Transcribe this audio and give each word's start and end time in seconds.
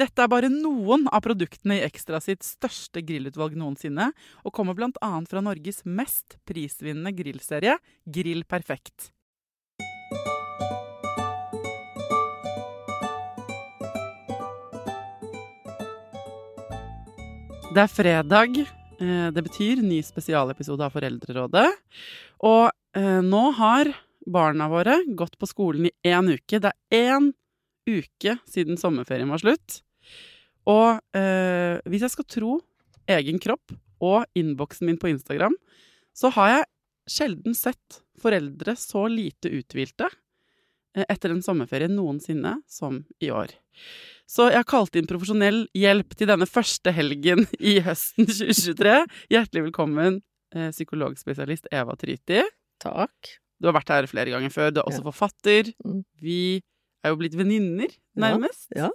Dette 0.00 0.22
er 0.24 0.30
bare 0.32 0.48
noen 0.48 1.02
av 1.12 1.20
produktene 1.26 1.76
i 1.76 1.84
Ekstra 1.84 2.22
sitt 2.24 2.44
største 2.46 3.02
grillutvalg 3.04 3.56
noensinne, 3.58 4.06
og 4.46 4.54
kommer 4.56 4.76
bl.a. 4.78 5.10
fra 5.28 5.42
Norges 5.44 5.82
mest 5.84 6.38
prisvinnende 6.48 7.12
grillserie, 7.18 7.74
Grill 8.08 8.46
Perfekt. 8.48 9.10
Det 17.70 17.82
er 17.84 17.92
fredag. 17.92 18.56
eh, 19.00 19.28
Det 19.30 19.44
betyr 19.44 19.82
ny 19.82 20.00
spesialepisode 20.02 20.82
av 20.84 20.96
Foreldrerådet. 20.96 21.68
Og 22.42 22.70
eh, 22.96 23.20
nå 23.20 23.44
har 23.60 23.92
barna 24.26 24.68
våre 24.68 24.96
gått 25.14 25.36
på 25.38 25.46
skolen 25.46 25.86
i 25.86 25.94
én 26.08 26.32
uke. 26.32 26.58
Det 26.58 26.72
er 26.90 27.12
én 27.12 27.30
uke 27.86 28.38
siden 28.48 28.76
sommerferien 28.80 29.28
var 29.30 29.38
slutt. 29.38 29.82
Og 30.68 31.00
eh, 31.16 31.80
hvis 31.88 32.02
jeg 32.04 32.12
skal 32.14 32.28
tro 32.28 32.56
egen 33.10 33.38
kropp 33.42 33.72
og 34.04 34.24
innboksen 34.38 34.86
min 34.88 34.98
på 35.00 35.10
Instagram, 35.12 35.54
så 36.16 36.30
har 36.36 36.48
jeg 36.54 36.68
sjelden 37.10 37.56
sett 37.56 38.00
foreldre 38.20 38.74
så 38.78 39.06
lite 39.10 39.50
uthvilte 39.56 40.06
eh, 40.96 41.04
etter 41.08 41.32
en 41.34 41.42
sommerferie 41.42 41.88
noensinne 41.90 42.58
som 42.70 43.00
i 43.24 43.30
år. 43.34 43.54
Så 44.30 44.50
jeg 44.52 44.60
har 44.60 44.68
kalt 44.68 44.94
inn 45.00 45.08
profesjonell 45.10 45.64
hjelp 45.74 46.14
til 46.14 46.28
denne 46.30 46.46
første 46.46 46.92
helgen 46.94 47.46
i 47.72 47.78
høsten 47.82 48.28
2023. 48.28 48.96
Hjertelig 49.32 49.64
velkommen, 49.70 50.20
eh, 50.54 50.70
psykologspesialist 50.74 51.70
Eva 51.74 51.96
Tryti. 51.98 52.44
Takk. 52.84 53.36
Du 53.60 53.68
har 53.68 53.76
vært 53.76 53.90
her 53.92 54.06
flere 54.08 54.32
ganger 54.32 54.52
før. 54.54 54.70
Du 54.72 54.80
er 54.80 54.86
også 54.88 55.02
Ja. 55.02 55.08
forfatter. 55.10 55.72
Mm. 55.84 56.02
Vi 56.22 56.38
er 57.04 57.12
jo 57.12 57.18
blitt 57.20 57.34
venninner, 57.36 57.90
nærmest. 58.16 58.68
Ja, 58.76 58.86
Ja. 58.88 58.90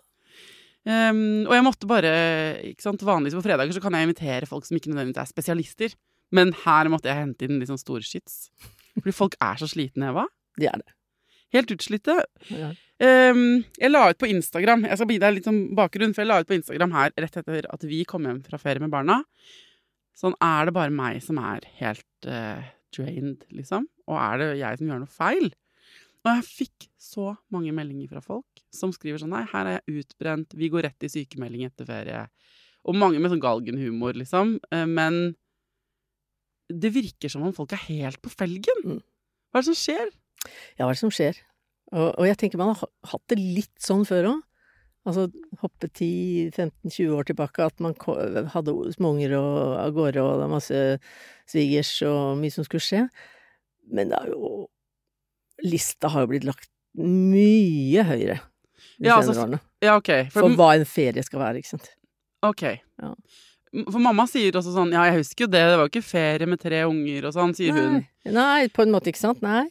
Um, 0.86 1.48
og 1.48 1.56
jeg 1.56 1.66
måtte 1.66 1.88
bare 1.90 2.10
ikke 2.70 2.86
sant, 2.86 3.02
Vanligvis 3.02 3.34
på 3.40 3.46
fredager 3.48 3.74
så 3.74 3.82
kan 3.82 3.96
jeg 3.98 4.06
invitere 4.06 4.50
folk 4.50 4.68
som 4.68 4.78
ikke 4.78 4.92
nødvendigvis 4.92 5.24
er 5.24 5.32
spesialister. 5.32 5.96
Men 6.36 6.54
her 6.66 6.90
måtte 6.94 7.10
jeg 7.10 7.22
hente 7.22 7.48
inn 7.48 7.62
litt 7.62 7.72
sånn 7.72 7.82
store 7.82 8.06
skyts. 8.06 8.50
Fordi 9.00 9.14
folk 9.16 9.38
er 9.44 9.60
så 9.62 9.70
slitne, 9.70 10.12
Eva. 10.14 10.26
De 10.60 10.70
er 10.70 10.82
det. 10.82 10.94
Helt 11.56 11.72
utslitte. 11.74 12.18
Ja. 12.52 12.72
Um, 13.02 13.66
jeg 13.76 13.92
la 13.92 14.06
ut 14.08 14.20
på 14.22 14.30
Instagram 14.32 14.86
Jeg 14.88 14.96
skal 14.96 15.10
gi 15.12 15.18
deg 15.20 15.34
litt 15.36 15.48
sånn 15.50 15.60
bakgrunn, 15.76 16.14
for 16.16 16.24
jeg 16.24 16.30
la 16.30 16.38
ut 16.40 16.48
på 16.48 16.56
Instagram 16.56 16.94
her 16.96 17.12
rett 17.12 17.40
etter 17.42 17.68
at 17.68 17.84
vi 17.84 18.06
kom 18.08 18.24
hjem 18.28 18.40
fra 18.46 18.60
ferie 18.62 18.84
med 18.84 18.94
barna. 18.94 19.20
Sånn 20.16 20.36
er 20.44 20.70
det 20.70 20.76
bare 20.78 20.94
meg 20.96 21.20
som 21.24 21.42
er 21.42 21.66
helt 21.82 22.30
uh, 22.30 22.64
drained, 22.96 23.44
liksom? 23.52 23.90
Og 24.08 24.20
er 24.22 24.40
det 24.42 24.50
jeg 24.62 24.80
som 24.80 24.92
gjør 24.92 25.02
noe 25.04 25.12
feil? 25.12 25.50
Og 26.26 26.32
jeg 26.40 26.46
fikk 26.50 26.88
så 26.98 27.36
mange 27.54 27.74
meldinger 27.76 28.10
fra 28.10 28.22
folk 28.24 28.62
som 28.74 28.94
skriver 28.96 29.22
sånn 29.22 29.34
Nei, 29.36 29.44
her 29.52 29.70
er 29.70 29.76
jeg 29.78 30.02
utbrent, 30.02 30.56
vi 30.58 30.72
går 30.74 30.88
rett 30.88 31.06
i 31.06 31.12
sykemelding 31.12 31.68
etter 31.68 31.86
ferie. 31.86 32.24
Og 32.86 32.98
mange 32.98 33.22
med 33.22 33.30
sånn 33.34 33.44
galgenhumor, 33.44 34.18
liksom. 34.18 34.58
Eh, 34.74 34.88
men 34.90 35.36
det 36.74 36.94
virker 36.96 37.30
som 37.30 37.46
om 37.46 37.54
folk 37.54 37.76
er 37.78 37.86
helt 37.92 38.22
på 38.26 38.34
felgen. 38.34 38.82
Mm. 38.86 39.04
Hva 39.54 39.62
er 39.62 39.66
det 39.66 39.70
som 39.70 39.78
skjer? 39.78 40.10
Ja, 40.78 40.86
hva 40.86 40.90
er 40.90 40.98
det 40.98 41.04
som 41.04 41.14
skjer? 41.14 41.38
Og, 41.94 42.10
og 42.10 42.26
jeg 42.26 42.40
tenker 42.42 42.62
man 42.62 42.74
har 42.74 42.90
hatt 43.12 43.26
det 43.30 43.38
litt 43.40 43.76
sånn 43.82 44.06
før 44.10 44.34
òg. 44.34 44.44
Altså 45.06 45.28
hoppe 45.62 45.86
10-15-20 45.92 47.12
år 47.14 47.28
tilbake, 47.30 47.62
at 47.62 47.82
man 47.84 47.94
hadde 48.50 48.74
småunger 48.96 49.36
og 49.38 49.76
av 49.78 49.92
gårde, 49.94 50.24
og 50.24 50.32
det 50.32 50.42
var 50.42 50.50
masse 50.56 50.80
svigers 51.46 51.92
og 52.10 52.40
mye 52.42 52.54
som 52.54 52.66
skulle 52.66 52.82
skje. 52.82 53.04
Men 53.94 54.10
det 54.10 54.18
er 54.18 54.32
jo 54.34 54.66
Lista 55.64 56.10
har 56.12 56.26
jo 56.26 56.32
blitt 56.34 56.44
lagt 56.48 56.70
mye 57.00 58.04
høyere 58.08 58.40
de 59.00 59.10
Ja, 59.10 59.18
senere 59.20 59.28
altså, 59.28 59.42
årene. 59.46 59.60
Ja, 59.84 59.96
OK. 60.00 60.12
For 60.32 60.56
hva 60.56 60.70
en 60.78 60.86
ferie 60.88 61.24
skal 61.26 61.42
være, 61.42 61.60
ikke 61.62 61.74
sant. 61.76 61.90
Ok. 62.46 62.62
Ja. 63.02 63.10
For 63.92 64.00
mamma 64.00 64.24
sier 64.32 64.56
også 64.56 64.72
sånn 64.72 64.94
Ja, 64.96 65.02
jeg 65.10 65.18
husker 65.20 65.46
jo 65.46 65.52
det, 65.52 65.60
det 65.68 65.76
var 65.76 65.84
jo 65.88 65.92
ikke 65.92 66.06
ferie 66.08 66.48
med 66.48 66.62
tre 66.64 66.84
unger 66.88 67.28
og 67.28 67.34
sånn, 67.36 67.56
sier 67.58 67.76
hun. 67.76 67.98
Nei, 68.24 68.32
nei, 68.38 68.68
på 68.72 68.86
en 68.86 68.94
måte, 68.96 69.12
ikke 69.12 69.20
sant. 69.24 69.42
Nei. 69.44 69.66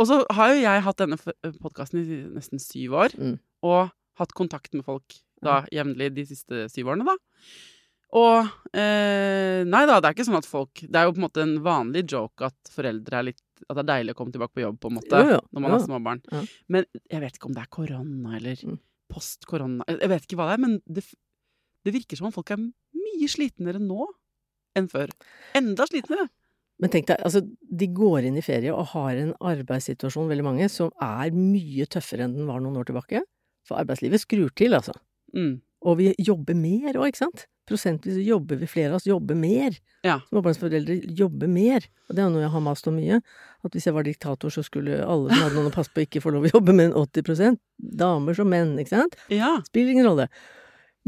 Og 0.00 0.08
så 0.08 0.22
har 0.32 0.54
jo 0.54 0.62
jeg 0.62 0.84
hatt 0.86 1.02
denne 1.02 1.18
podkasten 1.60 2.00
i 2.00 2.20
nesten 2.38 2.62
syv 2.62 2.96
år, 3.02 3.16
Mm. 3.20 3.34
og 3.68 3.90
hatt 4.20 4.32
kontakt 4.36 4.72
med 4.76 4.84
folk 4.84 5.18
da 5.44 5.62
jevnlig 5.72 6.10
de 6.16 6.24
siste 6.28 6.66
syv 6.72 6.88
årene, 6.92 7.04
da. 7.08 7.16
Og 8.16 8.48
eh, 8.74 9.60
Nei 9.68 9.84
da, 9.86 10.00
det 10.00 10.08
er 10.08 10.14
ikke 10.16 10.26
sånn 10.26 10.40
at 10.40 10.48
folk 10.48 10.80
Det 10.82 10.96
er 10.98 11.04
jo 11.06 11.12
på 11.14 11.20
en 11.20 11.24
måte 11.28 11.44
en 11.44 11.52
vanlig 11.62 12.02
joke 12.10 12.48
at 12.48 12.72
foreldre 12.74 13.20
er 13.20 13.26
litt 13.28 13.38
At 13.68 13.76
det 13.76 13.82
er 13.84 13.90
deilig 13.92 14.14
å 14.14 14.18
komme 14.20 14.32
tilbake 14.34 14.54
på 14.56 14.62
jobb, 14.64 14.78
på 14.80 14.88
en 14.90 14.96
måte, 14.96 15.20
Jo, 15.20 15.34
jo, 15.36 15.40
når 15.52 15.60
man 15.66 15.70
har 15.74 15.82
små 15.84 15.98
barn. 16.04 16.22
Ja. 16.32 16.42
Men 16.68 16.86
jeg 17.10 17.20
vet 17.20 17.36
ikke 17.36 17.50
om 17.50 17.56
det 17.56 17.62
er 17.66 17.70
korona 17.76 18.36
eller 18.38 18.56
Mm. 18.66 18.78
post-korona 19.10 19.84
Jeg 19.88 20.08
vet 20.08 20.26
ikke 20.26 20.36
hva 20.38 20.46
det 20.50 20.54
er, 20.58 20.62
men 20.68 20.80
det, 20.86 21.04
det 21.84 21.94
virker 21.94 22.16
som 22.16 22.26
om 22.30 22.32
folk 22.32 22.50
er 22.54 22.60
mye 22.62 23.28
slitnere 23.28 23.80
nå 23.82 24.06
enn 24.78 24.86
før. 24.88 25.10
Enda 25.58 25.86
slitnere. 25.90 26.28
Men 26.80 26.88
tenk 26.94 27.06
deg, 27.10 27.18
altså, 27.26 27.42
de 27.42 27.86
går 27.92 28.24
inn 28.24 28.38
i 28.40 28.44
ferie 28.44 28.72
og 28.72 28.86
har 28.94 29.18
en 29.20 29.34
arbeidssituasjon, 29.44 30.30
veldig 30.30 30.44
mange, 30.46 30.68
som 30.72 30.90
er 31.02 31.30
mye 31.34 31.84
tøffere 31.90 32.24
enn 32.24 32.36
den 32.38 32.46
var 32.48 32.60
noen 32.62 32.78
år 32.80 32.86
tilbake. 32.88 33.20
For 33.68 33.76
arbeidslivet 33.82 34.22
skrur 34.22 34.48
til, 34.56 34.72
altså. 34.78 34.94
Mm. 35.36 35.58
Og 35.84 35.98
vi 35.98 36.14
jobber 36.18 36.56
mer 36.56 36.94
òg, 36.96 37.10
ikke 37.10 37.20
sant? 37.26 37.44
Prosentvis 37.70 38.18
jobber 38.26 38.58
vi, 38.60 38.68
flere 38.70 38.92
av 38.92 38.98
oss 38.98 39.08
jobber 39.08 39.38
mer. 39.38 39.76
Ja. 40.06 40.18
Småbarnsforeldre 40.28 40.98
jobber 41.16 41.50
mer. 41.50 41.86
Og 42.08 42.16
det 42.16 42.24
er 42.24 42.30
noe 42.34 42.42
jeg 42.42 42.52
har 42.54 42.64
mast 42.66 42.88
om 42.90 42.96
mye. 42.98 43.20
At 43.64 43.76
hvis 43.76 43.86
jeg 43.86 43.94
var 43.96 44.06
diktator, 44.08 44.52
så 44.52 44.64
skulle 44.66 45.02
alle 45.04 45.30
som 45.30 45.44
hadde 45.44 45.56
noen 45.58 45.70
å 45.70 45.74
passe 45.74 45.92
på, 45.94 46.02
ikke 46.02 46.22
få 46.24 46.34
lov 46.34 46.48
å 46.48 46.54
jobbe 46.56 46.74
med 46.74 46.90
en 46.90 46.96
80% 47.04 47.60
Damer 48.00 48.36
som 48.36 48.50
menn, 48.52 48.74
ikke 48.80 48.96
sant? 48.96 49.14
Ja. 49.32 49.54
Spiller 49.70 49.94
ingen 49.94 50.10
rolle. 50.10 50.26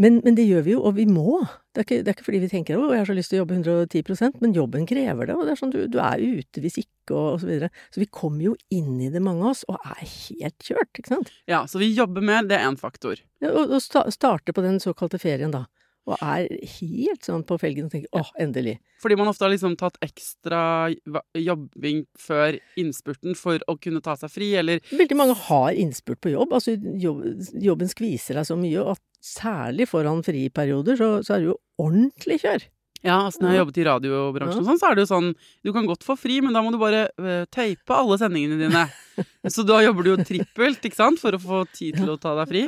Men, 0.00 0.22
men 0.24 0.36
det 0.38 0.46
gjør 0.48 0.62
vi 0.64 0.72
jo, 0.72 0.80
og 0.88 0.94
vi 0.96 1.04
må. 1.04 1.42
Det 1.72 1.82
er 1.82 1.84
ikke, 1.84 1.98
det 2.00 2.10
er 2.10 2.16
ikke 2.16 2.24
fordi 2.24 2.40
vi 2.46 2.48
tenker 2.48 2.78
å, 2.78 2.86
jeg 2.94 3.02
har 3.02 3.10
så 3.10 3.16
lyst 3.16 3.32
til 3.32 3.38
å 3.38 3.42
jobbe 3.42 3.58
110% 3.58 4.38
men 4.40 4.54
jobben 4.56 4.86
krever 4.88 5.28
det. 5.28 5.36
Og 5.36 5.44
det 5.44 5.52
er 5.52 5.60
sånn, 5.60 5.74
du, 5.74 5.82
du 5.92 5.98
er 6.00 6.22
ute 6.22 6.62
hvis 6.64 6.78
ikke, 6.80 7.12
og, 7.12 7.26
og 7.34 7.42
så 7.42 7.50
videre. 7.50 7.68
Så 7.92 8.00
vi 8.00 8.08
kommer 8.08 8.46
jo 8.46 8.54
inn 8.72 8.96
i 9.04 9.10
det, 9.12 9.20
mange 9.24 9.44
av 9.44 9.52
oss, 9.52 9.66
og 9.68 9.76
er 9.82 10.00
helt 10.06 10.64
kjørt, 10.64 10.90
ikke 10.96 11.12
sant. 11.12 11.34
ja, 11.50 11.64
så 11.68 11.82
vi 11.82 11.90
jobber 11.92 12.24
mer, 12.24 12.48
det 12.48 12.56
er 12.56 12.70
én 12.70 12.80
faktor. 12.80 13.20
Ja, 13.44 13.52
og, 13.52 13.68
og 13.68 13.84
sta, 13.84 14.06
starte 14.14 14.56
på 14.56 14.64
den 14.64 14.80
såkalte 14.82 15.20
ferien, 15.20 15.52
da. 15.52 15.66
Og 16.10 16.18
er 16.18 16.48
helt 16.80 17.22
sånn 17.22 17.44
på 17.46 17.56
felgen 17.62 17.86
og 17.86 17.92
tenker 17.92 18.18
åh, 18.18 18.32
endelig. 18.42 18.74
Fordi 19.02 19.16
man 19.20 19.30
ofte 19.30 19.46
har 19.46 19.52
liksom 19.52 19.76
tatt 19.78 20.00
ekstra 20.02 20.90
jobbing 21.38 22.02
før 22.18 22.58
innspurten 22.80 23.36
for 23.38 23.62
å 23.70 23.76
kunne 23.78 24.02
ta 24.02 24.16
seg 24.18 24.32
fri, 24.34 24.50
eller 24.58 24.82
Veldig 24.90 25.18
mange 25.18 25.36
har 25.46 25.78
innspurt 25.78 26.18
på 26.24 26.34
jobb. 26.34 26.56
Altså 26.58 26.74
jobb, 26.74 27.22
jobben 27.54 27.90
skviser 27.90 28.40
deg 28.40 28.48
så 28.50 28.58
mye, 28.58 28.82
at 28.96 29.02
særlig 29.22 29.86
foran 29.90 30.24
friperioder 30.26 30.98
så, 30.98 31.10
så 31.22 31.36
er 31.36 31.44
det 31.44 31.52
jo 31.52 31.58
ordentlig 31.82 32.42
kjør. 32.42 32.66
Ja, 33.02 33.16
altså 33.26 33.42
når 33.42 33.48
jeg 33.48 33.56
har 33.56 33.62
jobbet 33.64 33.78
i 33.78 33.86
radiobransjen 33.86 34.60
og 34.62 34.68
sånn, 34.68 34.78
så 34.78 34.88
er 34.88 34.94
det 34.94 35.02
jo 35.02 35.08
sånn 35.10 35.30
Du 35.66 35.72
kan 35.74 35.88
godt 35.90 36.04
få 36.06 36.14
fri, 36.18 36.36
men 36.44 36.54
da 36.54 36.60
må 36.62 36.70
du 36.70 36.78
bare 36.78 37.08
eh, 37.18 37.42
teipe 37.50 37.96
alle 37.96 38.18
sendingene 38.20 38.60
dine. 38.60 38.84
så 39.54 39.64
da 39.66 39.80
jobber 39.82 40.06
du 40.06 40.12
jo 40.12 40.22
trippelt, 40.22 40.86
ikke 40.86 40.98
sant, 40.98 41.18
for 41.22 41.34
å 41.34 41.42
få 41.42 41.64
tid 41.74 41.98
til 41.98 42.14
å 42.14 42.18
ta 42.22 42.36
deg 42.38 42.50
fri. 42.52 42.62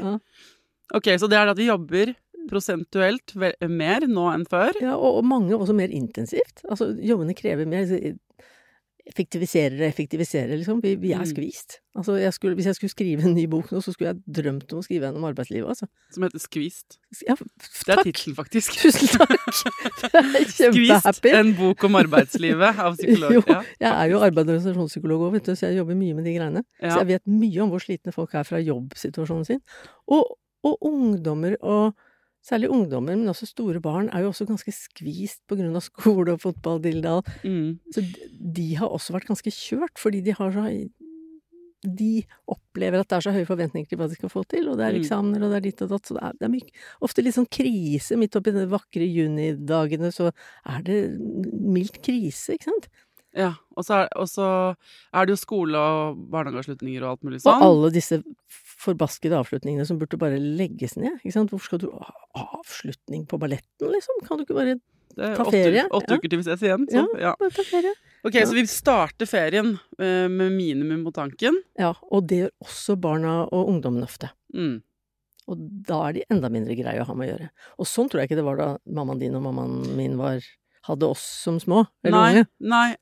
Ok, 0.95 1.13
så 1.23 1.31
det 1.31 1.39
er 1.39 1.47
det 1.47 1.55
at 1.55 1.63
vi 1.63 1.71
jobber 1.71 2.15
prosentuelt 2.51 3.35
mer 3.71 4.07
nå 4.09 4.29
enn 4.35 4.45
før. 4.51 4.73
Ja, 4.83 4.97
og, 4.97 5.21
og 5.21 5.25
mange 5.25 5.57
også 5.57 5.75
mer 5.77 5.89
intensivt. 5.95 6.65
Altså 6.69 6.93
jobbene 7.01 7.35
krever 7.39 7.67
mer. 7.67 7.87
så 7.91 8.01
Effektiviserer 9.05 9.75
og 9.83 9.85
effektiviserer, 9.85 10.55
liksom. 10.57 10.79
Vi, 10.81 10.95
vi 10.97 11.11
er 11.13 11.19
Mm. 11.21 11.27
skvist. 11.29 11.75
Altså 11.95 12.15
jeg 12.17 12.33
skulle, 12.33 12.55
hvis 12.57 12.65
jeg 12.71 12.75
skulle 12.79 12.91
skrive 12.91 13.23
en 13.29 13.35
ny 13.37 13.45
bok 13.53 13.69
nå, 13.71 13.83
så 13.85 13.93
skulle 13.93 14.15
jeg 14.15 14.23
drømt 14.39 14.73
om 14.73 14.79
å 14.81 14.83
skrive 14.87 15.11
en 15.11 15.19
om 15.21 15.27
arbeidslivet, 15.29 15.69
altså. 15.69 15.85
Som 16.11 16.23
heter 16.25 16.41
Skvist. 16.41 16.97
Ja, 17.29 17.35
Det 17.37 17.93
er 17.93 18.01
tittelen, 18.03 18.35
faktisk. 18.39 18.73
Tusen 18.81 19.13
takk! 19.13 19.37
Skvist, 20.57 21.21
en 21.35 21.53
bok 21.59 21.85
om 21.85 21.99
arbeidslivet 22.01 22.81
av 22.81 22.97
psykolog. 22.97 23.37
Jo, 23.37 23.43
Ja, 23.47 23.61
Jeg 23.81 23.93
er 23.93 24.11
jo 24.15 24.23
arbeids- 24.25 24.49
og 24.49 24.55
organisasjonspsykolog 24.57 25.27
òg, 25.29 25.33
vet 25.37 25.45
du, 25.45 25.53
så 25.53 25.69
jeg 25.69 25.77
jobber 25.83 26.01
mye 26.01 26.15
med 26.17 26.25
de 26.25 26.35
greiene. 26.39 26.65
Så 26.81 26.97
jeg 27.05 27.11
vet 27.13 27.27
mye 27.29 27.61
om 27.61 27.71
hvor 27.77 27.85
slitne 27.85 28.13
folk 28.17 28.33
er 28.41 28.49
fra 28.49 28.63
jobbsituasjonen 28.65 29.45
sin. 29.45 29.61
Og, 30.09 30.33
og 30.65 30.79
ungdommer, 30.81 31.59
og 31.61 31.93
særlig 32.45 32.69
ungdommer, 32.73 33.17
men 33.17 33.31
også 33.33 33.49
store 33.49 33.81
barn, 33.81 34.11
er 34.13 34.25
jo 34.25 34.33
også 34.33 34.47
ganske 34.49 34.73
skvist 34.75 35.41
av 35.49 35.81
skole 35.85 36.35
og 36.35 36.43
fotball, 36.43 36.83
Dildal. 36.85 37.23
Mm. 37.45 37.79
Så 37.95 38.05
de, 38.29 38.67
har 38.77 38.93
også 38.93 39.17
vært 39.17 39.31
ganske 39.31 39.51
kjørt, 39.55 39.97
fordi 40.01 40.21
de 40.25 40.37
har 40.37 40.53
så 40.53 40.69
De 41.85 42.23
opplever 42.49 42.97
at 43.03 43.09
det 43.11 43.17
er 43.19 43.25
så 43.27 43.33
høye 43.35 43.45
forventninger 43.45 43.91
til 43.91 43.99
hva 44.01 44.07
de 44.09 44.17
skal 44.17 44.31
få 44.33 44.41
til, 44.49 44.71
og 44.71 44.79
det 44.79 44.87
er 44.87 44.95
Mm. 44.95 45.03
eksamener, 45.03 45.43
og 45.45 45.51
det 45.53 45.57
er 45.59 45.65
ditt 45.67 45.83
og 45.85 45.91
datt, 45.91 46.07
så 46.09 46.15
det 46.17 46.23
er, 46.23 46.33
det 46.41 46.47
er 46.47 46.53
mye, 46.55 46.71
ofte 47.05 47.23
litt 47.23 47.35
sånn 47.37 47.51
krise. 47.51 48.17
Midt 48.17 48.37
oppi 48.37 48.55
de 48.57 48.65
vakre 48.73 49.05
junidagene 49.05 50.09
så 50.09 50.31
er 50.65 50.81
det 50.83 51.01
mildt 51.53 52.01
krise, 52.01 52.57
ikke 52.57 52.71
sant? 52.73 52.89
ja. 53.37 53.53
Og 53.77 53.85
så 53.85 54.07
er, 54.07 54.77
er 55.13 55.27
det 55.27 55.35
jo 55.35 55.41
skole 55.41 55.77
og 55.77 56.21
barnehageavslutninger 56.31 57.03
og 57.03 57.11
alt 57.11 57.25
mulig 57.27 57.41
sånn. 57.43 57.59
Og 57.59 57.67
alle 57.67 57.91
disse 57.91 58.21
forbaskede 58.81 59.37
avslutningene 59.39 59.87
som 59.89 59.99
burde 60.01 60.19
bare 60.21 60.39
legges 60.41 60.97
ned. 61.01 61.21
Ikke 61.23 61.33
sant? 61.37 61.51
Hvorfor 61.53 61.71
skal 61.75 61.83
du 61.85 61.91
ha 61.95 62.15
avslutning 62.59 63.27
på 63.31 63.39
balletten, 63.41 63.91
liksom? 63.93 64.23
Kan 64.27 64.39
du 64.41 64.45
ikke 64.47 64.57
bare 64.59 64.75
ta 65.15 65.45
åtte, 65.45 65.53
ferie, 65.55 65.85
Åtte 65.95 66.11
ja. 66.17 66.19
uker 66.19 66.33
til 66.33 66.41
vi 66.41 66.47
ses 66.49 66.63
igjen. 66.67 66.89
Så, 66.91 67.05
ja. 67.23 67.35
bare 67.39 67.55
ta 67.55 67.63
ferie? 67.69 67.93
Ok, 68.25 68.35
Ja. 68.41 68.47
så 68.49 68.57
vi 68.57 68.65
starter 68.67 69.29
ferien 69.31 69.75
eh, 70.01 70.27
med 70.33 70.53
minimum 70.57 71.05
på 71.07 71.13
tanken. 71.15 71.61
Ja, 71.79 71.93
og 72.11 72.27
det 72.31 72.39
gjør 72.43 72.51
også 72.65 72.97
barna 72.99 73.35
og 73.53 73.69
ungdommen 73.71 74.03
ofte. 74.07 74.31
Mm. 74.57 74.81
Og 75.53 75.61
da 75.87 75.99
er 76.09 76.13
de 76.17 76.25
enda 76.33 76.49
mindre 76.49 76.75
greie 76.79 77.03
å 77.03 77.07
ha 77.07 77.15
med 77.15 77.29
å 77.29 77.33
gjøre. 77.35 77.51
Og 77.79 77.87
sånn 77.87 78.09
tror 78.09 78.23
jeg 78.23 78.31
ikke 78.31 78.39
det 78.41 78.47
var 78.47 78.57
da 78.63 78.69
mammaen 78.89 79.21
din 79.21 79.35
og 79.37 79.45
mammaen 79.45 79.75
min 79.99 80.17
var 80.19 80.41
hadde 80.89 81.07
oss 81.15 81.23
som 81.45 81.61
små, 81.61 81.85
eller 82.05 82.17
Nei, 82.17 82.31
unge. 82.33 82.47
nei. 82.61 82.97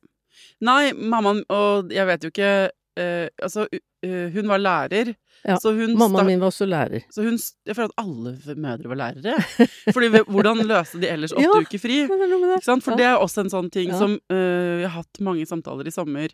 Nei, 0.64 0.92
mammaen 0.96 1.42
Og 1.52 1.90
jeg 1.92 2.06
vet 2.08 2.22
jo 2.24 2.30
ikke 2.32 2.50
eh, 2.98 3.28
Altså, 3.42 3.66
uh, 3.70 4.28
hun 4.34 4.48
var 4.48 4.58
lærer, 4.62 5.14
Ja, 5.44 5.56
så 5.58 5.72
hun 5.74 5.96
Mammaen 5.98 6.26
min 6.26 6.40
var 6.40 6.50
også 6.52 6.66
lærer. 6.68 7.02
Så 7.10 7.22
hun 7.26 7.38
Jeg 7.66 7.74
føler 7.76 7.90
at 7.90 7.98
alle 8.04 8.56
mødre 8.56 8.88
var 8.92 9.00
lærere. 9.00 9.36
Fordi 9.94 10.08
hvordan 10.28 10.62
løste 10.66 11.00
de 11.02 11.08
ellers 11.10 11.32
åtte 11.32 11.42
Ja. 11.42 11.60
uker 11.60 11.78
fri? 11.82 12.00
Det 12.06 12.18
det. 12.66 12.82
For 12.84 12.96
det 12.96 13.06
er 13.08 13.16
også 13.18 13.44
en 13.44 13.50
sånn 13.50 13.70
ting 13.70 13.88
Ja. 13.90 13.98
som 13.98 14.18
uh, 14.30 14.80
Jeg 14.82 14.88
har 14.90 15.02
hatt 15.02 15.20
mange 15.20 15.46
samtaler 15.46 15.86
i 15.86 15.94
sommer 15.94 16.28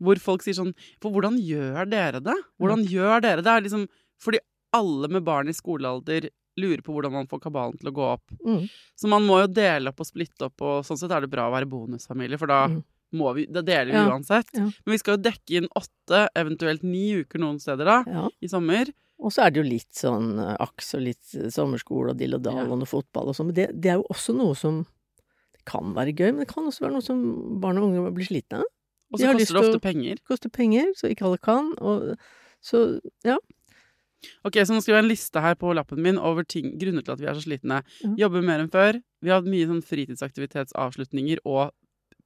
hvor 0.00 0.16
folk 0.16 0.40
sier 0.42 0.56
sånn 0.56 0.72
For 1.02 1.10
hvordan 1.12 1.36
gjør 1.36 1.84
dere 1.90 2.20
det? 2.24 2.36
Hvordan 2.58 2.86
gjør 2.88 3.20
dere 3.20 3.42
det? 3.44 3.56
liksom, 3.66 3.86
fordi 4.22 4.38
alle 4.72 5.08
med 5.08 5.24
barn 5.26 5.48
i 5.48 5.52
skolealder 5.52 6.30
lurer 6.60 6.80
på 6.84 6.92
hvordan 6.94 7.12
man 7.12 7.26
får 7.28 7.40
kabalen 7.42 7.76
til 7.78 7.88
å 7.90 7.92
gå 7.94 8.06
opp. 8.14 8.32
Mm. 8.46 8.64
Så 8.96 9.08
man 9.08 9.22
må 9.26 9.40
jo 9.42 9.46
dele 9.48 9.88
opp 9.92 10.00
og 10.00 10.06
splitte 10.08 10.46
opp, 10.48 10.60
og 10.62 10.84
sånn 10.84 10.98
sett 11.00 11.10
er 11.14 11.20
det 11.24 11.30
bra 11.32 11.48
å 11.48 11.52
være 11.54 11.68
bonusfamilie, 11.70 12.38
for 12.38 12.46
da 12.50 12.66
Mm. 12.68 12.82
Må 13.12 13.34
vi 13.34 13.46
Da 13.46 13.62
deler 13.62 13.90
vi 13.90 13.98
Ja, 13.98 14.08
uansett. 14.12 14.46
ja. 14.54 14.64
Men 14.64 14.92
vi 14.94 14.98
skal 14.98 15.16
jo 15.16 15.22
dekke 15.22 15.56
inn 15.60 15.68
åtte, 15.76 16.28
eventuelt 16.36 16.82
ni 16.82 17.22
uker 17.24 17.38
noen 17.42 17.58
steder 17.60 17.84
da, 17.84 18.04
Ja. 18.06 18.28
i 18.42 18.46
sommer. 18.48 18.92
Og 19.20 19.30
så 19.32 19.42
er 19.46 19.50
det 19.50 19.60
jo 19.64 19.68
litt 19.68 19.92
sånn 19.92 20.38
eh, 20.40 20.56
aks 20.60 20.94
og 20.94 21.02
litt 21.02 21.34
eh, 21.34 21.50
sommerskole 21.52 22.10
og 22.14 22.16
dill 22.18 22.34
og 22.34 22.42
dal 22.42 22.70
og 22.70 22.78
noe 22.78 22.86
fotball 22.88 23.28
og 23.28 23.34
sånn. 23.36 23.46
Men 23.50 23.54
det, 23.54 23.66
det 23.80 23.90
er 23.90 23.98
jo 24.00 24.06
også 24.10 24.34
noe 24.34 24.54
som 24.56 24.86
kan 25.66 25.92
være 25.94 26.14
gøy, 26.16 26.30
men 26.32 26.38
det 26.46 26.48
kan 26.48 26.64
også 26.64 26.80
være 26.86 26.92
noe 26.96 27.04
som 27.04 27.60
barn 27.60 27.76
og 27.78 27.90
unge 27.90 28.14
blir 28.16 28.24
slitne 28.30 28.62
av. 28.62 28.68
Og 29.12 29.18
så 29.20 29.32
koster 29.34 29.54
det 29.58 29.60
ofte 29.66 29.78
å- 29.80 29.82
penger. 29.82 30.16
Koster 30.26 30.48
penger, 30.48 30.86
så 30.96 31.10
ikke 31.10 31.26
alle 31.26 31.38
kan. 31.38 31.74
Og, 31.82 32.16
så 32.62 33.00
ja. 33.26 33.36
Ok, 34.44 34.52
så 34.64 34.72
nå 34.72 34.80
skriver 34.84 35.00
jeg 35.00 35.04
en 35.04 35.10
liste 35.10 35.40
her 35.40 35.54
på 35.56 35.74
lappen 35.74 35.98
min 36.00 36.16
over 36.18 36.44
ting, 36.44 36.78
grunner 36.78 37.02
til 37.04 37.12
at 37.12 37.18
vi 37.20 37.26
er 37.26 37.34
så 37.34 37.42
slitne. 37.44 37.82
Ja. 38.04 38.14
Jobber 38.26 38.42
mer 38.44 38.60
enn 38.60 38.70
før. 38.70 39.02
Vi 39.22 39.28
har 39.28 39.40
hatt 39.42 39.48
mye 39.50 39.66
sånn 39.68 39.82
fritidsaktivitetsavslutninger 39.84 41.38
og 41.44 41.72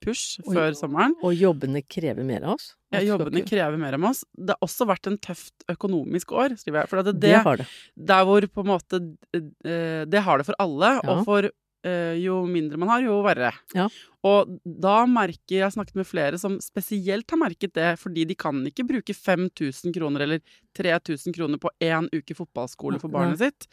push 0.04 0.38
og, 0.44 0.52
før 0.54 0.76
sommeren. 0.78 1.16
Og 1.24 1.34
jobbene 1.34 1.82
krever 1.88 2.24
mer 2.28 2.44
av 2.44 2.54
oss. 2.58 2.70
Ja, 2.94 3.00
jobbene 3.08 3.42
krever 3.48 3.80
mer 3.80 3.96
av 3.98 4.04
oss. 4.12 4.22
Det 4.36 4.54
har 4.54 4.62
også 4.68 4.86
vært 4.92 5.08
en 5.10 5.18
tøft 5.24 5.64
økonomisk 5.72 6.32
år, 6.36 6.54
skriver 6.60 6.84
jeg. 6.84 6.92
For 6.92 7.02
det, 7.02 7.16
Det 7.18 7.28
det, 7.32 7.42
har 7.48 7.56
det. 7.62 7.66
der 8.12 8.24
hvor 8.28 8.46
på 8.54 8.62
en 8.64 8.70
måte 8.70 9.02
eh, 9.34 10.04
Det 10.06 10.22
har 10.28 10.38
det 10.38 10.46
for 10.52 10.60
alle, 10.62 10.94
Ja. 11.02 11.10
og 11.14 11.24
for 11.26 11.48
eh, 11.84 12.14
jo 12.22 12.38
mindre 12.48 12.78
man 12.80 12.88
har, 12.88 13.02
jo 13.04 13.18
verre. 13.26 13.50
Ja. 13.76 13.88
Og 14.24 14.54
da 14.64 15.02
merker 15.10 15.58
Jeg 15.58 15.66
har 15.66 15.74
snakket 15.74 15.98
med 16.00 16.06
flere 16.08 16.38
som 16.40 16.56
spesielt 16.64 17.28
har 17.30 17.40
merket 17.42 17.74
det, 17.76 17.90
fordi 18.00 18.24
de 18.30 18.34
kan 18.34 18.62
ikke 18.64 18.86
bruke 18.88 19.12
5000 19.12 19.92
kroner 19.92 20.24
eller 20.24 20.40
3000 20.78 21.34
kroner 21.36 21.58
på 21.60 21.68
én 21.84 22.08
uke 22.14 22.32
fotballskole 22.38 23.00
for 23.02 23.08
barnet 23.12 23.38
sitt. 23.42 23.66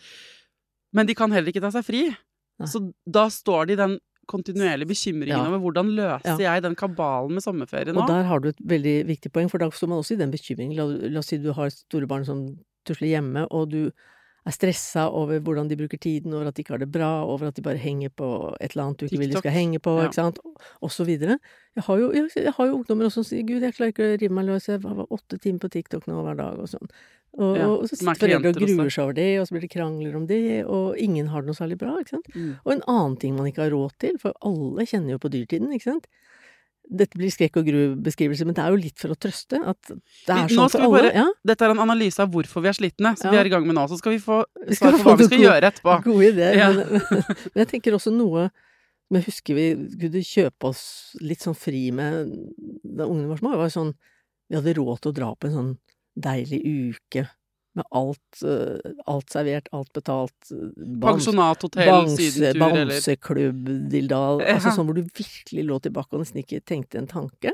Men 0.94 1.08
de 1.08 1.16
kan 1.16 1.32
heller 1.32 1.54
ikke 1.54 1.62
ta 1.64 1.72
seg 1.72 1.86
fri. 1.88 2.04
Så 2.68 2.82
da 3.10 3.30
står 3.32 3.68
de 3.70 3.74
i 3.74 3.80
den 3.80 3.94
kontinuerlige 4.32 4.88
bekymringen 4.94 5.36
Ja. 5.36 5.44
over 5.48 5.60
hvordan 5.66 5.92
løser 5.98 6.40
Ja. 6.40 6.56
jeg 6.56 6.64
den 6.64 6.76
kabalen 6.80 7.36
med 7.38 7.44
sommerferie 7.44 7.92
nå? 7.94 8.02
Og 8.02 8.08
der 8.08 8.24
har 8.24 8.40
du 8.40 8.48
et 8.50 8.64
veldig 8.64 8.96
viktig 9.08 9.32
poeng, 9.36 9.50
for 9.52 9.58
da 9.60 9.70
står 9.70 9.88
man 9.92 10.00
også 10.00 10.16
i 10.16 10.22
den 10.24 10.32
bekymringen. 10.32 10.76
La, 10.80 10.86
la 10.88 11.20
oss 11.20 11.28
si 11.34 11.38
du 11.38 11.52
har 11.54 11.70
store 11.70 12.08
barn 12.08 12.26
som 12.26 12.58
tusler 12.88 13.12
hjemme, 13.20 13.46
og 13.52 13.70
du 13.70 13.92
er 14.44 14.50
stressa 14.56 15.04
over 15.14 15.38
hvordan 15.40 15.68
de 15.70 15.76
bruker 15.78 16.00
tiden, 16.02 16.34
over 16.34 16.48
at 16.50 16.56
de 16.58 16.64
ikke 16.64 16.74
har 16.74 16.80
det 16.82 16.90
bra, 16.92 17.22
over 17.30 17.46
at 17.52 17.54
de 17.56 17.62
bare 17.62 17.78
henger 17.78 18.10
på 18.10 18.56
et 18.60 18.72
eller 18.74 18.88
annet 18.88 18.98
du 18.98 19.06
ikke 19.06 19.20
vil 19.22 19.30
de 19.30 19.38
skal 19.38 19.52
henge 19.54 19.78
på, 19.80 20.00
Ja. 20.02 20.08
ikke 20.08 20.18
sant, 20.18 20.40
og 20.82 20.90
så 20.90 21.06
videre. 21.06 21.38
Jeg 21.76 21.84
har 21.86 21.98
jo, 22.00 22.12
jeg, 22.12 22.30
jeg 22.36 22.54
har 22.58 22.66
jo 22.66 22.74
ungdommer 22.80 23.06
også 23.06 23.22
som 23.22 23.24
sier 23.30 23.44
'gud, 23.46 23.62
jeg 23.62 23.76
klarer 23.76 23.94
ikke 23.94 24.08
å 24.08 24.18
rive 24.20 24.34
meg 24.34 24.46
løs, 24.50 24.66
jeg 24.68 24.82
har 24.82 25.06
åtte 25.14 25.38
timer 25.40 25.60
på 25.60 25.70
TikTok 25.70 26.08
nå 26.08 26.24
hver 26.26 26.36
dag', 26.42 26.58
og 26.60 26.68
sånn. 26.68 26.90
Og, 27.40 27.56
Ja, 27.58 27.68
og 27.72 27.86
så 27.88 27.94
er 27.94 27.98
sitter 28.02 28.28
foreldre 28.28 28.50
og 28.52 28.56
gruer 28.60 28.90
seg 28.92 29.04
over 29.06 29.14
det, 29.16 29.40
og 29.40 29.46
så 29.48 29.52
blir 29.56 29.62
det 29.62 29.72
krangler 29.72 30.16
om 30.20 30.26
det, 30.28 30.42
og 30.68 30.98
ingen 31.00 31.28
har 31.32 31.42
det 31.42 31.48
noe 31.48 31.56
særlig 31.56 31.78
bra, 31.80 31.94
ikke 32.02 32.18
sant. 32.18 32.28
Mm. 32.36 32.58
Og 32.66 32.72
en 32.74 32.82
annen 32.92 33.16
ting 33.22 33.36
man 33.38 33.48
ikke 33.48 33.64
har 33.64 33.72
råd 33.72 33.94
til, 34.04 34.18
for 34.20 34.34
alle 34.44 34.84
kjenner 34.86 35.16
jo 35.16 35.18
på 35.24 35.32
dyrtiden, 35.32 35.72
ikke 35.72 35.88
sant. 35.94 36.08
Dette 36.92 37.16
blir 37.16 37.32
skrekk 37.32 37.56
og 37.62 37.66
gru-beskrivelse, 37.70 38.44
men 38.44 38.54
det 38.58 38.64
er 38.66 38.74
jo 38.76 38.82
litt 38.82 39.00
for 39.00 39.14
å 39.14 39.16
trøste. 39.16 39.62
At 39.64 39.80
det 39.88 39.96
er 40.28 40.50
sånn 40.52 40.68
for 40.74 40.82
alle. 40.84 40.92
bare- 41.06 41.14
Ja, 41.16 41.28
Dette 41.48 41.62
er 41.64 41.72
en 41.72 41.80
analyse 41.80 42.20
av 42.20 42.28
hvorfor 42.34 42.62
vi 42.62 42.68
er 42.68 42.74
slitne, 42.76 43.18
som 43.18 43.32
Ja. 43.32 43.32
vi 43.32 43.38
er 43.38 43.46
i 43.46 43.50
gang 43.54 43.66
med 43.66 43.76
nå. 43.78 43.88
Så 43.88 43.98
skal 43.98 44.12
vi 44.12 44.20
få 44.20 44.44
Vi 44.68 44.76
skal 44.76 44.92
svar 44.92 45.00
på 45.00 45.04
hva 45.08 45.18
vi 45.18 45.24
skal 45.24 45.38
gode, 45.38 45.48
gjøre 45.48 45.72
etterpå. 45.72 46.04
gode 46.04 46.34
ideer. 46.34 46.56
Ja. 46.58 46.72
Men, 46.74 47.00
men 47.56 47.64
jeg 47.64 47.68
tenker 47.70 47.94
også 47.96 48.12
noe 48.12 48.52
som 49.08 49.16
jeg 49.16 49.24
husker 49.24 49.56
vi 49.56 49.76
kunne 50.02 50.22
kjøpe 50.22 50.64
oss 50.68 51.16
litt 51.22 51.40
sånn 51.40 51.56
fri 51.56 51.92
med 51.92 52.28
da 52.84 53.06
ungene 53.08 53.30
var 53.30 53.38
små. 53.38 53.52
Det 53.56 53.58
var 53.64 53.70
sånn 53.72 53.94
Vi 54.50 54.58
hadde 54.58 54.76
råd 54.76 55.00
til 55.00 55.12
å 55.14 55.16
dra 55.16 55.34
på 55.40 55.48
en 55.48 55.54
sånn 55.56 55.78
deilig 56.20 56.62
uke 56.66 57.28
med 57.74 57.86
alt, 57.96 58.42
eh, 58.44 58.92
alt 59.08 59.30
servert, 59.32 59.70
alt 59.72 59.94
betalt. 59.96 60.34
Pensjonathotell, 61.00 61.88
bams- 61.88 62.18
Pensjonat, 62.18 62.34
sydentur 62.34 62.66
eller 62.68 62.90
bamseklubb, 62.92 63.70
dildal. 63.94 64.42
Ja. 64.44 64.58
Altså 64.58 64.74
sånn 64.76 64.90
hvor 64.90 64.98
du 64.98 65.04
virkelig 65.08 65.64
lå 65.70 65.78
tilbake 65.86 66.18
og 66.18 66.24
nesten 66.26 66.42
ikke 66.44 66.60
tenkte 66.68 67.00
en 67.00 67.08
tanke. 67.08 67.54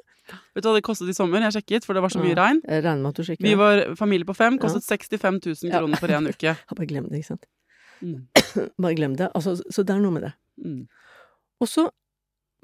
Vet 0.55 0.63
du 0.65 0.69
hva 0.69 0.73
det 0.75 0.83
kostet 0.87 1.11
i 1.11 1.15
sommer? 1.15 1.39
Jeg 1.45 1.53
sjekket, 1.59 1.85
for 1.85 1.93
det 1.93 2.01
var 2.01 2.09
så 2.09 2.19
mye 2.23 2.33
Ja. 2.33 2.39
regn. 2.47 2.61
Jeg 2.65 2.83
regner 2.83 3.01
med 3.03 3.09
at 3.13 3.15
du 3.15 3.23
sjekker 3.23 3.45
Vi 3.45 3.53
var 3.55 3.95
familie 3.95 4.25
på 4.25 4.35
fem, 4.35 4.57
kostet 4.59 4.83
65 4.83 5.39
000 5.45 5.71
kroner 5.71 5.97
for 6.01 6.07
én 6.07 6.27
uke. 6.27 6.43
Ja, 6.43 6.55
Bare 6.75 6.87
glem 6.89 7.07
det, 7.09 7.21
ikke 7.21 7.37
sant. 7.37 7.45
Mm. 8.01 8.27
Bare 8.81 8.95
glem 8.95 9.15
det. 9.15 9.29
Altså, 9.35 9.55
så 9.69 9.85
det 9.85 9.95
er 9.95 10.01
noe 10.01 10.11
med 10.17 10.23
det. 10.23 10.33
Mm. 10.65 10.87
Og 11.61 11.67
så 11.69 11.89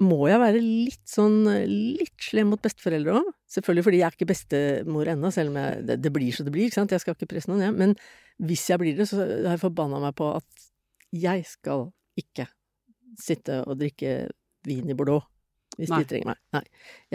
må 0.02 0.24
jeg 0.26 0.40
være 0.42 0.60
litt 0.60 1.04
sånn 1.06 1.44
litt 1.70 2.26
slem 2.26 2.50
mot 2.50 2.62
besteforeldre 2.62 3.14
òg. 3.20 3.28
Selvfølgelig 3.54 3.84
fordi 3.86 4.00
jeg 4.00 4.06
er 4.08 4.16
ikke 4.16 4.30
bestemor 4.32 5.10
ennå, 5.12 5.30
selv 5.34 5.52
om 5.52 5.58
jeg, 5.60 5.84
det, 5.86 5.98
det 6.02 6.12
blir 6.14 6.34
så 6.34 6.46
det 6.46 6.54
blir, 6.54 6.66
ikke 6.66 6.80
sant. 6.80 6.94
Jeg 6.94 7.04
skal 7.04 7.14
ikke 7.14 7.30
presse 7.30 7.50
noen, 7.50 7.62
jeg. 7.62 7.76
Men 7.78 7.94
hvis 8.42 8.64
jeg 8.72 8.82
blir 8.82 8.98
det, 8.98 9.06
så 9.10 9.20
har 9.22 9.52
jeg 9.52 9.62
forbanna 9.62 10.00
meg 10.02 10.16
på 10.18 10.32
at 10.34 10.66
jeg 11.14 11.46
skal 11.46 11.86
ikke 12.18 12.48
sitte 13.20 13.60
og 13.62 13.78
drikke 13.78 14.24
vin 14.66 14.90
i 14.90 14.98
Bordeaux. 14.98 15.28
Hvis 15.78 15.90
Nei. 15.90 16.02
de 16.02 16.10
trenger 16.10 16.30
meg. 16.30 16.42
Nei. 16.54 16.62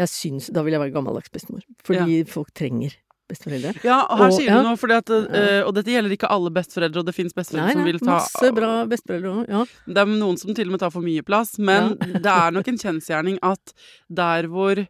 Jeg 0.02 0.12
syns 0.12 0.50
Da 0.52 0.64
vil 0.66 0.76
jeg 0.76 0.82
være 0.82 0.92
gammeldags 0.92 1.32
bestemor. 1.32 1.64
Fordi 1.88 2.24
folk 2.28 2.52
trenger 2.56 2.96
besteforeldre. 3.30 3.74
Ja, 3.86 4.02
og 4.10 4.18
her 4.18 4.26
Og- 4.26 4.34
sier 4.40 4.50
ja. 4.50 4.58
du 4.60 4.68
noe, 4.68 4.78
fordi 4.82 4.98
at, 4.98 5.10
Ja. 5.10 5.40
eh, 5.40 5.62
og 5.64 5.74
dette 5.78 5.94
gjelder 5.94 6.12
ikke 6.18 6.30
alle 6.30 6.50
besteforeldre, 6.52 7.00
og 7.00 7.06
det 7.06 7.16
fins 7.16 7.34
besteforeldre 7.34 7.70
Nei, 7.70 7.74
som 7.74 7.86
vil 7.86 8.00
ta 8.00 8.12
masse 8.18 8.52
bra 8.58 8.72
besteforeldre 8.86 9.34
også, 9.36 9.50
Ja. 9.50 9.66
Det 9.88 9.98
er 9.98 10.06
noen 10.06 10.38
som 10.38 10.54
til 10.54 10.68
og 10.68 10.72
med 10.72 10.80
tar 10.80 10.92
for 10.92 11.02
mye 11.02 11.22
plass, 11.24 11.58
men 11.60 11.96
det 11.98 12.26
er 12.26 12.52
nok 12.52 12.68
en 12.68 12.78
kjensgjerning 12.78 13.40
at 13.44 13.74
der 14.12 14.48
hvor 14.50 14.88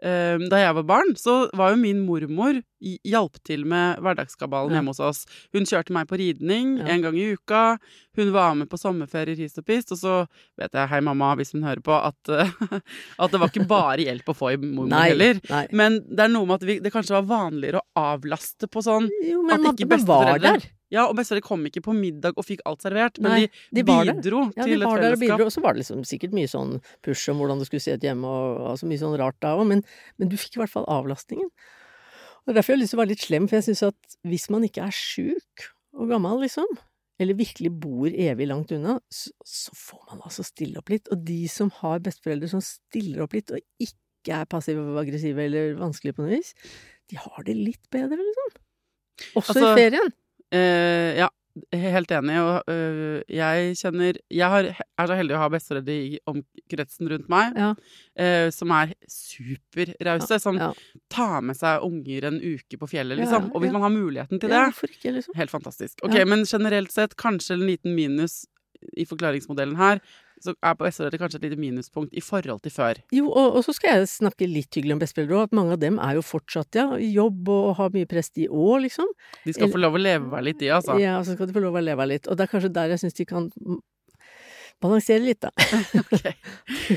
Da 0.00 0.56
jeg 0.62 0.74
var 0.78 0.84
barn, 0.88 1.10
så 1.20 1.50
var 1.56 1.74
jo 1.74 1.76
min 1.80 1.98
mormor 2.06 2.62
hjalp 2.80 3.34
til 3.44 3.66
med 3.68 3.98
hverdagskabalen 4.00 4.72
hjemme 4.72 4.94
hos 4.94 5.00
oss. 5.04 5.18
Hun 5.52 5.66
kjørte 5.68 5.92
meg 5.92 6.06
på 6.08 6.16
ridning 6.16 6.78
Ja. 6.78 6.86
en 6.94 7.02
gang 7.04 7.18
i 7.20 7.26
uka. 7.36 7.76
Hun 8.16 8.32
var 8.32 8.54
med 8.56 8.70
på 8.72 8.78
sommerferier 8.80 9.36
hist 9.36 9.58
og 9.60 9.66
pist. 9.68 9.92
Og 9.92 9.98
så 10.00 10.14
vet 10.58 10.72
jeg, 10.72 10.88
hei 10.88 11.00
mamma, 11.04 11.34
hvis 11.36 11.52
hun 11.52 11.62
hører 11.68 11.82
på, 11.84 11.92
at, 11.92 12.16
at 13.20 13.30
det 13.30 13.40
var 13.42 13.52
ikke 13.52 13.68
bare 13.68 14.00
hjelp 14.08 14.32
å 14.32 14.36
få 14.40 14.54
i 14.54 14.56
mormor 14.56 14.88
Nei, 14.88 15.04
heller. 15.12 15.40
nei. 15.50 15.66
Men 15.76 16.00
det 16.08 16.24
er 16.24 16.32
noe 16.32 16.48
med 16.48 16.62
at 16.62 16.68
vi, 16.70 16.78
det 16.80 16.92
kanskje 16.96 17.18
var 17.20 17.28
vanligere 17.28 17.82
å 17.84 18.06
avlaste 18.16 18.70
på 18.72 18.80
sånn 18.86 19.10
Jo, 19.26 19.42
men 19.44 19.60
at 19.68 19.74
ikke 19.76 19.90
man 19.92 20.06
var 20.08 20.24
besteforeldre- 20.32 20.60
der. 20.64 20.70
Ja, 20.90 21.04
og 21.06 21.14
besteforeldre 21.18 21.46
kom 21.46 21.66
ikke 21.68 21.82
på 21.86 21.92
middag 21.94 22.34
og 22.40 22.44
fikk 22.48 22.64
alt 22.66 22.82
servert, 22.82 23.20
men 23.22 23.30
Nei, 23.30 23.42
de, 23.70 23.78
de 23.78 23.84
bidro 23.86 24.40
Ja, 24.56 24.64
de 24.66 24.72
til 24.72 24.80
et 24.82 24.88
var 24.88 24.98
der 25.02 25.14
og 25.14 25.20
fellesskap. 25.20 25.44
og 25.46 25.52
så 25.54 25.62
var 25.62 25.76
det 25.76 25.82
liksom 25.84 26.00
sikkert 26.08 26.32
mye 26.34 26.50
sånn 26.50 26.72
push 27.06 27.30
om 27.30 27.38
hvordan 27.38 27.60
det 27.62 27.68
skulle 27.68 27.84
se 27.84 27.94
ut 27.94 28.06
hjemme, 28.08 28.26
og 28.26 28.64
altså 28.72 28.88
mye 28.90 29.02
sånn 29.02 29.14
rart 29.20 29.38
da 29.44 29.52
òg, 29.58 29.68
men, 29.70 29.84
men 30.18 30.32
du 30.32 30.34
fikk 30.40 30.58
i 30.58 30.62
hvert 30.64 30.72
fall 30.72 30.88
avlastningen. 30.90 31.46
Og 32.48 32.54
Derfor 32.56 32.72
har 32.72 32.78
jeg 32.78 32.82
lyst 32.82 32.94
til 32.94 32.98
å 32.98 33.02
være 33.04 33.12
litt 33.12 33.22
slem, 33.26 33.46
for 33.46 33.60
jeg 33.60 33.68
syns 33.68 33.82
at 33.90 34.16
hvis 34.26 34.48
man 34.50 34.64
ikke 34.66 34.82
er 34.88 34.94
sjuk 34.96 35.66
og 35.94 36.08
gammel, 36.10 36.40
liksom, 36.42 36.66
eller 37.20 37.36
virkelig 37.36 37.70
bor 37.82 38.08
evig 38.10 38.46
langt 38.48 38.70
unna, 38.72 38.96
så, 39.12 39.30
så 39.46 39.74
får 39.76 40.00
man 40.08 40.22
altså 40.24 40.42
stille 40.46 40.80
opp 40.80 40.88
litt. 40.90 41.10
Og 41.12 41.20
de 41.28 41.42
som 41.52 41.68
har 41.82 42.00
besteforeldre 42.02 42.48
som 42.50 42.62
stiller 42.64 43.22
opp 43.26 43.36
litt, 43.36 43.52
og 43.52 43.60
ikke 43.84 44.40
er 44.40 44.48
passive 44.50 44.80
og 44.82 44.98
aggressive 45.02 45.44
eller 45.44 45.74
vanskelige 45.78 46.16
på 46.16 46.24
noe 46.24 46.38
vis, 46.40 46.54
de 47.12 47.18
har 47.20 47.44
det 47.46 47.54
litt 47.58 47.82
bedre, 47.92 48.16
liksom. 48.18 48.56
Også 49.36 49.52
Altså, 49.52 49.68
i 49.68 49.76
ferien. 49.84 50.10
Eh, 50.52 51.18
ja, 51.20 51.28
helt 51.74 52.10
enig. 52.14 52.36
Og 52.42 52.70
uh, 52.70 53.20
jeg 53.30 53.74
kjenner 53.78 54.18
Jeg 54.30 54.48
har, 54.52 54.68
er 54.70 55.10
så 55.10 55.16
heldig 55.18 55.34
å 55.36 55.40
ha 55.42 55.48
besteforeldre 55.52 55.96
i 55.96 56.18
omkretsen 56.30 57.10
rundt 57.10 57.28
meg 57.32 57.58
Ja. 57.58 57.72
uh, 57.74 58.48
som 58.54 58.72
er 58.76 58.94
superrause. 59.10 60.40
Som 60.42 60.60
ja. 60.60 60.70
tar 61.12 61.42
med 61.46 61.58
seg 61.58 61.84
unger 61.86 62.28
en 62.30 62.40
uke 62.40 62.78
på 62.80 62.88
fjellet, 62.90 63.18
Ja, 63.18 63.24
liksom. 63.24 63.50
Og 63.54 63.62
hvis 63.64 63.74
man 63.74 63.82
har 63.86 63.94
muligheten 63.94 64.40
til 64.40 64.48
det, 64.50 64.56
Ja, 64.62 64.70
ikke, 64.70 65.14
liksom? 65.18 65.36
helt 65.36 65.50
fantastisk. 65.54 65.98
Ok, 66.06 66.14
Ja. 66.14 66.24
Men 66.24 66.44
generelt 66.44 66.92
sett 66.92 67.16
kanskje 67.16 67.54
en 67.58 67.66
liten 67.66 67.94
minus 67.94 68.46
i 68.96 69.04
forklaringsmodellen 69.04 69.76
her. 69.76 70.00
Så 70.40 70.54
er 70.56 70.74
på 70.74 70.86
besteforeldre 70.86 71.18
kanskje 71.20 71.36
et 71.36 71.42
lite 71.50 71.58
minuspunkt 71.60 72.14
i 72.16 72.22
forhold 72.24 72.62
til 72.64 72.72
før. 72.72 73.00
Jo, 73.12 73.26
og, 73.28 73.56
og 73.58 73.64
så 73.66 73.74
skal 73.76 73.98
jeg 73.98 74.08
snakke 74.08 74.48
litt 74.48 74.72
hyggelig 74.74 74.94
om 74.96 75.02
bestefedre 75.02 75.42
at 75.44 75.52
mange 75.52 75.76
av 75.76 75.80
dem 75.82 75.98
er 76.00 76.14
jo 76.16 76.22
fortsatt 76.24 76.74
ja, 76.80 76.86
i 76.96 77.10
jobb 77.12 77.48
og 77.52 77.74
har 77.76 77.92
mye 77.92 78.08
prest 78.08 78.38
i 78.40 78.48
år, 78.48 78.80
liksom. 78.86 79.06
De 79.44 79.52
skal 79.52 79.66
Eller- 79.68 79.74
få 79.76 79.82
lov 79.84 79.98
å 79.98 80.02
leve 80.02 80.32
av 80.40 80.44
litt, 80.48 80.58
de, 80.62 80.70
altså. 80.72 80.96
Ja, 81.00 81.18
så 81.22 81.36
skal 81.36 81.46
de 81.50 81.56
få 81.58 81.60
lov 81.66 81.76
å 81.76 81.84
leve 81.84 82.00
av 82.02 82.08
litt. 82.08 82.26
Og 82.28 82.36
det 82.40 82.46
er 82.48 82.52
kanskje 82.54 82.72
der 82.72 82.88
jeg 82.94 83.02
syns 83.04 83.18
de 83.20 83.28
kan 83.28 83.50
balansere 84.80 85.20
litt, 85.24 85.40
da. 85.44 85.50
Ok. 86.00 86.24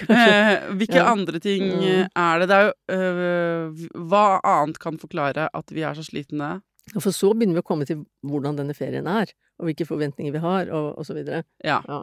Eh, 0.07 0.69
hvilke 0.79 0.95
Ja. 1.01 1.09
andre 1.11 1.39
ting 1.43 1.63
Mm. 1.67 1.83
eh, 1.83 2.07
er 2.15 2.39
det? 2.39 2.47
Det 2.47 2.55
er 2.55 2.65
jo 2.69 2.73
øh, 2.95 3.87
Hva 4.09 4.39
annet 4.43 4.79
kan 4.79 4.97
forklare 5.01 5.49
at 5.53 5.71
vi 5.75 5.83
er 5.83 5.93
så 5.99 6.03
slitne? 6.07 6.61
For 6.99 7.11
så 7.15 7.31
begynner 7.33 7.55
vi 7.59 7.63
å 7.63 7.67
komme 7.67 7.85
til 7.87 8.05
hvordan 8.27 8.57
denne 8.57 8.73
ferien 8.75 9.07
er, 9.07 9.29
og 9.59 9.67
hvilke 9.69 9.85
forventninger 9.87 10.33
vi 10.35 10.39
har, 10.43 10.67
og, 10.75 10.99
videre. 11.15 11.43
Ja. 11.63 11.81
Ja. 11.87 12.01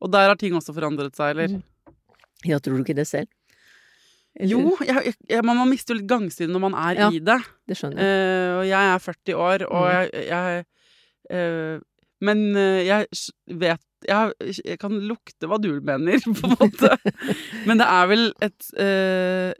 Og 0.00 0.12
der 0.12 0.28
har 0.30 0.38
ting 0.38 0.54
også 0.54 0.74
forandret 0.76 1.16
seg, 1.18 1.34
eller? 1.34 1.56
Mm. 1.58 1.94
Ja, 2.46 2.58
tror 2.62 2.76
du 2.78 2.84
ikke 2.84 2.94
det 2.98 3.06
selv? 3.10 3.28
Eller- 4.38 4.52
Jo, 4.52 4.76
jeg, 4.86 5.14
jeg, 5.28 5.42
man, 5.44 5.58
mister 5.68 5.94
jo 5.94 5.98
litt 5.98 6.08
gangsyn 6.10 6.52
når 6.54 6.60
man 6.68 6.74
er 6.78 7.00
Ja. 7.00 7.08
i 7.10 7.18
det. 7.18 7.38
Det 7.66 7.76
skjønner 7.76 7.98
jeg. 7.98 8.06
Eh, 8.06 8.58
og 8.60 8.64
jeg 8.68 8.92
er 8.94 8.98
40 9.02 9.34
år, 9.34 9.64
og 9.66 9.86
Mm. 9.88 9.94
jeg, 9.96 10.26
jeg 10.28 10.64
uh, 11.34 11.80
Men 12.20 12.56
eh, 12.56 12.86
jeg 12.86 13.06
vet 13.46 13.80
jeg, 14.06 14.32
jeg 14.64 14.78
kan 14.78 14.92
lukte 15.10 15.46
hva 15.50 15.58
du 15.58 15.80
mener, 15.82 16.18
på 16.38 16.46
en 16.46 16.54
måte. 16.54 16.90
men 17.66 17.78
det 17.78 17.86
er 17.86 18.06
vel 18.06 18.24
et 18.42 18.70
uh, 18.78 19.52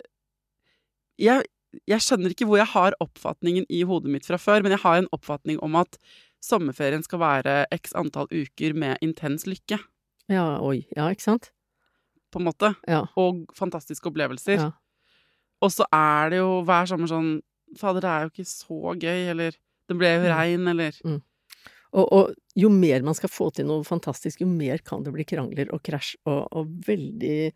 jeg, 1.18 1.42
jeg 1.90 2.00
skjønner 2.04 2.30
ikke 2.34 2.46
hvor 2.46 2.58
jeg 2.60 2.70
har 2.70 2.94
oppfatningen 3.02 3.66
i 3.68 3.82
hodet 3.82 4.10
mitt 4.14 4.26
fra 4.26 4.38
før, 4.38 4.62
men 4.62 4.70
jeg 4.76 4.82
har 4.84 4.98
en 5.02 5.08
oppfatning 5.12 5.58
om 5.66 5.74
at 5.80 5.98
sommerferien 6.44 7.02
skal 7.02 7.18
være 7.18 7.66
x 7.74 7.92
antall 7.98 8.28
uker 8.30 8.74
med 8.78 8.98
intens 9.02 9.46
lykke, 9.50 9.80
Ja, 10.28 10.60
oi. 10.60 10.86
Ja, 10.96 11.08
ikke 11.10 11.22
sant? 11.24 11.50
på 12.30 12.40
en 12.42 12.44
måte. 12.44 12.74
Ja. 12.86 13.06
Og 13.16 13.46
fantastiske 13.56 14.04
opplevelser. 14.10 14.58
ja. 14.60 14.70
Og 15.62 15.70
så 15.72 15.86
er 15.90 16.28
det 16.30 16.36
jo 16.42 16.62
hver 16.62 16.86
sommer 16.86 17.08
sånn 17.08 17.40
Fader, 17.76 18.00
det 18.00 18.08
er 18.10 18.22
jo 18.26 18.30
ikke 18.30 18.48
så 18.48 18.92
gøy, 19.00 19.30
eller 19.30 19.52
Det 19.88 19.96
ble 19.96 20.06
jo 20.14 20.20
Mm. 20.20 20.36
regn, 20.36 20.68
eller 20.68 20.92
Og, 21.92 22.12
og 22.12 22.34
jo 22.54 22.68
mer 22.68 23.00
man 23.02 23.14
skal 23.14 23.28
få 23.30 23.50
til 23.54 23.64
noe 23.66 23.82
fantastisk, 23.84 24.40
jo 24.40 24.46
mer 24.46 24.76
kan 24.78 25.02
det 25.02 25.12
bli 25.14 25.24
krangler 25.24 25.72
og 25.72 25.82
krasj 25.82 26.16
og, 26.26 26.48
og 26.52 26.66
veldig 26.86 27.52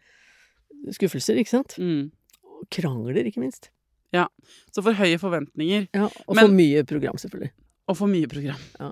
skuffelser, 0.91 1.37
ikke 1.37 1.51
sant? 1.53 1.77
mm. 1.79 2.11
Og 2.45 2.65
krangler, 2.73 3.27
ikke 3.29 3.41
minst. 3.45 3.69
Ja. 4.13 4.27
Så 4.73 4.83
for 4.83 4.93
høye 4.97 5.19
forventninger, 5.21 5.89
Ja, 5.95 6.09
og 6.27 6.35
Men- 6.37 6.47
for 6.47 6.53
mye 6.53 6.85
program, 6.87 7.15
selvfølgelig. 7.17 7.51
og 7.89 7.97
for 7.97 8.07
mye 8.07 8.27
program. 8.27 8.61
Ja. 8.81 8.91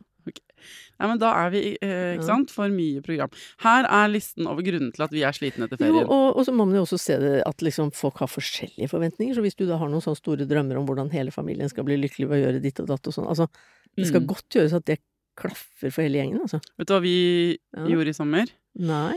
Nei, 1.01 1.09
men 1.09 1.19
da 1.19 1.33
er 1.47 1.51
vi, 1.51 1.63
eh, 1.81 2.17
ikke 2.17 2.23
Ja. 2.23 2.27
sant, 2.27 2.51
for 2.51 2.69
mye 2.69 3.03
program. 3.03 3.31
Her 3.65 3.85
er 3.89 4.09
listen 4.09 4.47
over 4.47 4.63
grunnen 4.63 4.93
til 4.93 5.03
at 5.05 5.11
vi 5.11 5.23
er 5.23 5.33
slitne 5.33 5.69
etter 5.69 5.87
Jo, 5.87 6.05
og, 6.07 6.37
og 6.37 6.45
så 6.47 6.53
må 6.53 6.67
man 6.67 6.75
jo 6.77 6.83
også 6.85 6.99
se 7.01 7.17
det 7.19 7.43
at 7.47 7.57
liksom 7.65 7.93
folk 7.95 8.19
har 8.19 8.29
forskjellige 8.29 8.89
forventninger. 8.91 9.35
Så 9.35 9.41
hvis 9.43 9.57
du 9.57 9.67
da 9.67 9.77
har 9.79 9.89
noen 9.89 10.03
sånne 10.05 10.17
store 10.21 10.47
drømmer 10.47 10.77
om 10.79 10.87
hvordan 10.87 11.11
hele 11.13 11.31
familien 11.31 11.69
skal 11.69 11.85
bli 11.85 11.97
lykkelig 11.97 12.29
ved 12.29 12.37
å 12.39 12.45
gjøre 12.53 12.63
ditt 12.63 12.81
og 12.81 12.87
datt 12.89 13.07
og 13.07 13.15
sånn, 13.15 13.29
altså 13.29 13.49
det 13.97 14.07
skal 14.07 14.21
Mm. 14.23 14.27
godt 14.27 14.49
gjøres 14.51 14.73
at 14.77 14.85
det 14.85 14.99
klaffer 15.37 15.91
for 15.91 16.03
hele 16.03 16.19
gjengen, 16.21 16.41
altså. 16.43 16.61
Vet 16.79 16.87
du 16.87 16.93
hva 16.95 17.01
vi 17.03 17.59
Ja. 17.77 17.87
gjorde 17.87 18.09
i 18.09 18.13
sommer? 18.13 18.47
Nei. 18.77 19.15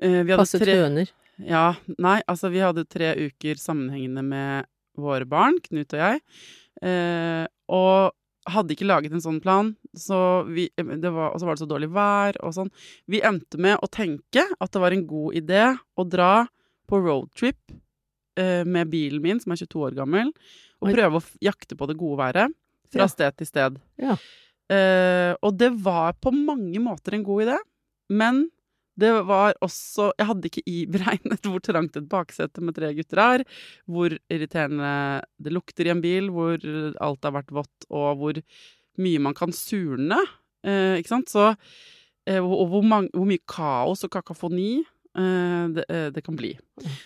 Eh, 0.00 0.22
vi 0.22 0.30
hadde 0.30 0.38
Passe 0.38 0.58
tre 0.60 0.74
høner. 0.76 1.10
Ja, 1.40 1.74
nei, 1.98 2.20
altså 2.28 2.50
vi 2.50 2.58
hadde 2.58 2.84
tre 2.88 3.14
uker 3.16 3.54
sammenhengende 3.58 4.22
med 4.24 4.66
våre 4.96 5.24
barn, 5.26 5.58
Knut 5.60 5.92
og 5.94 5.98
jeg. 5.98 6.20
Eh, 6.82 7.46
og 7.68 8.12
hadde 8.50 8.74
ikke 8.74 8.86
laget 8.88 9.12
en 9.14 9.22
sånn 9.24 9.40
plan, 9.44 9.72
så 9.96 10.18
vi, 10.48 10.68
det 10.76 11.10
var, 11.14 11.32
og 11.34 11.40
så 11.40 11.46
var 11.48 11.56
det 11.56 11.62
så 11.62 11.68
dårlig 11.70 11.90
vær 11.94 12.38
og 12.44 12.54
sånn. 12.56 12.70
Vi 13.10 13.20
endte 13.24 13.60
med 13.60 13.78
å 13.84 13.88
tenke 13.92 14.44
at 14.58 14.72
det 14.74 14.82
var 14.82 14.94
en 14.96 15.06
god 15.10 15.36
idé 15.40 15.62
å 15.98 16.06
dra 16.08 16.46
på 16.88 17.00
roadtrip 17.04 17.60
eh, 18.40 18.64
med 18.64 18.88
bilen 18.92 19.22
min, 19.24 19.40
som 19.42 19.52
er 19.52 19.60
22 19.60 19.84
år 19.90 19.96
gammel, 19.98 20.32
og 20.80 20.88
Oi. 20.90 20.94
prøve 20.96 21.20
å 21.20 21.26
jakte 21.44 21.76
på 21.76 21.88
det 21.90 21.98
gode 22.00 22.20
været 22.22 22.54
fra 22.92 23.04
Ja. 23.04 23.08
sted 23.12 23.36
til 23.36 23.46
sted. 23.50 23.80
Ja. 24.00 24.14
Eh, 24.72 25.34
og 25.42 25.56
det 25.60 25.72
var 25.84 26.14
på 26.20 26.32
mange 26.34 26.80
måter 26.80 27.14
en 27.16 27.24
god 27.26 27.46
idé, 27.48 27.58
men 28.08 28.46
det 28.98 29.12
var 29.28 29.54
også 29.64 30.10
Jeg 30.18 30.28
hadde 30.30 30.50
ikke 30.50 30.64
iberegnet 30.66 31.46
hvor 31.48 31.62
trangt 31.64 31.98
et 31.98 32.08
baksete 32.10 32.64
med 32.64 32.76
tre 32.78 32.92
gutter 32.96 33.22
er, 33.24 33.46
hvor 33.86 34.16
irriterende 34.30 35.22
det 35.38 35.54
lukter 35.54 35.88
i 35.88 35.94
en 35.94 36.02
bil, 36.04 36.32
hvor 36.34 36.58
alt 37.04 37.28
har 37.28 37.36
vært 37.38 37.54
vått, 37.54 37.88
og 37.90 38.20
hvor 38.20 38.42
mye 38.98 39.22
man 39.22 39.36
kan 39.38 39.54
surne. 39.54 40.18
Eh, 40.66 40.98
ikke 40.98 41.12
sant? 41.12 41.30
Så, 41.30 41.52
eh, 42.26 42.42
og 42.42 42.66
hvor, 42.72 42.86
mange, 42.86 43.12
hvor 43.14 43.28
mye 43.28 43.42
kaos 43.48 44.02
og 44.06 44.12
kakafoni 44.14 44.80
eh, 44.82 45.64
det, 45.76 45.86
eh, 45.86 46.08
det 46.14 46.24
kan 46.26 46.38
bli. 46.38 46.56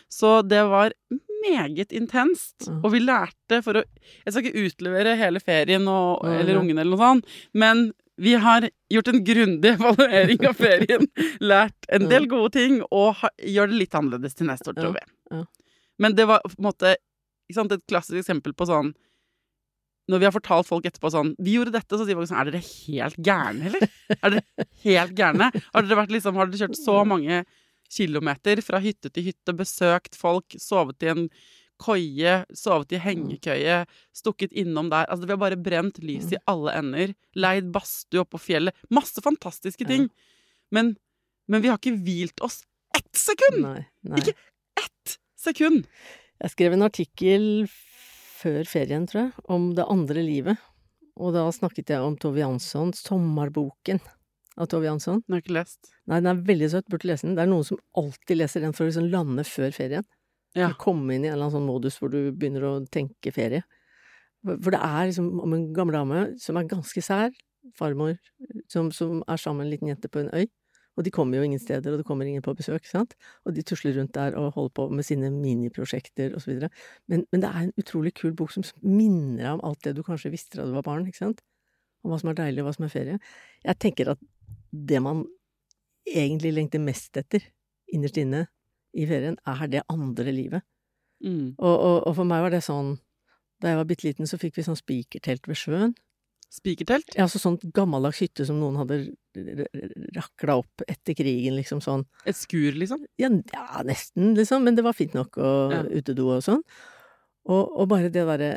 Så 0.09 0.41
det 0.47 0.63
var 0.71 0.95
meget 1.43 1.93
intenst, 1.93 2.69
og 2.71 2.93
vi 2.95 3.03
lærte 3.03 3.61
for 3.65 3.81
å 3.81 3.83
Jeg 3.83 4.33
skal 4.33 4.47
ikke 4.47 4.69
utlevere 4.69 5.17
hele 5.19 5.41
ferien 5.43 5.89
og, 5.91 6.23
eller 6.23 6.61
ungene 6.61 6.85
eller 6.85 6.95
noe 6.95 7.03
sånt, 7.03 7.33
men 7.53 7.91
vi 8.23 8.35
har 8.39 8.69
gjort 8.93 9.09
en 9.11 9.23
grundig 9.27 9.73
evaluering 9.75 10.45
av 10.49 10.59
ferien, 10.59 11.07
lært 11.43 11.89
en 11.93 12.09
del 12.11 12.29
gode 12.31 12.53
ting, 12.55 12.81
og 12.91 13.17
ha, 13.23 13.31
gjør 13.43 13.73
det 13.73 13.81
litt 13.85 13.97
annerledes 13.99 14.37
til 14.39 14.49
neste 14.51 14.71
år, 14.73 14.79
tror 14.79 14.93
Ja, 14.95 15.01
vi. 15.01 15.39
ja. 15.39 15.45
Men 16.03 16.15
det 16.19 16.27
var 16.31 16.43
på 16.47 16.55
en 16.59 16.69
måte 16.71 16.95
sant, 17.53 17.73
et 17.75 17.83
klassisk 17.91 18.23
eksempel 18.23 18.55
på 18.57 18.67
sånn 18.71 18.95
når 20.11 20.19
vi 20.19 20.27
har 20.27 20.35
fortalt 20.35 20.67
folk 20.67 20.87
etterpå 20.89 21.11
sånn 21.15 21.35
'Vi 21.39 21.53
gjorde 21.57 21.73
dette', 21.77 21.95
så 21.97 22.05
sier 22.05 22.17
folk 22.19 22.27
sånn 22.29 22.41
'Er 22.41 22.51
dere 22.51 22.63
helt 22.63 23.17
gærne, 23.23 23.67
eller?' 23.69 23.89
Er 24.23 24.31
dere 24.35 24.67
helt 24.83 25.15
gærne? 25.15 25.51
Har 25.75 25.83
dere, 25.83 25.99
vært, 26.01 26.11
liksom, 26.11 26.35
har 26.35 26.47
dere 26.51 26.59
kjørt 26.67 26.79
så 26.81 26.97
mange 27.07 27.45
kilometer 27.93 28.61
fra 28.65 28.81
hytte 28.83 29.13
til 29.13 29.29
hytte, 29.31 29.55
besøkt 29.55 30.17
folk, 30.19 30.49
sovet 30.59 31.03
i 31.03 31.13
en 31.13 31.29
koie, 31.83 32.35
sovet 32.57 32.95
i 32.95 33.01
hengekøye, 33.03 33.83
stukket 34.15 34.55
innom 34.55 34.91
der 34.93 35.09
Altså, 35.09 35.27
vi 35.27 35.35
har 35.35 35.43
bare 35.43 35.61
brent 35.61 35.99
lys 36.05 36.31
i 36.33 36.41
alle 36.51 36.75
ender, 36.79 37.15
leid 37.35 37.73
badstue 37.75 38.23
oppå 38.23 38.41
fjellet 38.41 38.77
Masse 38.95 39.23
fantastiske 39.25 39.87
ting. 39.89 40.09
Men, 40.73 40.95
men 41.51 41.65
vi 41.65 41.73
har 41.73 41.81
ikke 41.81 41.99
hvilt 41.99 42.43
oss 42.45 42.63
ett 42.97 43.17
sekund! 43.17 43.63
Nei. 43.65 43.83
nei. 44.07 44.23
Ikke 44.23 44.37
ett 44.81 45.19
sekund! 45.41 45.87
Jeg 46.43 46.55
skrev 46.55 46.75
en 46.77 46.87
artikkel 46.87 47.45
før 48.43 48.67
ferien, 48.67 49.07
tror 49.07 49.27
jeg, 49.27 49.45
om 49.53 49.71
det 49.77 49.87
andre 49.91 50.25
livet. 50.25 50.71
Og 51.21 51.35
da 51.37 51.45
snakket 51.55 51.93
jeg 51.93 52.03
om 52.03 52.17
Tove 52.19 52.41
Jansson, 52.41 52.93
'Sommerboken' 52.97 54.03
av 54.57 54.69
Tove 54.73 54.89
Jansson. 54.89 55.23
Den 55.27 55.37
har 55.37 55.45
ikke 55.45 55.57
lest. 55.57 55.93
Nei, 56.09 56.19
den 56.21 56.33
er 56.33 56.43
veldig 56.49 56.71
søt, 56.73 56.89
burde 56.91 57.09
lese 57.09 57.29
den. 57.29 57.37
Det 57.37 57.45
er 57.45 57.53
noen 57.53 57.69
som 57.69 57.81
alltid 57.99 58.41
leser 58.41 58.65
den 58.65 58.75
for 58.77 58.85
å 58.85 58.91
liksom 58.91 59.09
lande 59.13 59.45
før 59.49 59.73
ferien. 59.77 60.09
Ja. 60.59 60.73
Komme 60.81 61.15
inn 61.15 61.25
i 61.25 61.31
en 61.31 61.37
eller 61.37 61.49
annen 61.49 61.57
sånn 61.57 61.69
modus 61.69 61.97
hvor 62.01 62.13
du 62.13 62.33
begynner 62.33 62.67
å 62.69 62.73
tenke 62.93 63.33
ferie. 63.35 63.63
For 64.43 64.75
det 64.75 64.81
er 64.83 65.09
liksom 65.09 65.29
om 65.41 65.55
en 65.55 65.69
gammel 65.77 65.97
dame 65.97 66.25
som 66.43 66.59
er 66.59 66.69
ganske 66.71 67.05
sær, 67.05 67.31
farmor, 67.79 68.17
som, 68.71 68.91
som 68.93 69.23
er 69.31 69.39
sammen 69.41 69.63
med 69.63 69.69
en 69.69 69.73
liten 69.77 69.93
jente 69.93 70.11
på 70.13 70.25
en 70.25 70.33
øy. 70.35 70.49
Og 70.99 71.07
de 71.07 71.13
kommer 71.15 71.39
jo 71.39 71.47
ingen 71.47 71.61
steder, 71.61 71.95
og 71.95 72.03
det 72.03 72.05
kommer 72.05 72.29
ingen 72.29 72.45
på 72.45 72.53
besøk, 72.57 72.85
sant. 72.85 73.15
Og 73.47 73.55
de 73.57 73.63
tusler 73.65 73.95
rundt 73.97 74.13
der 74.13 74.35
og 74.37 74.51
holder 74.59 74.75
på 74.77 74.89
med 74.93 75.07
sine 75.09 75.31
miniprosjekter 75.33 76.35
videre. 76.45 76.69
Men, 77.09 77.25
men 77.33 77.45
det 77.45 77.49
er 77.49 77.61
en 77.63 77.73
utrolig 77.81 78.13
kul 78.19 78.35
bok 78.37 78.53
som 78.53 78.67
minner 78.83 79.41
deg 79.41 79.55
om 79.55 79.65
alt 79.65 79.81
det 79.87 79.95
du 79.97 80.03
kanskje 80.05 80.35
visste 80.35 80.61
da 80.61 80.67
du 80.69 80.75
var 80.77 80.85
barn, 80.85 81.07
ikke 81.09 81.23
sant. 81.23 81.41
Om 82.05 82.13
hva 82.13 82.19
som 82.21 82.33
er 82.33 82.41
deilig, 82.43 82.61
og 82.61 82.69
hva 82.69 82.75
som 82.77 82.85
er 82.85 82.93
ferie. 82.93 83.23
Jeg 83.65 83.81
tenker 83.81 84.13
at 84.13 84.21
det 84.73 85.01
man 85.01 85.25
egentlig 86.09 86.53
lengter 86.59 86.83
mest 86.83 87.17
etter, 87.17 87.47
innerst 87.93 88.21
inne 88.21 88.47
i 88.95 89.07
ferien, 89.09 89.39
er 89.49 89.67
det 89.73 89.83
andre 89.93 90.33
livet. 90.35 90.65
Mm. 91.23 91.55
Og, 91.59 91.75
og, 91.75 91.99
og 92.09 92.17
for 92.19 92.27
meg 92.27 92.43
var 92.43 92.51
det 92.51 92.65
sånn 92.67 92.97
Da 93.63 93.71
jeg 93.71 93.79
var 93.79 93.87
bitte 93.87 94.09
liten, 94.09 94.27
så 94.27 94.35
fikk 94.43 94.57
vi 94.59 94.65
sånn 94.67 94.79
spikertelt 94.79 95.47
ved 95.47 95.59
sjøen. 95.61 95.93
Spikertelt? 96.53 97.15
Ja, 97.17 97.25
altså 97.25 97.39
sånn 97.41 97.61
gammeldags 97.73 98.19
hytte 98.21 98.45
som 98.45 98.59
noen 98.61 98.75
hadde 98.77 98.97
rakla 100.17 100.59
opp 100.61 100.83
etter 100.85 101.15
krigen, 101.17 101.55
liksom 101.57 101.81
sånn. 101.81 102.03
Et 102.29 102.37
skur, 102.37 102.75
liksom? 102.77 103.07
Ja, 103.23 103.31
ja, 103.55 103.85
nesten, 103.89 104.35
liksom, 104.37 104.67
men 104.67 104.77
det 104.77 104.85
var 104.85 104.97
fint 104.99 105.15
nok, 105.17 105.39
og 105.41 105.73
Ja. 105.73 105.81
utedo 105.89 106.27
og 106.35 106.43
sånn. 106.45 106.61
Og, 107.49 107.71
og 107.73 107.89
bare 107.89 108.11
det 108.13 108.27
derre 108.29 108.53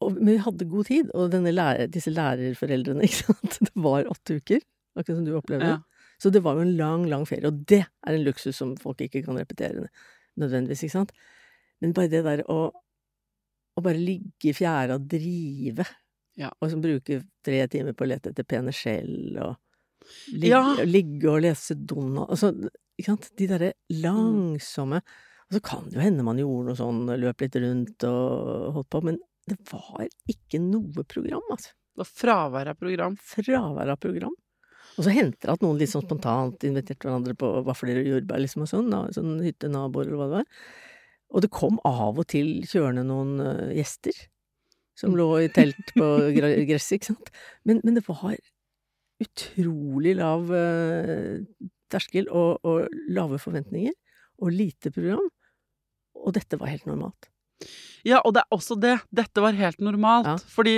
Men 0.00 0.30
vi 0.30 0.36
hadde 0.40 0.64
god 0.64 0.86
tid, 0.88 1.10
og 1.12 1.34
lærer, 1.34 1.90
disse 1.92 2.08
lærerforeldrene, 2.08 3.02
ikke 3.10 3.34
sant, 3.34 3.58
det 3.60 3.74
var 3.76 4.06
åtte 4.08 4.38
uker, 4.40 4.62
akkurat 4.96 5.18
som 5.18 5.26
du 5.26 5.34
opplevde. 5.36 5.74
Ja. 5.74 5.99
Så 6.20 6.30
det 6.32 6.42
var 6.44 6.58
jo 6.58 6.66
en 6.66 6.76
lang, 6.76 7.06
lang 7.08 7.24
ferie, 7.28 7.48
og 7.48 7.62
det 7.70 7.80
er 7.86 8.12
en 8.16 8.24
luksus 8.26 8.56
som 8.60 8.74
folk 8.76 9.00
ikke 9.06 9.22
kan 9.24 9.38
repetere 9.40 9.86
nødvendigvis, 10.40 10.82
ikke 10.84 10.92
sant. 10.98 11.12
Men 11.80 11.94
bare 11.96 12.10
det 12.12 12.20
der 12.26 12.42
å, 12.52 12.58
å 13.76 13.82
bare 13.84 13.96
ligge 14.00 14.50
i 14.52 14.56
fjæra 14.56 14.98
og 14.98 15.08
drive, 15.08 15.86
Ja. 16.38 16.50
og 16.60 16.70
så 16.70 16.76
bruke 16.80 17.22
tre 17.44 17.66
timer 17.72 17.92
på 17.96 18.04
å 18.04 18.08
lete 18.12 18.30
etter 18.30 18.44
pene 18.48 18.72
skjell, 18.72 19.34
og 19.42 19.56
ligge, 20.32 20.52
Ja. 20.52 20.84
ligge 20.84 21.28
og 21.28 21.42
lese 21.42 21.74
Donald 21.76 22.30
Altså, 22.30 22.52
ikke 22.96 23.06
sant, 23.10 23.30
de 23.36 23.46
derre 23.50 23.72
langsomme 23.90 25.00
Og 25.50 25.56
så 25.56 25.60
kan 25.66 25.88
det 25.90 25.98
jo 25.98 26.04
hende 26.04 26.24
man 26.24 26.38
gjorde 26.38 26.70
noe 26.70 26.78
sånn, 26.78 27.02
løp 27.20 27.40
litt 27.42 27.56
rundt 27.60 28.04
og 28.08 28.72
holdt 28.76 28.88
på, 28.94 29.02
men 29.04 29.18
det 29.50 29.58
var 29.72 30.06
ikke 30.30 30.60
noe 30.62 31.04
program, 31.10 31.42
altså 31.50 31.72
Det 31.74 32.04
var 32.04 32.10
fravær 32.12 32.70
av 32.70 32.78
program. 32.78 33.16
fravær 33.16 33.90
av 33.90 33.98
program. 34.00 34.36
Og 35.00 35.06
så 35.06 35.14
hendte 35.16 35.46
det 35.46 35.54
at 35.54 35.62
noen 35.64 35.78
litt 35.80 35.88
sånn 35.88 36.04
spontant 36.04 36.64
inviterte 36.68 37.06
hverandre 37.06 37.32
på 37.40 37.48
vafler 37.64 38.02
og 38.02 38.10
jordbær, 38.10 38.42
liksom 38.42 38.66
og 38.66 38.68
sånn, 38.68 38.92
sånn 39.16 39.38
hyttenaboer 39.40 40.10
eller 40.10 40.20
hva 40.20 40.26
det 40.28 40.40
var. 40.42 40.66
Og 41.30 41.44
det 41.44 41.52
kom 41.56 41.78
av 41.88 42.18
og 42.20 42.26
til 42.28 42.58
kjørende 42.68 43.06
noen 43.08 43.40
eh, 43.40 43.72
gjester 43.78 44.18
som 45.00 45.16
lå 45.16 45.28
i 45.40 45.48
telt 45.54 45.94
på 45.96 46.06
gresset, 46.36 46.98
ikke 46.98 47.12
sant. 47.14 47.30
Men, 47.64 47.80
men 47.86 47.96
det 47.96 48.04
var 48.04 48.36
utrolig 49.24 50.12
lav 50.18 50.52
eh, 50.52 51.40
terskel 51.92 52.28
og, 52.28 52.60
og 52.68 52.92
lave 53.08 53.40
forventninger, 53.40 53.96
og 54.40 54.52
lite 54.52 54.92
program. 54.92 55.24
Og 56.20 56.34
dette 56.36 56.60
var 56.60 56.74
helt 56.74 56.84
normalt. 56.88 57.30
Ja, 58.04 58.20
og 58.24 58.34
det 58.36 58.44
er 58.44 58.56
også 58.56 58.76
det. 58.80 58.98
Dette 59.12 59.44
var 59.44 59.56
helt 59.56 59.80
normalt. 59.84 60.28
Ja. 60.28 60.36
Fordi 60.52 60.76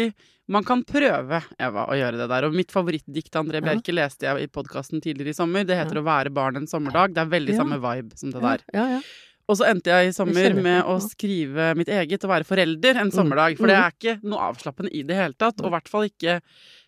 man 0.52 0.66
kan 0.68 0.84
prøve, 0.86 1.40
Eva, 1.56 1.86
å 1.88 1.96
gjøre 1.96 2.20
det 2.20 2.28
der. 2.30 2.46
Og 2.46 2.56
mitt 2.56 2.72
favorittdikt 2.74 3.40
André 3.40 3.62
André 3.62 3.80
Ja. 3.80 3.96
Leste 3.96 4.28
jeg 4.28 4.46
i 4.46 4.52
podkasten 4.52 5.02
tidligere 5.02 5.32
i 5.32 5.38
sommer. 5.38 5.64
Det 5.64 5.76
heter 5.76 5.96
Ja. 5.96 6.02
'Å 6.02 6.04
være 6.04 6.30
barn 6.32 6.56
en 6.56 6.66
sommerdag'. 6.66 7.14
Det 7.14 7.22
er 7.22 7.30
veldig 7.38 7.56
samme 7.56 7.78
vibe 7.80 8.18
som 8.18 8.30
det 8.30 8.40
der. 8.42 8.60
Ja, 8.74 8.86
ja. 8.96 9.00
Og 9.48 9.58
så 9.58 9.66
endte 9.66 9.90
jeg 9.90 10.08
i 10.08 10.14
sommer 10.14 10.54
med 10.54 10.84
å 10.84 11.00
skrive 11.02 11.74
mitt 11.76 11.88
eget, 11.88 12.22
å 12.24 12.30
være 12.30 12.46
forelder 12.46 13.00
en 13.00 13.10
sommerdag. 13.10 13.58
For 13.58 13.66
det 13.66 13.76
er 13.76 13.90
ikke 13.90 14.14
noe 14.22 14.38
avslappende 14.52 14.92
i 14.94 15.02
det 15.02 15.18
hele 15.18 15.34
tatt. 15.34 15.60
Og 15.60 15.66
i 15.66 15.74
hvert 15.74 15.90
fall 15.90 16.06
ikke 16.08 16.36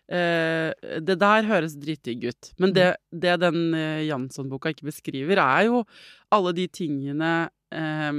eh, 0.09 0.71
Det 1.01 1.17
der 1.19 1.49
høres 1.49 1.75
dritdigg 1.75 2.29
ut. 2.31 2.53
Men 2.57 2.73
det, 2.73 2.95
det 3.11 3.39
den 3.43 3.73
eh, 3.73 4.07
Jansson-boka 4.07 4.71
ikke 4.73 4.87
beskriver, 4.87 5.37
er 5.37 5.67
jo 5.67 5.83
alle 6.31 6.53
de 6.53 6.67
tingene 6.67 7.49
eh, 7.73 8.13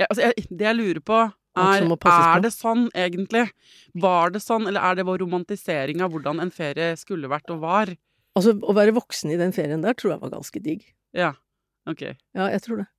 ja, 0.00 0.06
altså, 0.08 0.30
jeg, 0.30 0.46
Det 0.48 0.68
jeg 0.70 0.78
lurer 0.78 1.02
på, 1.04 1.20
er. 1.58 1.84
Er 1.84 2.42
det 2.44 2.52
sånn 2.54 2.88
egentlig? 2.94 3.48
Var 3.98 4.34
det 4.34 4.42
sånn, 4.44 4.68
eller 4.70 4.84
er 4.86 4.98
det 4.98 5.06
vår 5.08 5.22
romantisering 5.24 6.02
av 6.04 6.14
hvordan 6.14 6.42
en 6.44 6.52
ferie 6.54 6.94
skulle 7.00 7.30
vært 7.30 7.50
og 7.50 7.62
var? 7.64 7.94
Altså, 8.38 8.54
å 8.54 8.74
være 8.76 8.94
voksen 8.94 9.32
i 9.34 9.38
den 9.40 9.54
ferien 9.56 9.82
der 9.82 9.96
tror 9.98 10.14
jeg 10.14 10.22
var 10.22 10.34
ganske 10.36 10.62
digg. 10.62 10.84
Ja. 11.16 11.32
Ok. 11.90 12.04
Ja, 12.36 12.50
jeg 12.52 12.62
tror 12.66 12.84
det. 12.84 12.90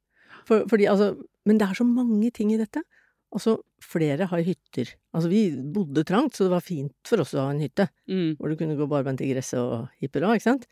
For, 0.48 0.66
fordi, 0.70 0.90
altså, 0.92 1.14
men 1.48 1.62
det 1.62 1.70
er 1.70 1.80
så 1.80 1.88
mange 1.88 2.32
ting 2.36 2.52
i 2.52 2.60
dette. 2.60 2.84
Altså, 3.32 3.62
flere 3.80 4.28
har 4.28 4.44
hytter. 4.44 4.92
Altså, 5.16 5.32
vi 5.32 5.46
bodde 5.76 6.04
trangt, 6.08 6.36
så 6.36 6.48
det 6.48 6.56
var 6.58 6.66
fint 6.66 6.96
for 7.08 7.24
oss 7.24 7.32
å 7.38 7.46
ha 7.46 7.54
en 7.54 7.64
hytte. 7.64 7.88
Mm. 8.12 8.36
Hvor 8.40 8.52
du 8.52 8.58
kunne 8.60 8.76
gå 8.80 8.88
barbeint 8.92 9.24
i 9.24 9.30
gresset 9.32 9.62
og 9.62 9.88
hippera, 10.04 10.28
hurra, 10.28 10.42
ikke 10.42 10.50
sant? 10.50 10.68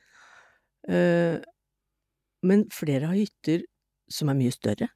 Uh, 0.89 1.39
men 2.43 2.65
flere 2.71 3.11
har 3.11 3.19
hytter 3.19 3.63
som 4.11 4.31
er 4.31 4.37
mye 4.39 4.51
større. 4.55 4.89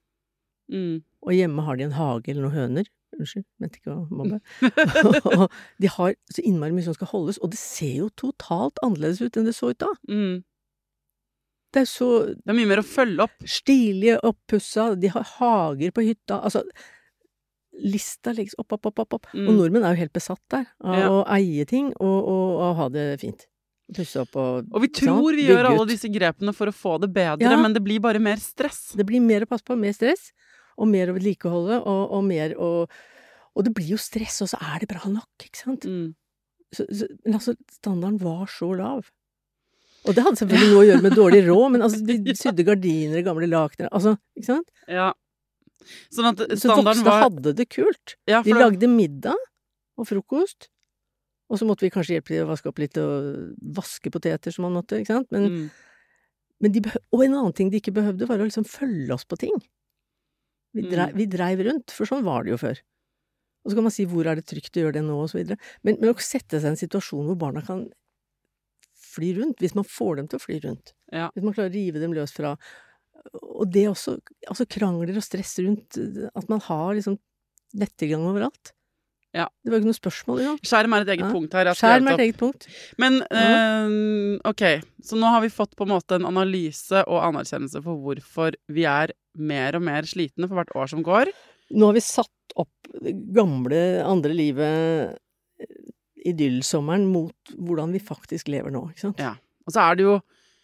Mm. 0.72 1.04
Og 1.24 1.32
hjemme 1.34 1.64
har 1.64 1.78
de 1.80 1.84
en 1.88 1.96
hage 1.98 2.30
eller 2.34 2.44
noen 2.48 2.58
høner. 2.58 2.90
Unnskyld, 3.14 3.46
mente 3.62 3.78
ikke 3.80 3.94
å 3.94 4.08
mobbe. 4.10 4.40
de 5.84 5.88
har 5.98 6.16
så 6.34 6.42
innmari 6.44 6.74
mye 6.74 6.84
som 6.88 6.96
skal 6.98 7.12
holdes, 7.12 7.38
og 7.46 7.52
det 7.54 7.60
ser 7.62 7.94
jo 8.02 8.08
totalt 8.20 8.82
annerledes 8.84 9.22
ut 9.22 9.38
enn 9.38 9.46
det 9.48 9.54
så 9.56 9.70
ut 9.72 9.80
da. 9.84 9.92
Mm. 10.10 10.42
Det 11.74 11.84
er 11.84 11.88
så 11.90 12.08
Det 12.34 12.50
er 12.54 12.58
mye 12.58 12.70
mer 12.70 12.82
å 12.84 12.86
følge 12.86 13.24
opp. 13.28 13.38
stilige, 13.50 14.18
oppussa, 14.26 14.92
de 15.00 15.08
har 15.14 15.24
hager 15.38 15.94
på 15.96 16.04
hytta. 16.06 16.42
Altså, 16.46 16.62
lista 17.74 18.34
legges 18.34 18.54
opp, 18.62 18.76
opp, 18.76 18.86
opp, 18.92 19.00
opp. 19.06 19.14
opp. 19.18 19.32
Mm. 19.34 19.48
Og 19.50 19.56
nordmenn 19.58 19.86
er 19.88 19.96
jo 19.96 20.02
helt 20.04 20.14
besatt 20.14 20.42
der 20.54 20.68
av 20.84 21.00
Ja. 21.00 21.08
å 21.10 21.24
eie 21.38 21.66
ting 21.70 21.90
og, 22.00 22.20
og, 22.30 22.52
og 22.68 22.76
ha 22.82 22.90
det 22.94 23.08
fint. 23.24 23.48
Pusse 23.94 24.22
opp 24.22 24.36
og 24.40 24.70
Og 24.74 24.82
vi 24.86 24.90
tror 24.96 25.34
vi 25.36 25.48
gjør 25.50 25.68
alle 25.72 25.88
disse 25.90 26.10
grepene 26.14 26.54
for 26.56 26.70
å 26.70 26.74
få 26.76 27.00
det 27.02 27.10
bedre, 27.14 27.42
Ja. 27.46 27.58
men 27.62 27.74
det 27.74 27.82
blir 27.84 28.00
bare 28.02 28.20
mer 28.22 28.38
stress. 28.38 28.94
Det 28.98 29.06
blir 29.06 29.22
mer 29.22 29.42
å 29.46 29.50
passe 29.50 29.66
på, 29.66 29.78
mer 29.78 29.94
stress, 29.94 30.32
og 30.78 30.90
mer 30.90 31.12
å 31.12 31.18
vedlikeholde, 31.18 31.82
og, 31.82 32.04
og 32.18 32.24
mer 32.28 32.56
å 32.58 32.70
Og 33.54 33.62
det 33.68 33.74
blir 33.78 33.92
jo 33.92 34.00
stress, 34.02 34.40
og 34.42 34.50
så 34.50 34.58
er 34.66 34.82
det 34.82 34.88
bra 34.90 35.06
nok, 35.06 35.44
ikke 35.46 35.60
sant? 35.60 35.84
Mm. 35.86 36.16
Så, 36.74 36.88
så, 36.90 37.06
men 37.22 37.36
altså, 37.38 37.54
standarden 37.76 38.16
var 38.18 38.48
så 38.50 38.72
lav. 38.74 39.12
Og 40.08 40.16
det 40.18 40.24
hadde 40.26 40.40
selvfølgelig 40.42 40.72
noe 40.72 40.82
å 40.82 40.88
gjøre 40.88 41.04
med 41.06 41.16
dårlig 41.20 41.42
råd, 41.46 41.68
men 41.76 41.86
altså, 41.86 42.02
de 42.08 42.34
sydde 42.40 42.66
gardiner 42.66 43.22
i 43.22 43.26
gamle 43.26 43.50
lakener, 43.52 43.92
altså, 43.94 44.16
ikke 44.34 44.50
sant? 44.50 44.72
Ja. 44.90 45.12
Sånn 46.14 46.32
at 46.32 46.42
Så 46.56 46.64
standarden 46.64 47.04
voksne 47.04 47.16
hadde 47.28 47.56
det 47.60 47.68
kult. 47.70 48.16
ja, 48.30 48.42
De 48.42 48.54
det- 48.54 48.60
lagde 48.60 48.90
middag 48.90 49.38
og 50.00 50.10
frokost, 50.10 50.70
og 51.52 51.60
så 51.60 51.68
måtte 51.70 51.86
vi 51.86 51.92
kanskje 51.94 52.18
hjelpe 52.18 52.34
dem 52.34 52.48
å 52.48 52.54
vaske 52.56 52.72
opp 52.72 52.80
litt 52.82 52.98
og 52.98 53.54
vaske 53.78 54.10
poteter 54.10 54.54
som 54.54 54.66
man 54.66 54.80
måtte, 54.80 54.98
ikke 54.98 55.14
sant? 55.20 55.30
Men, 55.36 55.46
mm. 55.46 55.70
men 56.66 56.74
de 56.74 56.82
behøv, 56.88 57.04
og 57.14 57.26
en 57.26 57.38
annen 57.38 57.54
ting 57.54 57.70
de 57.70 57.78
ikke 57.78 57.94
behøvde, 57.94 58.26
var 58.26 58.42
å 58.42 58.48
liksom 58.48 58.66
følge 58.66 59.14
oss 59.14 59.28
på 59.30 59.38
ting. 59.44 59.54
Vi 60.74 60.82
Mm. 60.84 61.14
vi 61.16 61.26
dreiv 61.30 61.60
rundt, 61.68 61.92
for 61.92 62.06
sånn 62.10 62.24
var 62.26 62.44
det 62.44 62.52
jo 62.56 62.58
før. 62.58 62.80
Og 63.64 63.72
så 63.72 63.76
kan 63.78 63.84
man 63.84 63.92
si 63.96 64.06
hvor 64.06 64.26
er 64.28 64.36
det 64.36 64.46
trygt 64.50 64.76
å 64.76 64.82
gjøre 64.84 64.94
det 64.98 65.04
nå, 65.06 65.16
og 65.24 65.30
så 65.30 65.38
videre. 65.40 65.58
Men, 65.84 65.98
men 66.02 66.10
å 66.14 66.18
sette 66.20 66.60
seg 66.60 66.66
i 66.66 66.74
en 66.74 66.80
situasjon 66.82 67.26
hvor 67.30 67.38
barna 67.40 67.62
kan 67.66 67.86
fly 69.14 69.34
rundt, 69.38 69.60
hvis 69.62 69.76
man 69.78 69.86
får 69.88 70.18
dem 70.18 70.28
til 70.32 70.40
å 70.40 70.44
fly 70.44 70.60
rundt. 70.66 70.94
Ja. 71.14 71.30
Hvis 71.36 71.44
man 71.46 71.54
klarer 71.54 71.70
å 71.70 71.74
rive 71.76 72.02
dem 72.02 72.14
løs 72.18 72.34
fra 72.34 72.56
Og 73.40 73.70
det 73.72 73.86
også, 73.88 74.18
altså 74.52 74.66
krangler 74.68 75.16
og 75.16 75.24
stress 75.24 75.54
rundt 75.64 75.96
at 76.36 76.50
man 76.50 76.60
har 76.60 76.90
liksom 76.98 77.16
nettilgang 77.74 78.26
overalt. 78.28 78.74
Ja. 79.34 79.46
Det 79.64 79.72
var 79.72 79.80
jo 79.80 79.86
ikke 79.86 79.92
noe 79.94 80.02
spørsmål 80.02 80.42
engang. 80.44 80.58
Skjerm 80.68 80.94
er 80.98 81.02
et 81.06 81.08
eget 81.16 81.24
Ja. 81.24 81.32
punkt 81.32 81.54
her. 81.56 81.66
Skjerm 81.74 82.08
er 82.10 82.14
et 82.18 82.20
eget 82.26 82.38
punkt. 82.38 82.68
Men 83.00 83.22
eh, 83.32 84.40
ok, 84.44 84.84
så 85.02 85.16
nå 85.16 85.32
har 85.32 85.40
vi 85.42 85.48
fått 85.48 85.74
på 85.80 85.88
en 85.88 85.94
måte 85.96 86.20
en 86.20 86.26
analyse 86.28 87.00
og 87.08 87.24
anerkjennelse 87.24 87.82
for 87.82 87.96
hvorfor 87.96 88.56
vi 88.68 88.84
er 88.84 89.14
mer 89.34 89.78
og 89.78 89.86
mer 89.86 90.08
slitne 90.10 90.48
for 90.50 90.60
hvert 90.60 90.74
år 90.78 90.92
som 90.92 91.04
går. 91.06 91.32
Nå 91.74 91.90
har 91.90 91.98
vi 91.98 92.06
satt 92.06 92.58
opp 92.60 92.94
det 93.02 93.16
gamle, 93.34 93.82
andre 94.06 94.36
livet, 94.36 95.18
idyllsommeren, 96.28 97.08
mot 97.12 97.56
hvordan 97.58 97.94
vi 97.96 98.04
faktisk 98.04 98.52
lever 98.54 98.74
nå, 98.74 98.86
ikke 98.92 99.08
sant? 99.08 99.24
Ja. 99.24 99.36
Og 99.68 99.76
så 99.76 99.84
er 99.84 100.00
det 100.00 100.08
jo 100.10 100.22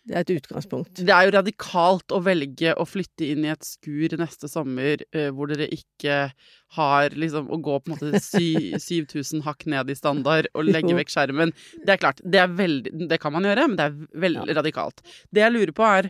Det 0.10 0.16
er 0.16 0.24
et 0.24 0.32
utgangspunkt. 0.32 1.02
Det 1.06 1.12
er 1.14 1.28
jo 1.28 1.34
radikalt 1.36 2.14
å 2.16 2.22
velge 2.24 2.72
å 2.82 2.86
flytte 2.88 3.28
inn 3.30 3.44
i 3.46 3.52
et 3.52 3.66
skur 3.68 4.16
neste 4.18 4.48
sommer 4.50 5.04
eh, 5.12 5.28
hvor 5.36 5.52
dere 5.52 5.68
ikke 5.76 6.32
har 6.78 7.14
liksom 7.14 7.52
å 7.52 7.60
gå 7.62 7.76
på 7.78 7.92
en 7.92 7.94
måte 7.94 8.22
7000 8.24 9.44
hakk 9.48 9.68
ned 9.70 9.92
i 9.92 9.98
standard 10.00 10.48
og 10.56 10.66
legge 10.66 10.96
vekk 10.98 11.14
skjermen. 11.14 11.54
Det 11.84 11.94
er 11.94 12.02
klart, 12.02 12.24
det 12.24 12.42
er 12.42 12.56
veldig 12.58 13.10
Det 13.12 13.20
kan 13.22 13.36
man 13.36 13.46
gjøre, 13.46 13.68
men 13.68 13.78
det 13.78 13.86
er 13.86 14.24
veldig 14.26 14.58
radikalt. 14.58 15.04
Det 15.30 15.44
jeg 15.44 15.54
lurer 15.54 15.76
på 15.78 15.86
er 15.86 16.10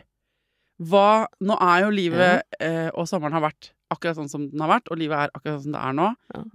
hva 0.80 1.28
Nå 1.44 1.56
er 1.60 1.82
jo 1.84 1.90
livet 1.92 2.60
eh, 2.62 2.88
og 2.94 3.08
sommeren 3.08 3.36
har 3.36 3.44
vært 3.50 3.72
akkurat 3.90 4.16
sånn 4.16 4.30
som 4.30 4.46
den 4.48 4.62
har 4.62 4.70
vært, 4.70 4.88
og 4.88 5.00
livet 5.00 5.18
er 5.18 5.32
akkurat 5.34 5.58
sånn 5.58 5.66
som 5.66 5.74
det 5.74 5.82
er 5.82 5.96
nå. 5.98 6.06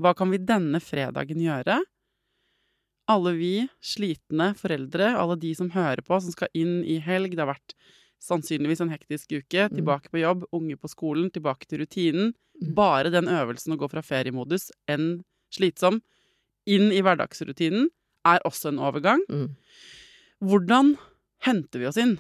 Hva 0.02 0.14
kan 0.18 0.32
vi 0.32 0.40
denne 0.40 0.80
fredagen 0.82 1.42
gjøre? 1.44 1.82
Alle 3.12 3.34
vi 3.38 3.54
slitne 3.84 4.54
foreldre, 4.58 5.12
alle 5.20 5.36
de 5.38 5.52
som 5.58 5.70
hører 5.76 6.02
på, 6.06 6.18
som 6.24 6.34
skal 6.34 6.50
inn 6.58 6.80
i 6.88 6.98
helg. 7.04 7.36
Det 7.36 7.44
har 7.44 7.52
vært 7.52 7.76
sannsynligvis 8.24 8.82
en 8.82 8.94
hektisk 8.94 9.36
uke. 9.36 9.68
Mm. 9.68 9.76
Tilbake 9.78 10.10
på 10.14 10.24
jobb, 10.24 10.48
unge 10.56 10.80
på 10.80 10.90
skolen, 10.90 11.30
tilbake 11.34 11.70
til 11.70 11.84
rutinen. 11.84 12.34
Mm. 12.62 12.72
Bare 12.78 13.12
den 13.14 13.30
øvelsen 13.30 13.76
å 13.76 13.80
gå 13.82 13.92
fra 13.92 14.04
feriemodus, 14.06 14.72
enn 14.90 15.20
slitsom, 15.54 16.00
inn 16.66 16.90
i 16.96 17.04
hverdagsrutinen 17.06 17.92
er 18.26 18.42
også 18.48 18.72
en 18.72 18.82
overgang. 18.82 19.22
Mm. 19.30 19.52
Hvordan 20.46 20.96
henter 21.46 21.84
vi 21.84 21.92
oss 21.92 22.00
inn? 22.02 22.18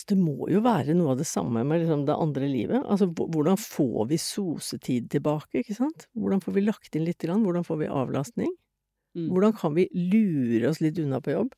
Altså, 0.00 0.14
det 0.14 0.22
må 0.22 0.48
jo 0.48 0.60
være 0.64 0.94
noe 0.96 1.12
av 1.12 1.18
det 1.20 1.26
samme 1.28 1.60
med 1.66 1.82
liksom 1.82 2.06
det 2.08 2.14
andre 2.16 2.46
livet. 2.48 2.84
Altså, 2.88 3.10
hvordan 3.12 3.58
får 3.60 4.06
vi 4.08 4.16
sosetid 4.16 5.10
tilbake, 5.12 5.60
ikke 5.60 5.76
sant? 5.76 6.06
Hvordan 6.16 6.40
får 6.40 6.54
vi 6.56 6.62
lagt 6.64 6.96
inn 6.96 7.04
litt? 7.04 7.18
Grann? 7.20 7.42
Hvordan 7.44 7.66
får 7.66 7.80
vi 7.82 7.88
avlastning? 7.90 8.54
Mm. 9.18 9.26
Hvordan 9.28 9.52
kan 9.58 9.74
vi 9.76 9.88
lure 9.92 10.70
oss 10.70 10.80
litt 10.80 10.98
unna 11.02 11.20
på 11.20 11.34
jobb? 11.34 11.52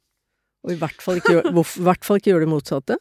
Og 0.66 0.72
i 0.74 0.78
hvert 0.80 1.02
fall 1.02 1.20
ikke, 1.20 1.36
gjøre- 1.36 1.54
hvert 1.86 2.04
fall 2.04 2.18
ikke 2.18 2.32
gjøre 2.32 2.46
det 2.46 2.50
motsatte. 2.50 2.96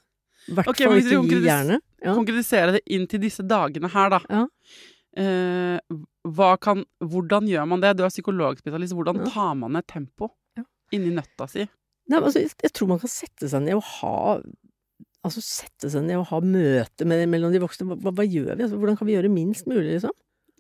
I 0.49 0.53
hvert 0.57 0.67
okay, 0.69 0.85
fall 0.85 1.01
ikke 1.01 1.25
gi 1.29 1.41
jernet. 1.47 1.81
Ja. 2.01 2.13
Konkretisere 2.17 2.71
det 2.77 2.83
inn 2.85 3.07
til 3.07 3.21
disse 3.21 3.41
dagene 3.41 3.89
her, 3.89 4.09
da. 4.09 4.21
Ja. 4.29 4.45
Eh, 5.17 6.57
kan, 6.61 6.85
hvordan 7.01 7.49
gjør 7.49 7.67
man 7.67 7.81
det? 7.81 7.95
Du 7.97 8.03
er 8.05 8.13
psykologspesialist. 8.13 8.93
Hvordan 8.93 9.25
tar 9.25 9.55
man 9.55 9.73
ned 9.73 9.87
tempo 9.87 10.35
Ja. 10.57 10.63
inni 10.93 11.15
nøtta 11.15 11.49
si? 11.49 11.65
Nei, 12.09 12.19
altså, 12.19 12.41
jeg 12.41 12.73
tror 12.73 12.87
man 12.87 12.99
kan 12.99 13.09
sette 13.09 13.47
seg 13.49 13.61
ned 13.63 13.77
og 13.77 13.83
ha 13.83 14.41
Altså 15.23 15.41
sette 15.45 15.89
seg 15.93 16.03
ned 16.07 16.17
og 16.17 16.25
ha 16.31 16.39
møte 16.41 17.05
med, 17.05 17.27
mellom 17.29 17.53
de 17.53 17.61
voksne. 17.61 17.97
Hva, 18.01 18.13
hva 18.17 18.25
gjør 18.25 18.55
vi? 18.55 18.63
Altså, 18.65 18.79
hvordan 18.81 18.97
kan 18.97 19.07
vi 19.07 19.15
gjøre 19.15 19.29
minst 19.29 19.67
mulig, 19.69 19.91
liksom? 19.99 20.15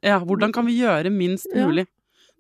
Ja, 0.05 0.19
hvordan 0.21 0.53
kan 0.53 0.65
vi 0.65 0.77
gjøre 0.79 1.09
minst 1.13 1.47
Ja. 1.53 1.65
mulig? 1.67 1.87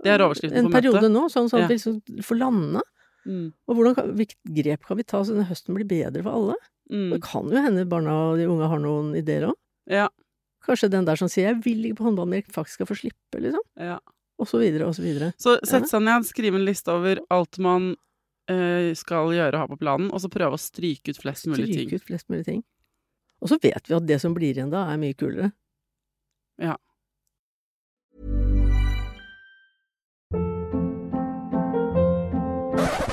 Det 0.01 0.09
er 0.09 0.23
overskriften 0.25 0.57
En 0.57 0.65
på 0.65 0.69
møtet. 0.69 0.85
En 0.85 0.91
periode 0.93 1.09
nå, 1.13 1.23
sånn, 1.29 1.49
sånn 1.49 1.59
Ja. 1.61 1.65
at 1.65 1.69
vi 1.69 1.77
liksom 1.77 2.01
får 2.25 2.37
landa. 2.37 2.81
Mm. 3.25 3.53
Og 3.67 3.75
hvordan 3.75 3.95
kan, 3.95 4.13
hvilket 4.17 4.53
grep 4.53 4.85
kan 4.85 4.97
vi 4.97 5.03
ta 5.03 5.21
så 5.21 5.33
denne 5.33 5.45
høsten 5.49 5.75
blir 5.75 5.85
bedre 5.85 6.23
for 6.23 6.31
alle? 6.31 6.55
Mm. 6.91 7.09
Det 7.13 7.21
kan 7.21 7.49
jo 7.49 7.57
hende 7.61 7.85
barna 7.89 8.31
og 8.31 8.37
de 8.37 8.45
unge 8.49 8.67
har 8.67 8.79
noen 8.79 9.15
ideer 9.15 9.49
òg. 9.49 9.55
Ja, 9.87 10.09
Kanskje 10.61 10.91
den 10.91 11.05
der 11.05 11.15
som 11.17 11.27
sier 11.27 11.49
'jeg 11.49 11.63
vil 11.63 11.85
ikke 11.85 11.97
på 11.97 12.05
håndball 12.05 12.27
mer', 12.29 12.45
faktisk 12.45 12.77
skal 12.77 12.85
få 12.85 12.95
slippe, 12.95 13.41
liksom. 13.41 13.61
ja. 13.77 13.97
Og 14.39 14.47
så 14.47 14.59
videre, 14.59 14.87
og 14.87 14.93
så 14.95 15.01
videre. 15.01 15.33
Så 15.37 15.59
sette 15.65 15.89
seg 15.89 16.01
ned, 16.01 16.23
skrive 16.25 16.55
en 16.55 16.65
liste 16.65 16.87
over 16.89 17.19
alt 17.29 17.57
man 17.59 17.95
skal 18.97 19.33
gjøre 19.35 19.55
og 19.55 19.63
ha 19.63 19.71
på 19.71 19.79
planen, 19.81 20.11
og 20.11 20.21
så 20.23 20.31
prøve 20.31 20.57
å 20.57 20.61
stryke 20.61 21.13
ut 21.13 21.19
flest 21.21 21.49
mulig 21.49 21.67
ting. 21.67 21.73
Stryke 21.87 21.99
ut 22.01 22.07
flest 22.07 22.31
mulig 22.31 22.45
ting. 22.47 22.63
Og 23.41 23.49
så 23.49 23.57
vet 23.61 23.89
vi 23.89 23.97
at 23.97 24.07
det 24.07 24.19
som 24.21 24.35
blir 24.37 24.53
igjen 24.53 24.71
da, 24.73 24.85
er 24.91 25.01
mye 25.01 25.17
kulere. 25.17 25.51
Ja. 26.61 26.77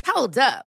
Hold 0.08 0.38
up. 0.38 0.77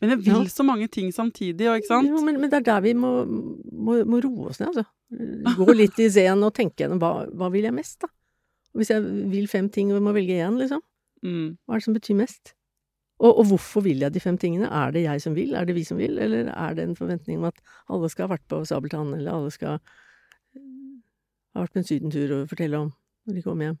Men 0.00 0.10
jeg 0.14 0.18
vil 0.26 0.48
så 0.52 0.64
mange 0.66 0.88
ting 0.92 1.08
samtidig, 1.14 1.68
og 1.70 1.78
ikke 1.80 1.88
sant? 1.90 2.08
Jo, 2.08 2.20
men, 2.26 2.40
men 2.40 2.50
det 2.52 2.58
er 2.60 2.66
der 2.68 2.80
vi 2.84 2.92
må, 2.94 3.10
må, 3.26 3.98
må 4.04 4.20
roe 4.24 4.50
oss 4.52 4.60
ned, 4.60 4.72
altså. 4.74 4.86
Gå 5.58 5.72
litt 5.74 5.98
i 5.98 6.08
zen 6.12 6.42
og 6.46 6.52
tenke 6.54 6.84
gjennom 6.84 7.00
hva, 7.02 7.26
hva 7.34 7.48
vil 7.50 7.64
jeg 7.66 7.74
mest, 7.74 8.00
da? 8.04 8.08
Hvis 8.78 8.92
jeg 8.92 9.02
vil 9.32 9.48
fem 9.50 9.66
ting 9.72 9.88
og 9.92 10.02
må 10.04 10.12
velge 10.16 10.36
én, 10.40 10.58
liksom, 10.60 10.82
Mm. 11.20 11.58
hva 11.68 11.74
er 11.74 11.80
det 11.82 11.84
som 11.84 11.92
betyr 11.96 12.16
mest? 12.16 12.54
Og, 13.20 13.34
og 13.42 13.44
hvorfor 13.50 13.82
vil 13.84 13.98
jeg 14.00 14.14
de 14.14 14.20
fem 14.24 14.38
tingene? 14.40 14.70
Er 14.72 14.94
det 14.94 15.02
jeg 15.02 15.20
som 15.20 15.34
vil? 15.36 15.50
Er 15.52 15.66
det 15.68 15.74
vi 15.76 15.82
som 15.84 15.98
vil? 16.00 16.16
Eller 16.16 16.48
er 16.48 16.72
det 16.78 16.86
en 16.86 16.94
forventning 16.96 17.36
om 17.42 17.44
at 17.50 17.58
alle 17.92 18.08
skal 18.08 18.24
ha 18.24 18.30
vært 18.32 18.46
på 18.48 18.62
Sabeltann, 18.64 19.10
eller 19.18 19.34
alle 19.34 19.50
skal 19.52 19.74
eh, 20.56 20.62
ha 21.52 21.66
vært 21.66 21.74
på 21.76 21.82
en 21.82 21.88
sydentur 21.90 22.32
og 22.38 22.48
fortelle 22.48 22.80
om 22.86 22.88
når 23.28 23.36
de 23.36 23.42
kommer 23.44 23.68
hjem? 23.68 23.76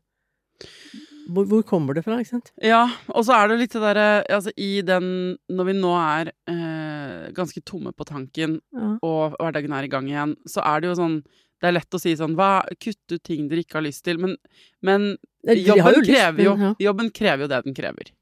Hvor, 1.30 1.46
hvor 1.50 1.62
kommer 1.68 1.94
det 1.94 2.02
fra, 2.06 2.16
ikke 2.22 2.30
sant? 2.36 2.48
Ja, 2.64 2.82
og 3.14 3.24
så 3.26 3.36
er 3.36 3.48
det 3.52 3.58
litt 3.60 3.74
det 3.76 3.82
derre 3.84 4.06
Altså, 4.34 4.50
i 4.58 4.80
den 4.86 5.36
Når 5.52 5.68
vi 5.68 5.74
nå 5.78 5.92
er 6.00 6.30
eh, 6.50 7.30
ganske 7.36 7.62
tomme 7.66 7.92
på 7.94 8.06
tanken, 8.08 8.58
Ja. 8.74 8.90
og 9.06 9.36
hverdagen 9.38 9.72
er 9.76 9.86
i 9.86 9.92
gang 9.92 10.08
igjen, 10.10 10.36
så 10.48 10.64
er 10.66 10.80
det 10.82 10.90
jo 10.90 10.96
sånn 10.98 11.20
Det 11.60 11.68
er 11.68 11.76
lett 11.76 11.94
å 11.94 12.00
si 12.00 12.14
sånn 12.16 12.34
hva, 12.38 12.62
Kutt 12.80 13.12
ut 13.14 13.22
ting 13.22 13.48
dere 13.50 13.62
ikke 13.64 13.78
har 13.78 13.84
lyst 13.86 14.02
til. 14.06 14.18
Men, 14.18 14.36
men 14.82 15.10
jobben, 15.44 15.94
jo 15.98 16.02
krever 16.08 16.44
jo, 16.44 16.54
jobben 16.80 17.10
krever 17.12 17.44
jo 17.46 17.50
det 17.52 17.62
den 17.68 17.74
krever. 17.76 18.12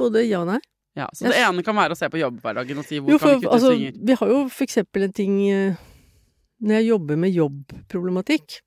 Både 0.00 0.22
ja 0.26 0.40
og 0.42 0.48
nei. 0.54 0.58
Ja, 0.96 1.06
så 1.16 1.30
det 1.32 1.38
ene 1.40 1.62
kan 1.64 1.76
være 1.78 1.94
å 1.94 1.96
se 1.96 2.08
på 2.12 2.18
jobbhverdagen 2.20 2.80
og 2.80 2.84
si 2.84 2.98
hvor 3.00 3.14
Jo, 3.14 3.18
kan 3.20 3.30
vi 3.30 3.44
kutte 3.44 3.52
altså, 3.54 3.70
svinger. 3.72 3.94
vi 4.08 4.16
har 4.20 4.28
jo 4.34 4.40
for 4.52 4.64
eksempel 4.66 5.06
en 5.06 5.14
ting 5.16 5.36
eh, 5.48 5.78
Når 6.60 6.74
jeg 6.80 6.88
jobber 6.90 7.16
med 7.22 7.32
jobbproblematikk, 7.32 8.58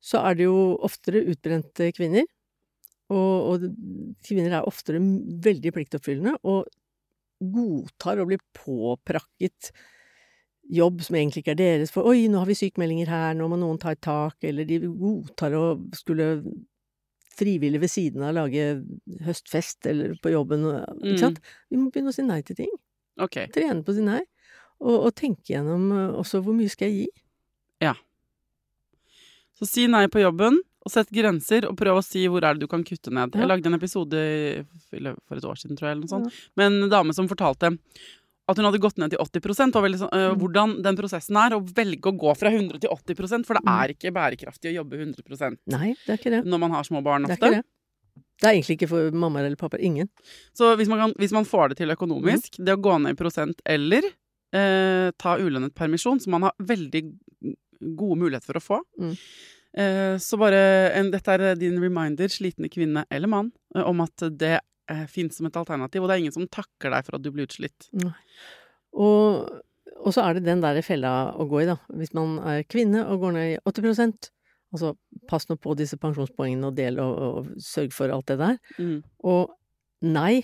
så 0.00 0.22
er 0.30 0.38
det 0.38 0.46
jo 0.46 0.60
oftere 0.86 1.20
utbrente 1.28 1.90
kvinner. 1.96 2.24
Og, 3.10 3.46
og 3.50 3.64
kvinner 4.26 4.60
er 4.60 4.68
oftere 4.68 5.00
veldig 5.00 5.72
pliktoppfyllende 5.74 6.36
og 6.46 6.68
godtar 7.40 8.20
å 8.20 8.26
bli 8.28 8.36
påprakket 8.54 9.70
jobb 10.70 11.00
som 11.02 11.16
egentlig 11.18 11.42
ikke 11.42 11.54
er 11.56 11.60
deres. 11.60 11.90
For 11.90 12.06
'oi, 12.06 12.28
nå 12.30 12.42
har 12.42 12.46
vi 12.46 12.58
sykemeldinger 12.58 13.10
her, 13.10 13.32
nå 13.34 13.48
må 13.50 13.58
noen 13.58 13.80
ta 13.80 13.94
et 13.96 14.02
tak', 14.04 14.44
eller 14.46 14.68
de 14.68 14.78
godtar 14.86 15.56
å 15.58 15.64
skulle 15.96 16.28
frivillig 17.40 17.80
ved 17.80 17.90
siden 17.90 18.26
av 18.26 18.36
lage 18.36 18.66
høstfest 19.24 19.88
eller 19.90 20.14
på 20.22 20.32
jobben. 20.34 20.66
Mm. 20.66 21.00
Ikke 21.08 21.24
sant? 21.24 21.40
Vi 21.70 21.80
må 21.80 21.88
begynne 21.90 22.12
å 22.12 22.16
si 22.16 22.26
nei 22.26 22.42
til 22.46 22.58
ting 22.64 22.72
Okay. 23.20 23.50
trene 23.52 23.82
på 23.84 23.92
å 23.92 23.96
si 23.98 24.04
nei, 24.04 24.22
og, 24.80 24.94
og 24.94 25.10
tenke 25.18 25.52
gjennom 25.52 25.90
eh, 25.92 26.12
også 26.22 26.40
hvor 26.44 26.54
mye 26.56 26.70
skal 26.72 26.88
jeg 26.88 27.02
gi. 27.02 27.24
Ja. 27.84 27.92
Så 29.58 29.68
si 29.68 29.84
nei 29.92 30.06
på 30.08 30.22
jobben, 30.22 30.56
og 30.86 30.90
sett 30.92 31.10
grenser, 31.12 31.66
og 31.68 31.76
prøv 31.76 31.98
å 32.00 32.04
si 32.04 32.22
hvor 32.26 32.42
er 32.42 32.54
det 32.56 32.60
du 32.64 32.66
kan 32.70 32.82
kutte 32.84 33.10
ned. 33.12 33.34
Jeg 33.36 33.46
lagde 33.50 33.66
en 33.68 33.74
episode 33.76 34.20
for 34.88 35.36
et 35.36 35.44
år 35.44 35.58
siden, 35.60 35.76
tror 35.76 35.90
jeg, 35.90 35.96
eller 35.98 36.06
noe 36.06 36.14
sånt, 36.14 36.32
med 36.56 36.66
en 36.72 36.88
dame 36.92 37.12
som 37.16 37.28
fortalte 37.28 37.74
at 38.50 38.56
hun 38.58 38.64
hadde 38.66 38.80
gått 38.82 38.96
ned 38.98 39.12
til 39.12 39.20
80 39.22 39.76
og 39.76 39.84
veldig 39.84 40.00
øh, 40.10 40.30
Mm. 40.32 40.38
hvordan 40.40 40.82
den 40.82 40.96
prosessen 40.96 41.36
er, 41.38 41.52
å 41.54 41.60
velge 41.62 42.10
å 42.10 42.16
gå 42.18 42.32
fra 42.36 42.50
100 42.50 42.80
til 42.80 42.90
80% 42.90 43.46
for 43.46 43.54
det 43.54 43.62
Mm. 43.62 43.74
er 43.78 43.88
ikke 43.94 44.10
bærekraftig 44.16 44.72
å 44.72 44.74
jobbe 44.82 44.96
100% 44.98 45.58
Nei, 45.68 45.94
det 46.06 46.08
er 46.08 46.18
ikke 46.18 46.30
det. 46.34 46.44
når 46.46 46.58
man 46.58 46.70
har 46.72 46.82
små 46.82 47.02
barn 47.04 47.24
ofte. 47.28 47.36
Det 47.36 47.42
er 47.46 47.52
ikke 47.52 47.62
det. 47.62 47.64
Det 48.40 48.48
er 48.48 48.54
egentlig 48.56 48.76
ikke 48.80 48.88
for 48.88 49.10
mamma 49.12 49.38
eller 49.44 49.54
pappa. 49.56 49.76
Ingen. 49.78 50.08
Så 50.56 50.74
hvis 50.76 50.88
man, 50.88 50.98
kan, 50.98 51.12
hvis 51.20 51.30
man 51.36 51.44
får 51.44 51.68
det 51.68 51.76
til 51.76 51.90
økonomisk, 51.94 52.58
Mm. 52.58 52.64
det 52.64 52.74
å 52.74 52.80
gå 52.82 53.00
ned 53.02 53.12
i 53.12 53.22
prosent 53.22 53.60
eller 53.66 54.02
eh, 54.52 55.12
ta 55.16 55.36
ulønnet 55.38 55.74
permisjon, 55.74 56.18
som 56.20 56.32
man 56.32 56.42
har 56.48 56.52
veldig 56.58 57.04
gode 57.94 58.18
muligheter 58.18 58.46
for 58.46 58.54
å 58.58 58.62
få, 58.64 58.80
Mm. 58.98 59.16
Eh, 59.76 60.16
så 60.22 60.38
bare 60.40 60.60
en, 60.98 61.12
Dette 61.12 61.36
er 61.36 61.54
din 61.60 61.78
reminder, 61.82 62.32
slitne 62.32 62.70
kvinne 62.72 63.04
eller 63.10 63.30
mann, 63.30 63.52
eh, 63.76 63.86
om 63.86 64.02
at 64.04 64.26
det 64.40 64.56
eh, 64.58 65.06
fins 65.10 65.38
som 65.38 65.48
et 65.48 65.58
alternativ, 65.60 66.02
og 66.02 66.10
det 66.10 66.16
er 66.16 66.24
ingen 66.24 66.36
som 66.36 66.48
takker 66.50 66.94
deg 66.94 67.06
for 67.06 67.18
at 67.18 67.24
du 67.24 67.30
blir 67.34 67.48
utslitt. 67.48 67.90
Og, 68.90 69.46
og 70.00 70.12
så 70.16 70.26
er 70.26 70.36
det 70.36 70.48
den 70.48 70.64
der 70.64 70.80
fella 70.86 71.30
å 71.36 71.46
gå 71.50 71.62
i, 71.62 71.70
da. 71.70 71.78
Hvis 71.94 72.14
man 72.16 72.38
er 72.42 72.66
kvinne 72.68 73.06
og 73.06 73.24
går 73.24 73.36
ned 73.36 73.54
i 73.54 73.58
80% 73.68 74.30
altså 74.74 74.94
pass 75.30 75.48
nå 75.50 75.56
på 75.60 75.74
disse 75.78 75.98
pensjonspoengene 76.00 76.70
og 76.70 76.76
del 76.78 77.00
og, 77.02 77.14
og 77.26 77.48
sørg 77.62 77.94
for 77.94 78.12
alt 78.14 78.28
det 78.30 78.38
der. 78.40 78.58
Mm. 78.78 79.00
Og 79.26 79.50
nei, 80.06 80.42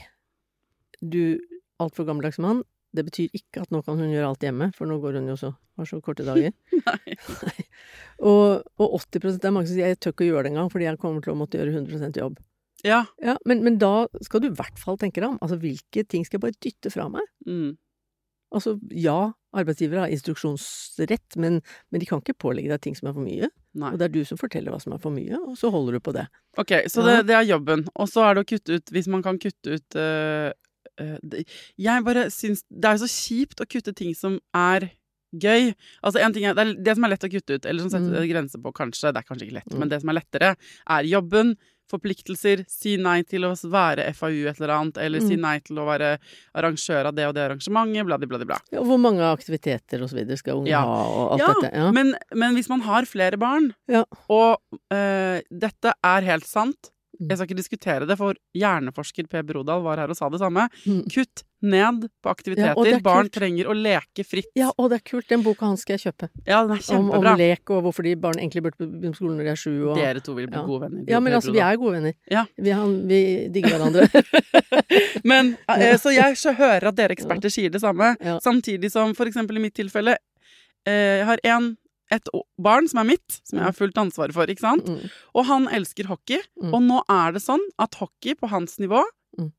du 1.01 1.39
altfor 1.83 2.09
gammeldags 2.09 2.41
mann, 2.43 2.65
det 2.97 3.05
betyr 3.07 3.37
ikke 3.37 3.63
at 3.63 3.73
nå 3.75 3.83
kan 3.87 4.01
hun 4.01 4.11
gjøre 4.13 4.33
alt 4.33 4.45
hjemme, 4.47 4.71
for 4.77 4.89
nå 4.89 4.99
går 5.03 5.21
hun 5.21 5.31
jo 5.33 5.39
så 5.41 5.53
har 5.77 5.89
så 5.89 6.01
korte 6.05 6.25
dager. 6.27 6.53
Nei. 6.87 7.17
Og, 8.27 8.65
og 8.81 8.95
80 8.97 9.37
det 9.37 9.45
er 9.45 9.53
mange 9.53 9.69
som 9.69 9.77
sier 9.77 9.93
jeg 9.93 9.99
tør 10.01 10.15
ikke 10.15 10.25
å 10.25 10.29
gjøre 10.31 10.47
det 10.47 10.55
engang, 10.55 10.71
fordi 10.73 10.87
jeg 10.87 11.01
kommer 11.03 11.25
til 11.25 11.35
å 11.35 11.39
måtte 11.39 11.59
gjøre 11.61 11.75
100% 11.77 12.17
jobb. 12.17 12.39
Ja. 12.85 13.03
Ja, 13.21 13.35
men, 13.49 13.61
men 13.65 13.77
da 13.81 14.07
skal 14.25 14.41
du 14.41 14.49
i 14.49 14.55
hvert 14.57 14.79
fall 14.81 14.97
tenke 15.01 15.21
deg 15.21 15.35
om. 15.35 15.41
Altså, 15.45 15.59
hvilke 15.61 16.05
ting 16.09 16.25
skal 16.25 16.39
jeg 16.39 16.45
bare 16.47 16.57
dytte 16.65 16.93
fra 16.93 17.11
meg? 17.13 17.29
Mm. 17.49 17.75
Altså, 18.57 18.77
ja, 18.95 19.19
arbeidsgivere 19.57 20.05
har 20.05 20.13
instruksjonsrett, 20.15 21.37
men, 21.43 21.61
men 21.91 22.03
de 22.03 22.09
kan 22.09 22.23
ikke 22.23 22.37
pålegge 22.47 22.71
deg 22.73 22.83
ting 22.85 22.97
som 22.97 23.11
er 23.11 23.17
for 23.17 23.27
mye. 23.27 23.51
Nei. 23.77 23.93
Og 23.93 24.01
det 24.01 24.07
er 24.09 24.15
du 24.15 24.21
som 24.29 24.41
forteller 24.41 24.73
hva 24.73 24.81
som 24.83 24.95
er 24.97 25.03
for 25.03 25.15
mye, 25.15 25.41
og 25.43 25.57
så 25.61 25.73
holder 25.75 25.99
du 25.99 26.05
på 26.05 26.15
det. 26.17 26.27
Ok, 26.61 26.77
så 26.93 27.05
det, 27.05 27.17
det 27.29 27.37
er 27.37 27.49
jobben. 27.49 27.85
Og 27.97 28.09
så 28.11 28.25
er 28.25 28.37
det 28.37 28.45
å 28.45 28.49
kutte 28.49 28.79
ut 28.79 28.93
Hvis 28.95 29.11
man 29.13 29.25
kan 29.25 29.41
kutte 29.43 29.77
ut 29.77 29.97
det, 29.97 30.55
Jeg 30.99 32.05
bare 32.05 32.27
syns 32.33 32.63
Det 32.71 32.85
er 32.89 32.97
jo 32.97 33.05
så 33.07 33.11
kjipt 33.13 33.61
å 33.61 33.67
kutte 33.69 33.95
ting 33.95 34.15
som 34.15 34.39
er 34.55 34.91
gøy. 35.37 35.75
Altså 36.07 36.21
en 36.23 36.33
ting 36.33 36.45
er, 36.49 36.55
det, 36.57 36.63
er 36.67 36.83
det 36.87 36.95
som 36.97 37.05
er 37.05 37.11
lett 37.13 37.25
å 37.27 37.31
kutte 37.31 37.57
ut, 37.59 37.67
eller 37.67 37.83
som 37.83 37.91
setter 37.93 38.23
Mm. 38.23 38.29
grenser 38.31 38.63
på, 38.63 38.73
kanskje, 38.73 39.13
det 39.13 39.21
er 39.21 39.27
kanskje 39.29 39.47
ikke 39.49 39.57
lett, 39.59 39.73
Mm. 39.73 39.79
men 39.81 39.89
det 39.91 40.01
som 40.01 40.09
er 40.09 40.15
lettere, 40.23 40.57
er 40.89 41.03
jobben. 41.05 41.57
Forpliktelser. 41.91 42.65
Si 42.69 42.97
nei 42.97 43.23
til 43.23 43.43
å 43.47 43.53
være 43.71 44.09
FAU 44.15 44.49
et 44.49 44.59
eller 44.61 44.73
annet, 44.75 44.97
eller 44.99 45.21
si 45.21 45.37
Mm. 45.37 45.41
nei 45.41 45.59
til 45.61 45.77
å 45.77 45.85
være 45.87 46.19
arrangør 46.57 47.07
av 47.07 47.15
det 47.15 47.27
og 47.29 47.35
det 47.35 47.45
arrangementet, 47.51 48.07
bla, 48.07 48.17
bla, 48.19 48.39
bla. 48.45 48.59
Ja, 48.73 48.81
hvor 48.83 48.99
mange 48.99 49.21
aktiviteter 49.23 50.03
og 50.03 50.09
så 50.11 50.17
videre 50.17 50.37
skal 50.39 50.55
unge 50.57 50.69
Ja. 50.69 50.81
ha, 50.81 51.05
og 51.05 51.33
alt 51.33 51.41
Ja, 51.41 51.53
dette. 51.55 51.75
Ja. 51.77 51.91
Men, 51.93 52.17
men 52.35 52.55
hvis 52.57 52.69
man 52.69 52.81
har 52.81 53.03
flere 53.03 53.37
barn, 53.39 53.75
Ja. 53.89 54.05
og 54.29 54.59
øh, 54.91 55.43
dette 55.53 55.93
er 56.03 56.21
helt 56.23 56.45
sant. 56.47 56.91
Jeg 57.19 57.39
skal 57.39 57.49
ikke 57.49 57.59
diskutere 57.59 58.07
det, 58.09 58.17
for 58.21 58.37
hjerneforsker 58.57 59.29
Per 59.31 59.45
Brodal 59.49 59.83
var 59.85 60.03
her 60.03 60.13
og 60.13 60.19
sa 60.19 60.29
det 60.33 60.41
samme. 60.43 60.67
Mm. 60.87 61.05
Kutt 61.13 61.45
ned 61.67 62.05
på 62.23 62.29
aktiviteter. 62.31 62.77
Ja, 62.91 62.99
Barn 63.03 63.31
trenger 63.33 63.71
å 63.73 63.75
leke 63.75 64.23
fritt. 64.29 64.51
ja, 64.55 64.69
og 64.77 64.91
det 64.93 64.99
er 65.01 65.05
kult. 65.09 65.27
Den 65.33 65.43
boka 65.43 65.67
hans 65.67 65.83
skal 65.87 65.97
jeg 65.97 66.13
kjøpe. 66.13 66.29
Ja, 66.47 66.61
den 66.69 66.77
er 66.77 66.99
Om, 66.99 67.09
om 67.17 67.29
lek 67.41 67.73
og 67.73 67.83
hvorfor 67.87 68.05
de 68.07 68.13
barn 68.21 68.39
egentlig 68.39 68.63
burde 68.67 68.77
begynne 68.85 69.15
på 69.17 69.21
skolen 69.23 69.39
når 69.41 69.49
de 69.49 69.53
er 69.55 69.61
sju. 69.63 69.73
Og... 69.89 69.97
Dere 69.97 70.21
to 70.21 70.35
vil 70.37 70.47
bli 70.51 70.61
Ja. 70.61 70.67
gode 70.69 70.85
venner. 70.85 71.05
Ja, 71.09 71.21
men 71.25 71.33
altså, 71.39 71.55
vi 71.57 71.63
er 71.65 71.81
gode 71.81 71.97
venner. 71.97 72.15
Ja. 72.31 72.45
Vi, 72.61 72.71
han, 72.77 72.95
vi 73.09 73.21
digger 73.55 73.79
hverandre. 73.79 74.07
Men, 75.25 75.57
eh, 75.77 75.97
så 75.99 76.13
jeg 76.15 76.37
så 76.39 76.53
hører 76.57 76.91
at 76.91 76.97
dere 76.99 77.17
eksperter 77.17 77.51
sier 77.53 77.73
det 77.73 77.81
samme. 77.83 78.13
Samtidig 78.45 78.93
som 78.93 79.15
for 79.17 79.27
eksempel 79.27 79.59
i 79.59 79.65
mitt 79.67 79.75
tilfelle 79.77 80.17
eh, 80.87 81.19
Jeg 81.23 81.27
har 81.29 81.43
en, 81.57 81.73
et 82.15 82.29
barn 82.63 82.87
som 82.89 83.01
er 83.03 83.09
mitt, 83.13 83.41
som 83.43 83.59
jeg 83.59 83.67
har 83.67 83.75
fullt 83.77 83.97
ansvar 83.99 84.33
for, 84.33 84.47
ikke 84.47 84.63
sant? 84.63 84.87
Mm. 84.87 85.11
Og 85.35 85.47
han 85.49 85.69
elsker 85.75 86.07
hockey. 86.07 86.39
Mm. 86.63 86.73
Og 86.75 86.83
nå 86.87 87.01
er 87.11 87.33
det 87.35 87.43
sånn 87.43 87.63
at 87.83 87.95
hockey 88.01 88.35
på 88.39 88.49
hans 88.53 88.79
nivå, 88.83 89.03
Mm. 89.37 89.51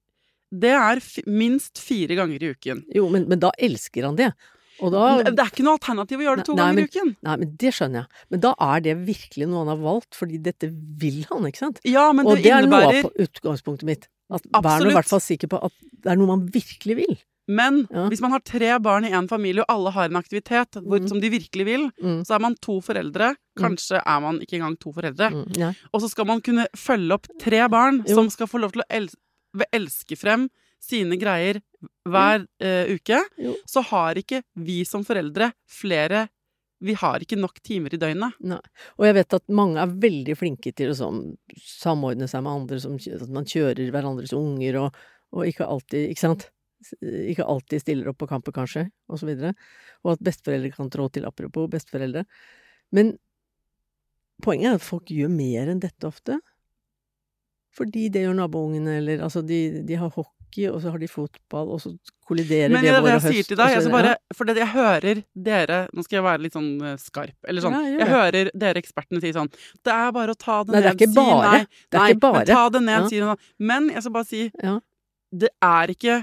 det 0.51 0.71
er 0.71 1.01
minst 1.27 1.77
fire 1.77 2.15
ganger 2.15 2.41
i 2.41 2.53
uken. 2.55 2.85
Jo, 2.95 3.09
men, 3.09 3.27
men 3.27 3.39
da 3.39 3.51
elsker 3.59 4.05
han 4.07 4.15
det. 4.15 4.31
Da 4.79 5.23
Det 5.25 5.39
er 5.41 5.49
ikke 5.49 5.63
noe 5.65 5.73
alternativ 5.79 6.19
å 6.21 6.25
gjøre 6.27 6.37
det 6.37 6.45
to 6.45 6.53
Nei, 6.53 6.63
ganger 6.63 6.75
men- 6.75 6.83
i 6.83 6.87
uken. 6.87 7.15
Nei, 7.25 7.35
men 7.41 7.55
det 7.57 7.71
skjønner 7.73 8.03
jeg. 8.03 8.07
Men 8.29 8.39
da 8.45 8.51
er 8.61 8.79
det 8.85 8.93
virkelig 9.07 9.47
noe 9.49 9.63
han 9.65 9.71
har 9.73 9.81
valgt, 9.81 10.13
fordi 10.15 10.37
dette 10.41 10.69
vil 10.71 11.23
han, 11.31 11.47
ikke 11.49 11.57
sant? 11.65 11.79
Ja, 11.83 12.11
men 12.13 12.27
og 12.27 12.37
det, 12.37 12.45
innebærer... 12.45 12.99
er 12.99 13.01
noe 13.01 13.09
av 13.09 13.25
utgangspunktet 13.27 13.83
mitt. 13.89 14.07
At 14.29 14.43
Vær 14.53 14.83
nå 14.83 14.91
i 14.91 14.93
hvert 14.93 15.07
fall 15.09 15.23
sikker 15.23 15.47
på 15.49 15.59
at 15.63 15.73
det 16.03 16.11
er 16.11 16.15
noe 16.19 16.27
man 16.27 16.45
virkelig 16.51 16.95
vil. 16.99 17.17
Men 17.47 17.87
Ja. 17.89 18.07
hvis 18.09 18.19
man 18.21 18.31
har 18.31 18.39
tre 18.43 18.77
barn 18.79 19.05
i 19.05 19.11
en 19.15 19.27
familie, 19.27 19.61
og 19.63 19.69
alle 19.69 19.91
har 19.91 20.05
en 20.09 20.15
aktivitet 20.19 20.71
hvor, 20.83 20.99
Mm. 20.99 21.07
som 21.07 21.19
de 21.21 21.29
virkelig 21.29 21.65
vil, 21.65 21.91
Mm. 22.03 22.23
så 22.25 22.35
er 22.35 22.39
man 22.39 22.55
to 22.55 22.81
foreldre. 22.81 23.35
Kanskje 23.57 24.01
er 24.05 24.19
man 24.21 24.39
ikke 24.41 24.57
engang 24.59 24.77
to 24.79 24.91
foreldre. 24.91 25.31
Mm. 25.31 25.57
Nei. 25.57 25.73
Og 25.93 26.01
så 26.01 26.09
skal 26.09 26.25
man 26.25 26.41
kunne 26.41 26.67
følge 26.75 27.11
opp 27.13 27.27
tre 27.39 27.67
barn 27.69 28.03
Jo. 28.07 28.15
som 28.15 28.29
skal 28.29 28.47
få 28.47 28.59
lov 28.59 28.71
til 28.73 28.81
å 28.81 28.85
el 28.89 29.07
elske 29.73 30.15
frem 30.17 30.49
sine 30.79 31.17
greier 31.17 31.61
hver 32.07 32.41
uh, 32.61 32.85
uke. 32.93 33.19
Jo. 33.39 33.55
Så 33.65 33.81
har 33.83 34.13
ikke 34.15 34.43
vi 34.55 34.83
som 34.83 35.03
foreldre 35.03 35.53
flere 35.67 36.27
Vi 36.79 36.93
har 36.93 37.17
ikke 37.17 37.39
nok 37.39 37.55
timer 37.63 37.91
i 37.91 37.97
døgnet. 37.97 38.33
Og 38.99 39.05
jeg 39.07 39.15
vet 39.15 39.33
at 39.33 39.41
mange 39.49 39.77
er 39.81 39.87
veldig 39.87 40.37
flinke 40.37 40.75
til 40.75 40.91
å 40.91 40.93
sånn, 40.93 41.35
samordne 41.57 42.27
seg 42.29 42.43
med 42.43 42.51
andre, 42.53 42.79
som, 42.79 42.93
at 42.93 43.29
man 43.29 43.45
kjører 43.45 43.89
hverandres 43.89 44.31
unger, 44.31 44.75
og, 44.83 44.93
og 45.33 45.47
ikke 45.47 45.65
alltid 45.67 46.11
Ikke 46.11 46.19
sant? 46.19 46.49
Ikke 47.01 47.45
alltid 47.47 47.81
stiller 47.81 48.11
opp 48.11 48.19
på 48.21 48.27
kamper, 48.29 48.53
kanskje, 48.55 48.87
og 49.09 49.19
så 49.21 49.25
videre. 49.29 49.53
Og 50.05 50.13
at 50.13 50.23
besteforeldre 50.27 50.71
kan 50.75 50.91
trå 50.93 51.07
til, 51.11 51.25
apropos 51.25 51.69
besteforeldre. 51.73 52.23
Men 52.93 53.15
poenget 54.45 54.69
er 54.71 54.77
at 54.77 54.85
folk 54.85 55.09
gjør 55.09 55.31
mer 55.33 55.71
enn 55.73 55.81
dette 55.81 56.07
ofte. 56.07 56.37
Fordi 57.77 58.07
det 58.13 58.23
gjør 58.25 58.37
naboungene, 58.39 58.97
eller 59.01 59.21
altså 59.25 59.43
de, 59.45 59.83
de 59.85 59.97
har 59.99 60.09
hockey, 60.15 60.65
og 60.71 60.79
så 60.81 60.89
har 60.93 61.01
de 61.01 61.09
fotball, 61.11 61.73
og 61.75 61.81
så 61.83 61.91
kolliderer 62.25 62.71
Men 62.73 62.85
det 62.85 62.93
vår 62.95 63.03
og 63.03 63.09
høst. 63.17 63.25
Men 63.27 63.31
det 63.31 63.35
jeg 63.37 63.43
sier 63.43 63.49
til 63.51 63.59
deg. 63.59 63.73
Jeg 63.75 63.91
bare, 63.93 64.13
for 64.37 64.49
det 64.49 64.55
jeg 64.57 64.69
hører 64.71 65.19
dere 65.49 65.77
Nå 65.93 66.05
skal 66.05 66.17
jeg 66.17 66.25
være 66.25 66.43
litt 66.45 66.55
sånn 66.57 66.69
eh, 66.81 66.95
skarp. 67.01 67.35
Eller 67.47 67.65
sånn. 67.65 67.75
Nei, 67.77 67.91
jeg 67.99 68.09
hører 68.09 68.49
dere 68.65 68.81
ekspertene 68.81 69.21
si 69.21 69.33
sånn 69.35 69.51
Det 69.85 69.93
er 69.93 70.15
bare 70.15 70.33
å 70.33 70.39
ta 70.39 70.61
det 70.65 70.73
Nei, 70.73 70.81
det 70.87 70.89
er 70.93 70.97
ned. 70.97 71.13
bare. 71.17 71.51
si 71.51 71.51
nei. 71.51 71.83
Det 71.91 71.99
er 71.99 72.01
nei, 72.01 72.09
ikke 72.15 72.23
bare. 72.25 72.39
Men 72.39 72.49
ta 72.53 72.63
det 72.73 72.81
ned, 72.87 72.97
Ja. 72.97 73.11
si 73.11 73.21
noe. 73.21 73.37
Men 73.73 73.89
jeg 73.93 74.05
skal 74.05 74.15
bare 74.17 74.29
si 74.31 74.41
Ja. 74.63 74.73
Det 75.45 75.49
er 75.69 75.93
ikke 75.93 76.17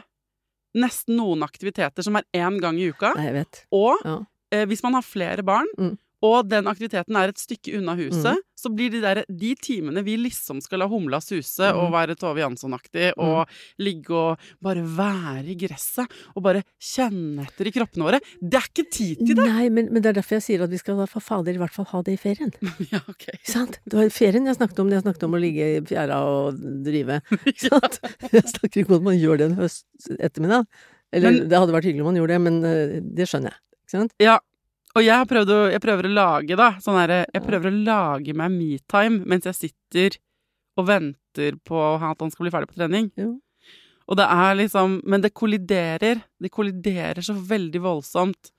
nesten 0.74 1.16
noen 1.16 1.42
aktiviteter 1.46 2.02
som 2.02 2.16
er 2.16 2.24
én 2.34 2.60
gang 2.60 2.78
i 2.80 2.88
uka. 2.90 3.12
Nei, 3.16 3.24
jeg 3.30 3.34
vet. 3.34 3.66
Og 3.72 3.98
Ja. 4.04 4.18
eh, 4.52 4.64
hvis 4.66 4.82
man 4.82 4.94
har 4.94 5.02
flere 5.02 5.42
barn, 5.42 5.66
Mm. 5.78 5.98
Og 6.24 6.48
den 6.48 6.64
aktiviteten 6.70 7.16
er 7.20 7.28
et 7.34 7.40
stykke 7.42 7.74
unna 7.78 7.92
huset, 7.98 8.38
så 8.56 8.70
blir 8.72 8.88
de 8.94 9.00
der 9.02 9.18
de 9.28 9.50
timene 9.60 10.00
vi 10.06 10.14
liksom 10.16 10.62
skal 10.64 10.80
la 10.80 10.86
humla 10.88 11.18
suse 11.20 11.66
og 11.68 11.90
Mm. 11.90 11.92
være 11.92 12.14
Tove 12.16 12.40
Jansson-aktig 12.40 13.10
og 13.20 13.50
ligge 13.82 14.14
og 14.16 14.38
bare 14.64 14.80
være 14.96 15.44
i 15.52 15.56
gresset 15.60 16.08
og 16.32 16.42
bare 16.46 16.62
kjenne 16.80 17.44
etter 17.44 17.68
i 17.68 17.72
kroppene 17.74 18.06
våre, 18.06 18.20
det 18.40 18.56
er 18.56 18.68
ikke 18.70 18.86
tid 18.90 19.20
til 19.26 19.36
det! 19.36 19.44
Nei, 19.50 19.68
men, 19.68 19.90
men 19.92 20.00
det 20.00 20.14
er 20.14 20.18
derfor 20.22 20.38
jeg 20.38 20.46
sier 20.46 20.64
at 20.64 20.72
vi 20.72 20.80
skal 20.80 21.02
for 21.10 21.20
fader 21.20 21.52
i 21.52 21.60
hvert 21.60 21.74
fall 21.76 21.90
ha 21.92 22.00
det 22.06 22.14
i 22.16 22.20
ferien. 22.24 22.54
ja, 22.94 23.02
ok. 23.10 23.26
Sant? 23.44 23.80
Det 23.84 23.98
var 24.00 24.08
ferien 24.14 24.48
jeg 24.48 24.56
snakket 24.56 24.80
om. 24.80 24.94
Jeg 24.94 25.04
snakket 25.04 25.26
om 25.28 25.36
å 25.36 25.42
ligge 25.44 25.68
i 25.76 25.80
fjæra 25.84 26.22
og 26.24 26.56
drive. 26.86 27.20
Sant? 27.68 28.00
Jeg 28.32 28.46
snakker 28.54 28.80
ikke 28.84 28.94
om 28.94 29.00
at 29.02 29.08
man 29.10 29.20
gjør 29.20 29.42
det 29.42 29.50
en 29.50 29.58
høst 29.60 29.84
ettermiddag. 30.16 30.64
Eller 31.12 31.30
Men- 31.36 31.48
det 31.52 31.58
hadde 31.60 31.74
vært 31.76 31.84
hyggelig 31.90 32.00
om 32.06 32.10
man 32.14 32.16
gjorde 32.22 32.34
det, 32.38 32.40
men 32.48 32.56
eh, 32.64 32.96
det 33.20 33.28
skjønner 33.28 33.52
jeg. 33.52 33.60
Ikke 33.84 33.98
sant? 34.00 34.14
Ja. 34.24 34.38
Og 34.94 35.02
jeg, 35.02 35.26
prøvde, 35.26 35.54
jeg 35.72 35.82
prøver 35.82 36.06
å 36.06 36.12
lage, 36.14 36.56
da, 36.58 36.68
sånn 36.82 37.00
herre 37.00 37.24
Jeg 37.34 37.42
prøver 37.42 37.70
å 37.70 37.78
lage 37.88 38.34
meg 38.38 38.52
metime 38.54 39.24
mens 39.26 39.48
jeg 39.48 39.58
sitter 39.58 40.18
og 40.78 40.86
venter 40.86 41.56
på 41.66 41.80
at 41.82 42.22
han 42.22 42.30
skal 42.30 42.46
bli 42.46 42.52
ferdig 42.54 42.70
på 42.70 42.78
trening. 42.78 43.08
Jo. 43.18 43.32
Og 44.10 44.18
det 44.20 44.26
er 44.30 44.58
liksom 44.58 45.00
Men 45.08 45.22
det 45.24 45.34
kolliderer. 45.34 46.22
Det 46.38 46.50
kolliderer 46.52 47.22
så 47.24 47.34
veldig 47.34 47.80
voldsomt. 47.82 48.50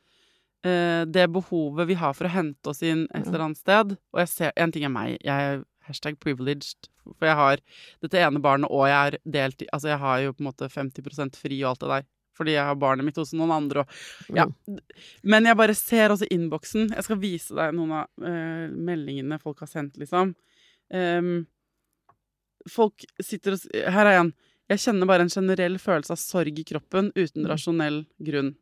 eh, 0.65 1.06
det 1.06 1.28
behovet 1.32 1.88
vi 1.88 1.93
har 1.93 2.13
for 2.13 2.26
å 2.26 2.34
hente 2.34 2.71
oss 2.71 2.82
inn 2.82 3.06
et 3.13 3.28
eller 3.28 3.45
annet 3.45 3.62
sted. 3.62 3.95
Og 4.13 4.19
jeg 4.24 4.30
ser 4.30 4.52
En 4.58 4.71
ting 4.71 4.84
er 4.84 4.89
meg. 4.89 5.17
Jeg 5.24 5.32
er 5.54 5.63
hashtag 5.88 6.19
privileged. 6.19 6.89
For 7.06 7.28
jeg 7.30 7.36
har 7.36 7.62
dette 8.02 8.17
ene 8.17 8.41
barnet, 8.41 8.71
og 8.71 8.88
jeg 8.89 8.98
er 8.98 9.17
delt 9.24 9.63
Altså, 9.71 9.89
jeg 9.93 10.00
har 10.02 10.19
jo 10.24 10.34
på 10.34 10.41
en 10.41 10.50
måte 10.50 10.69
50% 10.69 11.38
fri 11.38 11.63
og 11.63 11.69
alt 11.76 11.80
det 11.80 11.91
der. 11.93 12.08
Fordi 12.36 12.56
jeg 12.58 12.67
har 12.67 12.76
barnet 12.76 13.08
mitt 13.08 13.17
hos 13.21 13.32
noen 13.38 13.54
andre, 13.56 13.86
og 14.30 14.36
ja. 14.39 14.45
Mm. 14.67 14.80
Men 15.24 15.45
jeg 15.48 15.60
bare 15.60 15.76
ser 15.78 16.12
også 16.12 16.28
innboksen. 16.36 16.89
Jeg 16.91 17.06
skal 17.08 17.19
vise 17.21 17.56
deg 17.56 17.76
noen 17.78 17.93
av 18.02 18.10
uh, 18.19 18.65
meldingene 18.71 19.39
folk 19.39 19.63
har 19.63 19.71
sendt, 19.71 19.95
liksom. 20.02 20.34
Um, 20.91 21.45
folk 22.69 23.06
sitter 23.24 23.56
og 23.56 23.63
Her 23.95 24.10
er 24.12 24.19
en. 24.19 24.34
Jeg 24.71 24.82
kjenner 24.82 25.08
bare 25.10 25.26
en 25.28 25.30
generell 25.30 25.78
følelse 25.78 26.15
av 26.15 26.19
sorg 26.21 26.60
i 26.60 26.65
kroppen 26.65 27.12
uten 27.15 27.43
Mm. 27.43 27.50
rasjonell 27.52 28.00
grunn. 28.26 28.56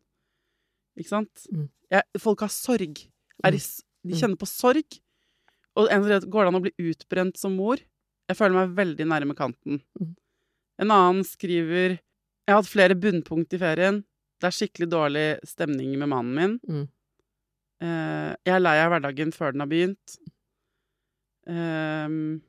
Ikke 1.00 1.10
sant? 1.10 1.46
Mm. 1.50 1.70
Jeg, 1.94 2.04
folk 2.20 2.44
har 2.44 2.52
sorg. 2.52 3.06
Er 3.44 3.56
i, 3.56 3.62
de 4.04 4.18
kjenner 4.20 4.38
på 4.38 4.50
sorg. 4.50 5.00
Og 5.80 5.88
en 5.90 6.04
at 6.12 6.28
går 6.30 6.44
det 6.46 6.52
an 6.52 6.60
å 6.60 6.64
bli 6.68 6.74
utbrent 6.92 7.40
som 7.40 7.56
mor? 7.58 7.80
Jeg 8.30 8.38
føler 8.38 8.54
meg 8.60 8.76
veldig 8.78 9.08
nærme 9.10 9.36
kanten. 9.36 9.80
En 10.82 10.92
annen 10.92 11.24
skriver 11.24 11.98
Jeg 12.44 12.54
har 12.54 12.60
hatt 12.60 12.72
flere 12.72 13.00
bunnpunkt 13.00 13.56
i 13.56 13.60
ferien. 13.62 14.02
Det 14.42 14.50
er 14.50 14.56
skikkelig 14.58 14.90
dårlig 14.92 15.28
stemning 15.48 15.94
med 16.00 16.12
mannen 16.12 16.36
min. 16.36 16.56
Mm. 16.68 16.88
Uh, 17.84 18.32
jeg 18.44 18.56
er 18.56 18.64
lei 18.64 18.76
av 18.82 18.92
hverdagen 18.92 19.32
før 19.36 19.56
den 19.56 19.64
har 19.64 19.70
begynt. 19.72 20.18
Um, 21.48 22.42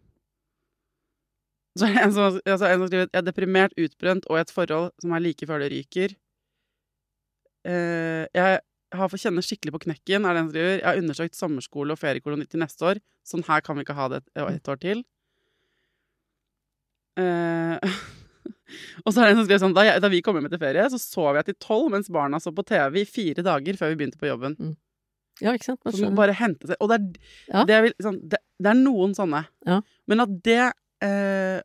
så 1.78 1.88
en 1.90 2.12
som, 2.14 2.36
altså 2.38 2.68
en 2.68 2.78
som 2.78 2.86
skriver 2.86 3.08
Jeg 3.08 3.18
er 3.18 3.24
deprimert, 3.26 3.72
utbrent 3.82 4.28
og 4.30 4.38
i 4.38 4.42
et 4.44 4.52
forhold 4.54 4.92
som 5.02 5.14
er 5.14 5.24
like 5.24 5.48
før 5.50 5.62
det 5.62 5.72
ryker. 5.72 6.14
Uh, 7.66 8.26
jeg 8.34 8.60
har 8.94 9.10
fått 9.10 9.24
kjenne 9.24 9.42
skikkelig 9.42 9.74
på 9.74 9.82
knekken, 9.86 10.26
er 10.26 10.34
det 10.34 10.42
en 10.42 10.48
som 10.48 10.54
skriver. 10.54 10.76
Jeg 10.78 10.88
har 10.88 11.02
undersøkt 11.02 11.38
sommerskole 11.38 11.94
og 11.94 12.02
feriekoloni 12.02 12.46
til 12.50 12.62
neste 12.62 12.90
år. 12.90 13.02
Sånn 13.26 13.46
her 13.46 13.62
kan 13.64 13.78
vi 13.78 13.86
ikke 13.86 13.98
ha 13.98 14.10
det 14.12 14.22
et, 14.22 14.30
et 14.42 14.70
år 14.74 14.82
til. 14.82 15.06
Eh, 17.22 17.94
Og 19.04 19.12
så 19.14 19.20
er 19.20 19.26
det 19.28 19.32
en 19.34 19.40
som 19.42 19.46
skrev 19.48 19.60
sånn 19.62 19.74
da, 19.76 19.84
jeg, 19.88 20.02
da 20.04 20.10
vi 20.12 20.20
kom 20.24 20.36
hjem 20.38 20.48
etter 20.48 20.60
ferie, 20.62 20.86
så 20.92 20.98
sov 21.00 21.36
jeg 21.38 21.48
til 21.50 21.56
tolv 21.62 21.90
mens 21.94 22.10
barna 22.12 22.40
så 22.42 22.52
på 22.54 22.64
TV 22.68 23.00
i 23.02 23.06
fire 23.08 23.44
dager 23.46 23.78
før 23.80 23.92
vi 23.92 23.98
begynte 24.02 24.20
på 24.20 24.28
jobben. 24.30 24.56
Ja, 25.42 25.52
ikke 25.56 25.66
sant? 25.72 25.82
Må 25.98 26.12
bare 26.14 26.34
hente 26.38 26.68
seg 26.70 26.78
Og 26.78 26.90
det 26.92 26.96
er, 27.00 27.06
Ja. 27.50 27.62
det, 27.66 27.74
er, 27.74 27.88
sånn, 28.04 28.20
det, 28.30 28.38
det 28.62 28.70
er 28.70 28.76
noen 28.78 29.16
sånne. 29.18 29.40
Ja. 29.66 29.80
Men 30.06 30.22
at 30.22 30.34
det 30.46 30.60
eh, 31.02 31.58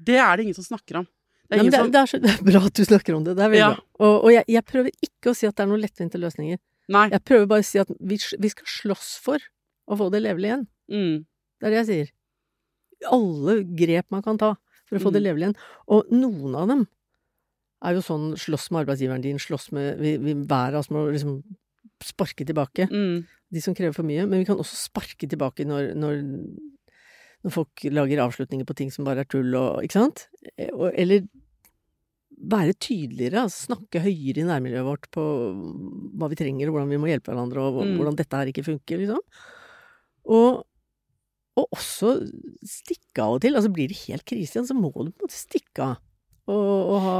Det 0.00 0.16
er 0.16 0.36
det 0.36 0.46
ingen 0.46 0.56
som 0.56 0.64
snakker 0.64 1.02
om. 1.02 1.08
Det 1.44 1.58
er 1.58 1.66
Nei, 1.66 1.74
som 1.76 1.90
er 1.92 2.08
så, 2.08 2.18
det 2.24 2.30
er 2.32 2.40
bra 2.46 2.62
at 2.64 2.72
du 2.78 2.80
snakker 2.88 3.14
om 3.18 3.26
det. 3.26 3.34
Det 3.36 3.44
er 3.44 3.50
veldig 3.52 3.60
Ja. 3.60 3.74
bra. 3.76 3.84
Og, 4.08 4.14
og 4.24 4.32
jeg, 4.32 4.44
jeg 4.48 4.64
prøver 4.64 4.90
ikke 5.04 5.30
å 5.30 5.36
si 5.36 5.46
at 5.46 5.54
det 5.58 5.66
er 5.66 5.68
noen 5.74 5.82
lettvinte 5.84 6.18
løsninger. 6.22 6.58
Nei. 6.96 7.04
Jeg 7.12 7.24
prøver 7.28 7.46
bare 7.52 7.64
å 7.64 7.68
si 7.68 7.78
at 7.82 7.92
vi, 8.00 8.16
vi 8.40 8.48
skal 8.52 8.72
slåss 8.72 9.10
for 9.24 9.44
å 9.84 9.98
få 10.00 10.08
det 10.12 10.22
levelig 10.24 10.48
igjen. 10.50 10.64
Mm. 10.88 11.14
Det 11.60 11.68
er 11.68 11.74
det 11.76 11.80
jeg 11.82 11.90
sier. 11.92 12.10
Alle 13.12 13.58
grep 13.76 14.08
man 14.16 14.24
kan 14.24 14.40
ta 14.40 14.54
for 14.94 15.02
å 15.02 15.06
få 15.08 15.12
det 15.12 15.22
Mm. 15.22 15.26
levelig 15.28 15.46
igjen. 15.48 15.56
Og 15.88 16.10
noen 16.14 16.54
av 16.56 16.68
dem 16.70 16.86
er 17.84 17.94
jo 17.98 18.00
sånn 18.06 18.32
slåss 18.38 18.70
med 18.72 18.86
arbeidsgiveren 18.86 19.22
din, 19.22 19.36
slåss 19.38 19.70
med 19.72 19.98
vi, 20.00 20.16
vi, 20.16 20.34
Hver 20.46 20.72
av 20.74 20.80
oss 20.84 20.88
må 20.94 21.04
liksom 21.12 21.42
sparke 22.02 22.46
tilbake. 22.46 22.88
Mm. 22.90 23.26
De 23.52 23.60
som 23.60 23.74
krever 23.74 23.94
for 23.94 24.02
mye. 24.08 24.26
Men 24.28 24.40
vi 24.40 24.44
kan 24.48 24.56
også 24.58 24.88
sparke 24.88 25.28
tilbake 25.28 25.66
når, 25.68 25.92
når, 25.94 26.22
når 27.44 27.52
folk 27.52 27.84
lager 27.92 28.22
avslutninger 28.24 28.64
på 28.66 28.74
ting 28.76 28.90
som 28.90 29.04
bare 29.04 29.20
er 29.24 29.28
tull 29.30 29.52
og 29.54 29.82
Ikke 29.84 30.00
sant? 30.00 30.28
Eh, 30.58 30.70
eller 30.94 31.26
være 32.44 32.74
tydeligere, 32.76 33.44
altså 33.46 33.68
snakke 33.70 34.02
høyere 34.02 34.42
i 34.42 34.48
nærmiljøet 34.48 34.84
vårt 34.84 35.06
på 35.14 35.22
hva 36.18 36.28
vi 36.28 36.36
trenger, 36.36 36.68
og 36.68 36.74
hvordan 36.74 36.90
vi 36.90 36.98
må 37.00 37.08
hjelpe 37.08 37.30
hverandre, 37.32 37.62
og 37.62 37.84
Mm. 37.86 37.96
hvordan 37.96 38.16
dette 38.18 38.36
her 38.36 38.46
ikke 38.50 38.64
funker, 38.66 38.98
liksom. 38.98 39.20
Og, 40.26 40.64
og 41.60 41.68
også 41.76 42.16
stikke 42.66 43.22
av 43.22 43.36
og 43.36 43.44
til. 43.44 43.54
Altså 43.58 43.70
blir 43.74 43.90
det 43.92 44.00
helt 44.08 44.24
krise 44.26 44.56
igjen, 44.58 44.66
så 44.70 44.74
må 44.76 44.90
du 44.96 45.12
på 45.12 45.22
en 45.22 45.28
måte 45.28 45.38
stikke 45.38 45.86
av. 45.92 46.00
Og, 46.50 46.72
og 46.92 46.98
ha 47.00 47.18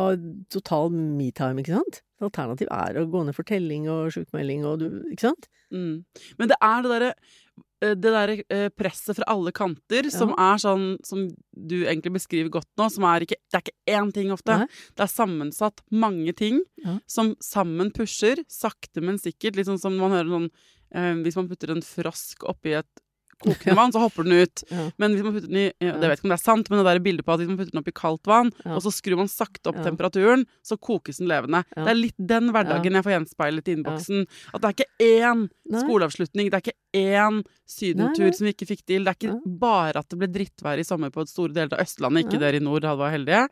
total 0.53 0.91
me-time, 0.93 1.63
ikke 1.63 1.79
sant? 1.79 2.03
Alternativ 2.25 2.69
er 2.73 2.99
å 3.01 3.07
gå 3.09 3.23
ned 3.25 3.37
for 3.37 3.47
telling 3.49 3.87
og 3.89 4.11
sjukmelding 4.13 4.67
og 4.69 4.83
du 4.83 4.87
Ikke 5.13 5.31
sant? 5.31 5.49
Mm. 5.73 6.05
Men 6.39 6.51
det 6.51 6.59
er 6.61 6.85
det 6.85 6.91
derre 6.93 7.09
eh, 7.15 7.95
det 7.95 8.13
der 8.15 8.33
eh, 8.37 8.67
presset 8.77 9.17
fra 9.19 9.27
alle 9.33 9.53
kanter 9.57 10.07
som 10.13 10.35
er 10.41 10.61
sånn 10.61 10.85
som 11.05 11.25
du 11.53 11.75
egentlig 11.83 12.15
beskriver 12.19 12.53
godt 12.55 12.69
nå, 12.81 12.87
som 12.93 13.05
er 13.09 13.25
ikke 13.27 13.37
Det 13.49 13.59
er 13.59 13.65
ikke 13.65 13.97
én 13.97 14.13
ting 14.15 14.31
ofte. 14.33 14.59
Nei. 14.63 14.69
Det 14.97 15.05
er 15.07 15.13
sammensatt 15.15 15.83
mange 15.93 16.37
ting 16.37 16.61
Ja. 16.85 16.99
som 17.09 17.33
sammen 17.45 17.93
pusher, 17.97 18.41
sakte, 18.49 19.01
men 19.05 19.17
sikkert. 19.21 19.57
Litt 19.57 19.69
sånn 19.73 19.81
som 19.81 19.97
man 20.01 20.13
hører 20.17 20.33
sånn 20.37 20.51
eh, 20.95 21.15
Hvis 21.25 21.41
man 21.41 21.49
putter 21.49 21.73
en 21.75 21.85
frosk 21.85 22.45
oppi 22.53 22.77
et 22.77 23.04
kokende 23.43 23.75
vann, 23.79 23.93
så 23.95 24.01
hopper 24.03 24.23
den 24.27 24.45
ut. 24.45 24.63
Ja. 24.71 24.85
Men 24.99 25.15
hvis 25.17 25.25
man 25.27 25.35
putter 25.35 25.49
den 25.51 25.59
i 25.61 25.65
ja. 25.83 25.93
Det 26.01 26.09
vet 26.11 26.19
ikke 26.21 26.27
om 26.29 26.33
det 26.35 26.39
er 26.39 26.45
sant, 26.45 26.71
men 26.71 26.79
det 26.81 26.85
der 26.87 27.01
bildet 27.05 27.25
på 27.27 27.33
at 27.35 27.41
hvis 27.43 27.49
man 27.51 27.59
putter 27.59 27.73
den 27.75 27.81
opp 27.83 27.89
i 27.89 27.95
kaldt 27.99 28.27
vann, 28.31 28.53
Ja. 28.65 28.75
og 28.77 28.83
så 28.85 28.93
skrur 28.95 29.17
man 29.21 29.29
sakte 29.33 29.73
opp 29.73 29.81
temperaturen, 29.85 30.47
så 30.63 30.77
kokes 30.79 31.19
den 31.19 31.29
levende. 31.29 31.65
Det 31.75 31.89
er 31.89 31.99
litt 31.99 32.17
den 32.19 32.51
hverdagen 32.55 32.93
jeg 32.99 33.05
får 33.07 33.15
gjenspeilet 33.17 33.69
i 33.69 33.77
innboksen. 33.79 34.27
At 34.55 34.61
det 34.63 34.69
er 34.71 34.77
ikke 34.79 35.09
én 35.25 35.49
Nei. 35.71 35.81
skoleavslutning, 35.83 36.51
det 36.51 36.59
er 36.61 36.65
ikke 36.65 36.79
én 36.95 37.43
sydentur 37.67 38.25
Nei, 38.29 38.33
som 38.37 38.45
vi 38.47 38.53
ikke 38.55 38.69
fikk 38.71 38.85
til. 38.87 39.05
Det 39.05 39.15
er 39.15 39.19
ikke 39.19 39.35
Nei. 39.35 39.57
bare 39.59 39.99
at 40.05 40.09
det 40.09 40.19
ble 40.21 40.29
drittvær 40.29 40.79
i 40.79 40.85
sommer 40.87 41.11
på 41.11 41.23
et 41.25 41.29
store 41.33 41.53
deler 41.57 41.73
av 41.75 41.81
Østlandet, 41.87 42.25
ikke 42.27 42.39
Ja. 42.39 42.45
dere 42.47 42.57
i 42.61 42.65
nord 42.65 42.85
hadde 42.85 43.01
vært 43.03 43.17
heldige. 43.19 43.49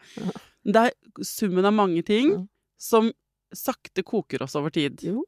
Det 0.65 0.77
er 0.77 0.93
summen 1.27 1.65
av 1.65 1.73
mange 1.75 2.05
ting 2.07 2.49
som 2.79 3.11
sakte 3.53 4.03
koker 4.03 4.43
oss 4.43 4.55
over 4.57 4.71
tid. 4.71 5.01
Jo. 5.03 5.25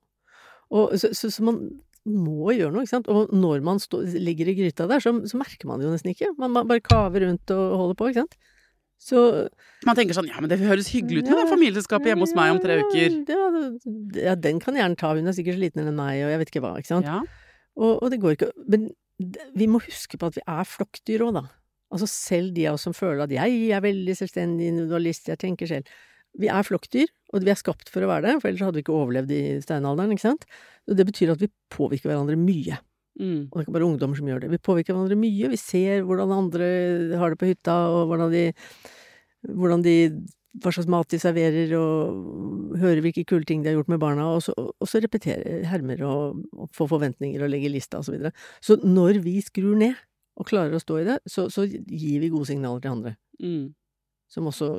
Og, 0.70 0.94
så, 0.98 1.10
så, 1.14 1.28
så 1.30 1.42
man 1.44 1.58
må 2.06 2.52
gjøre 2.52 2.72
noe, 2.74 2.82
ikke 2.84 2.94
sant. 2.96 3.08
Og 3.08 3.30
når 3.32 3.62
man 3.64 3.78
stå, 3.80 4.02
ligger 4.20 4.50
i 4.50 4.54
gryta 4.58 4.86
der, 4.90 5.00
så, 5.00 5.12
så 5.30 5.38
merker 5.40 5.66
man 5.70 5.80
det 5.80 5.86
jo 5.88 5.92
nesten 5.94 6.12
ikke. 6.12 6.32
Man, 6.38 6.52
man 6.52 6.68
bare 6.68 6.82
kaver 6.84 7.24
rundt 7.24 7.50
og 7.54 7.76
holder 7.80 7.96
på, 8.00 8.10
ikke 8.12 8.24
sant. 8.24 8.36
Så 9.04 9.20
Man 9.84 9.96
tenker 9.98 10.16
sånn 10.16 10.28
ja, 10.30 10.38
men 10.40 10.48
det 10.48 10.60
høres 10.62 10.86
hyggelig 10.94 11.24
ut 11.24 11.28
med 11.28 11.36
det 11.36 11.42
Ja. 11.44 11.50
familieselskapet 11.50 12.06
hjemme 12.12 12.24
hos 12.24 12.34
meg 12.36 12.52
om 12.54 12.60
tre 12.62 12.76
uker. 12.80 13.16
Ja, 13.28 13.48
ja, 14.30 14.34
den 14.38 14.60
kan 14.62 14.76
gjerne 14.78 14.96
ta, 14.96 15.10
hun 15.16 15.26
er 15.28 15.34
sikkert 15.36 15.58
slitnere 15.58 15.90
enn 15.90 15.98
meg, 15.98 16.22
og 16.24 16.30
jeg 16.32 16.40
vet 16.40 16.52
ikke 16.52 16.62
hva, 16.64 16.70
ikke 16.80 16.92
sant. 16.92 17.08
Ja. 17.10 17.18
Og, 17.76 17.98
og 18.04 18.10
det 18.14 18.20
går 18.22 18.36
ikke 18.38 18.52
Men 18.70 18.86
det- 19.18 19.48
vi 19.58 19.66
må 19.68 19.80
huske 19.82 20.16
på 20.20 20.30
at 20.30 20.38
vi 20.38 20.44
er 20.46 20.64
flokkdyr 20.64 21.24
òg, 21.26 21.34
da. 21.40 21.44
Altså 21.92 22.08
selv 22.08 22.54
de 22.54 22.64
av 22.70 22.74
oss 22.78 22.86
som 22.86 22.94
føler 22.96 23.24
at 23.26 23.30
jeg 23.34 23.70
er 23.74 23.80
veldig 23.84 24.14
selvstendig 24.18 24.70
individualist, 24.72 25.28
jeg 25.28 25.38
tenker 25.42 25.68
selv. 25.68 25.84
Vi 26.40 26.50
er 26.50 26.66
flokkdyr, 26.66 27.10
og 27.32 27.44
vi 27.44 27.52
er 27.52 27.58
skapt 27.58 27.90
for 27.92 28.04
å 28.04 28.10
være 28.10 28.26
det, 28.26 28.34
for 28.42 28.50
ellers 28.50 28.66
hadde 28.66 28.78
vi 28.80 28.84
ikke 28.84 28.96
overlevd 28.96 29.34
i 29.34 29.42
steinalderen, 29.62 30.14
ikke 30.14 30.26
sant. 30.26 30.46
Og 30.88 30.98
det 30.98 31.06
betyr 31.08 31.34
at 31.34 31.42
vi 31.42 31.50
påvirker 31.72 32.10
hverandre 32.10 32.38
mye. 32.38 32.78
Mm. 33.20 33.46
Og 33.46 33.54
det 33.54 33.60
er 33.60 33.66
ikke 33.66 33.76
bare 33.76 33.86
ungdommer 33.86 34.18
som 34.18 34.30
gjør 34.30 34.42
det. 34.42 34.54
Vi 34.54 34.62
påvirker 34.66 34.96
hverandre 34.96 35.18
mye. 35.18 35.50
Vi 35.52 35.60
ser 35.60 36.06
hvordan 36.06 36.34
andre 36.34 36.70
har 37.20 37.34
det 37.34 37.38
på 37.40 37.50
hytta, 37.52 37.76
og 37.94 38.08
hvordan 38.10 38.32
de, 38.34 38.48
hvordan 39.50 39.84
de 39.86 39.98
hva 40.62 40.70
slags 40.70 40.90
mat 40.90 41.10
de 41.10 41.18
serverer, 41.18 41.72
og 41.78 42.74
hører 42.78 43.02
hvilke 43.02 43.24
kule 43.26 43.46
ting 43.46 43.62
de 43.62 43.72
har 43.72 43.78
gjort 43.78 43.90
med 43.90 44.02
barna, 44.02 44.28
og 44.36 44.42
så, 44.46 44.54
og 44.54 44.90
så 44.90 45.02
repeterer, 45.02 45.64
hermer 45.66 46.02
og, 46.06 46.44
og 46.54 46.68
får 46.76 46.90
forventninger 46.92 47.42
og 47.42 47.50
legger 47.50 47.74
lista 47.74 47.98
og 47.98 48.06
så 48.06 48.14
videre. 48.14 48.34
Så 48.62 48.78
når 48.82 49.18
vi 49.24 49.40
skrur 49.42 49.74
ned 49.80 49.98
og 50.38 50.46
klarer 50.50 50.74
å 50.74 50.82
stå 50.82 51.00
i 51.00 51.08
det, 51.08 51.18
så, 51.30 51.48
så 51.50 51.66
gir 51.66 52.22
vi 52.22 52.30
gode 52.30 52.50
signaler 52.50 52.82
til 52.82 52.94
andre. 52.94 53.16
Mm. 53.42 53.74
Som 54.30 54.50
også 54.50 54.70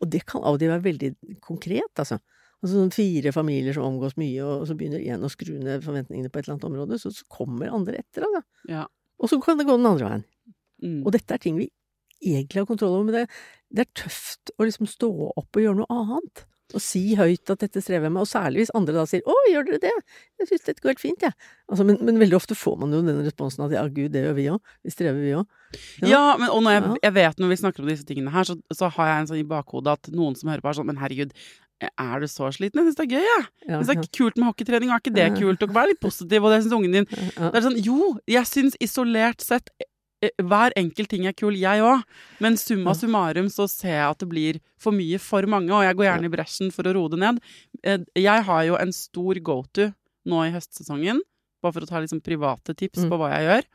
Og 0.00 0.10
det 0.12 0.24
kan 0.28 0.44
av 0.44 0.56
og 0.56 0.62
til 0.62 0.72
være 0.72 0.86
veldig 0.86 1.12
konkret, 1.44 1.92
altså. 1.96 2.20
Altså 2.64 2.80
sånn 2.80 2.94
fire 2.94 3.32
familier 3.36 3.76
som 3.76 3.84
omgås 3.84 4.16
mye, 4.20 4.40
og 4.44 4.64
så 4.68 4.76
begynner 4.78 5.04
én 5.04 5.24
å 5.24 5.30
skru 5.32 5.58
ned 5.60 5.84
forventningene 5.84 6.32
på 6.32 6.40
et 6.40 6.46
eller 6.46 6.56
annet 6.56 6.68
område, 6.70 7.00
så, 7.00 7.12
så 7.12 7.26
kommer 7.32 7.74
andre 7.74 8.00
etter, 8.00 8.24
altså. 8.26 8.42
Ja. 8.70 8.86
Og 9.20 9.32
så 9.32 9.38
kan 9.42 9.60
det 9.60 9.68
gå 9.68 9.76
den 9.76 9.88
andre 9.88 10.08
veien. 10.08 10.26
Mm. 10.84 11.00
Og 11.04 11.12
dette 11.14 11.36
er 11.36 11.40
ting 11.40 11.56
vi 11.60 11.70
egentlig 12.24 12.62
har 12.62 12.68
kontroll 12.68 12.96
over, 12.96 13.08
men 13.08 13.16
det, 13.20 13.24
det 13.72 13.86
er 13.86 13.94
tøft 14.04 14.52
å 14.56 14.66
liksom 14.66 14.88
stå 14.88 15.10
opp 15.36 15.58
og 15.58 15.62
gjøre 15.64 15.80
noe 15.82 15.98
annet. 16.00 16.46
Og 16.74 16.82
si 16.82 17.14
høyt 17.14 17.52
at 17.52 17.60
dette 17.62 17.80
strever 17.84 18.08
jeg 18.08 18.14
med, 18.16 18.24
og 18.24 18.30
særlig 18.30 18.64
hvis 18.64 18.72
andre 18.74 18.96
da 18.96 19.04
sier 19.06 19.22
'Å, 19.22 19.34
gjør 19.52 19.68
dere 19.68 19.82
det? 19.84 19.92
Jeg 20.40 20.48
syns 20.48 20.64
dette 20.66 20.82
går 20.82 20.96
helt 20.96 21.02
fint, 21.02 21.22
jeg'. 21.22 21.36
Altså, 21.70 21.86
men, 21.86 22.00
men 22.02 22.18
veldig 22.18 22.38
ofte 22.40 22.58
får 22.58 22.80
man 22.80 22.96
jo 22.96 23.04
den 23.06 23.22
responsen 23.22 23.62
at 23.68 23.76
'ja, 23.76 23.84
gud, 23.86 24.10
det 24.10 24.24
gjør 24.24 24.34
vi 24.34 24.48
òg'. 24.50 24.72
Vi 24.82 24.90
strever, 24.90 25.20
vi 25.22 25.36
òg. 25.38 25.46
Ja, 26.06 26.36
men, 26.38 26.48
og 26.50 26.62
når 26.64 26.72
jeg, 26.76 26.96
jeg 27.02 27.14
vet 27.20 27.38
når 27.42 27.48
vi 27.54 27.56
snakker 27.62 27.80
om 27.84 27.88
disse 27.92 28.04
tingene 28.08 28.32
her, 28.34 28.44
så, 28.48 28.56
så 28.72 28.88
har 28.96 29.06
jeg 29.12 29.20
en 29.22 29.30
sånn 29.32 29.40
i 29.42 29.46
bakhodet 29.48 29.92
at 29.98 30.10
noen 30.14 30.36
som 30.38 30.50
hører 30.50 30.60
på 30.64 30.68
er 30.72 30.78
sånn 30.80 30.86
Men 30.90 31.00
herregud, 31.02 31.32
er 31.84 32.20
du 32.22 32.26
så 32.32 32.48
sliten? 32.56 32.80
Jeg 32.80 32.86
syns 32.88 32.96
det 32.96 33.04
er 33.04 33.18
gøy, 33.18 33.24
jeg. 33.26 33.42
Ja, 33.68 33.80
det 33.84 33.96
er 33.98 34.06
kult 34.16 34.38
med 34.40 34.46
hockeytrening, 34.48 34.88
er 34.94 35.02
ikke 35.02 35.12
det 35.12 35.26
kult? 35.36 35.62
Og 35.66 35.74
vær 35.76 35.90
litt 35.90 36.00
positiv, 36.00 36.46
og 36.46 36.54
det 36.54 36.62
syns 36.64 36.72
ungen 36.78 36.94
din. 36.96 37.04
Det 37.10 37.52
er 37.60 37.66
sånn, 37.66 37.76
jo, 37.84 38.14
jeg 38.32 38.48
syns 38.48 38.78
isolert 38.80 39.44
sett 39.44 39.68
eh, 40.24 40.32
hver 40.40 40.72
enkelt 40.80 41.10
ting 41.12 41.26
er 41.28 41.36
kul, 41.36 41.52
jeg 41.60 41.84
òg. 41.84 42.00
Men 42.40 42.56
summa 42.56 42.94
summarum 42.96 43.50
så 43.52 43.68
ser 43.68 43.92
jeg 43.98 44.08
at 44.08 44.24
det 44.24 44.28
blir 44.32 44.60
for 44.80 44.96
mye 44.96 45.20
for 45.20 45.44
mange, 45.52 45.68
og 45.76 45.84
jeg 45.84 45.98
går 46.00 46.08
gjerne 46.08 46.30
i 46.30 46.32
bresjen 46.32 46.72
for 46.72 46.88
å 46.88 46.96
roe 46.96 47.12
det 47.12 47.20
ned. 47.20 47.42
Eh, 47.84 47.98
Jeg 48.24 48.46
har 48.48 48.64
jo 48.70 48.80
en 48.80 48.92
stor 48.96 49.34
go-to 49.44 49.90
nå 50.26 50.40
i 50.48 50.54
høstsesongen, 50.56 51.20
bare 51.62 51.76
for 51.76 51.84
å 51.84 51.88
ta 51.92 52.00
liksom 52.00 52.24
private 52.24 52.72
tips 52.74 53.04
Mm. 53.04 53.10
på 53.12 53.18
hva 53.20 53.28
jeg 53.36 53.44
gjør. 53.50 53.68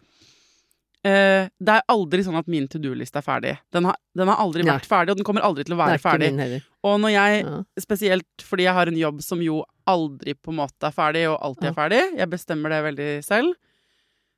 Eh, 1.03 1.49
Det 1.57 1.73
er 1.73 1.81
aldri 1.89 2.21
sånn 2.21 2.37
at 2.37 2.47
min 2.51 2.67
to 2.69 2.77
do-liste 2.77 3.17
er 3.17 3.25
ferdig. 3.25 3.57
Den 3.73 3.87
har, 3.89 3.95
den 4.17 4.29
har 4.29 4.37
aldri 4.37 4.63
Nei. 4.63 4.75
vært 4.75 4.85
ferdig, 4.89 5.11
og 5.13 5.17
den 5.17 5.25
kommer 5.25 5.41
aldri 5.41 5.65
til 5.65 5.73
å 5.73 5.79
være 5.79 5.97
ferdig. 6.01 6.61
Og 6.83 6.99
når 7.01 7.11
jeg 7.15 7.45
Ja. 7.45 7.63
Spesielt 7.79 8.45
fordi 8.45 8.63
jeg 8.63 8.73
har 8.73 8.87
en 8.87 8.97
jobb 8.97 9.21
som 9.21 9.41
jo 9.41 9.63
aldri 9.87 10.35
på 10.35 10.51
en 10.51 10.59
måte 10.61 10.83
er 10.85 10.91
ferdig, 10.91 11.25
og 11.29 11.39
alltid 11.41 11.69
er 11.71 11.73
ferdig. 11.73 12.17
Jeg 12.17 12.29
bestemmer 12.29 12.69
det 12.69 12.83
veldig 12.85 13.23
selv. 13.25 13.55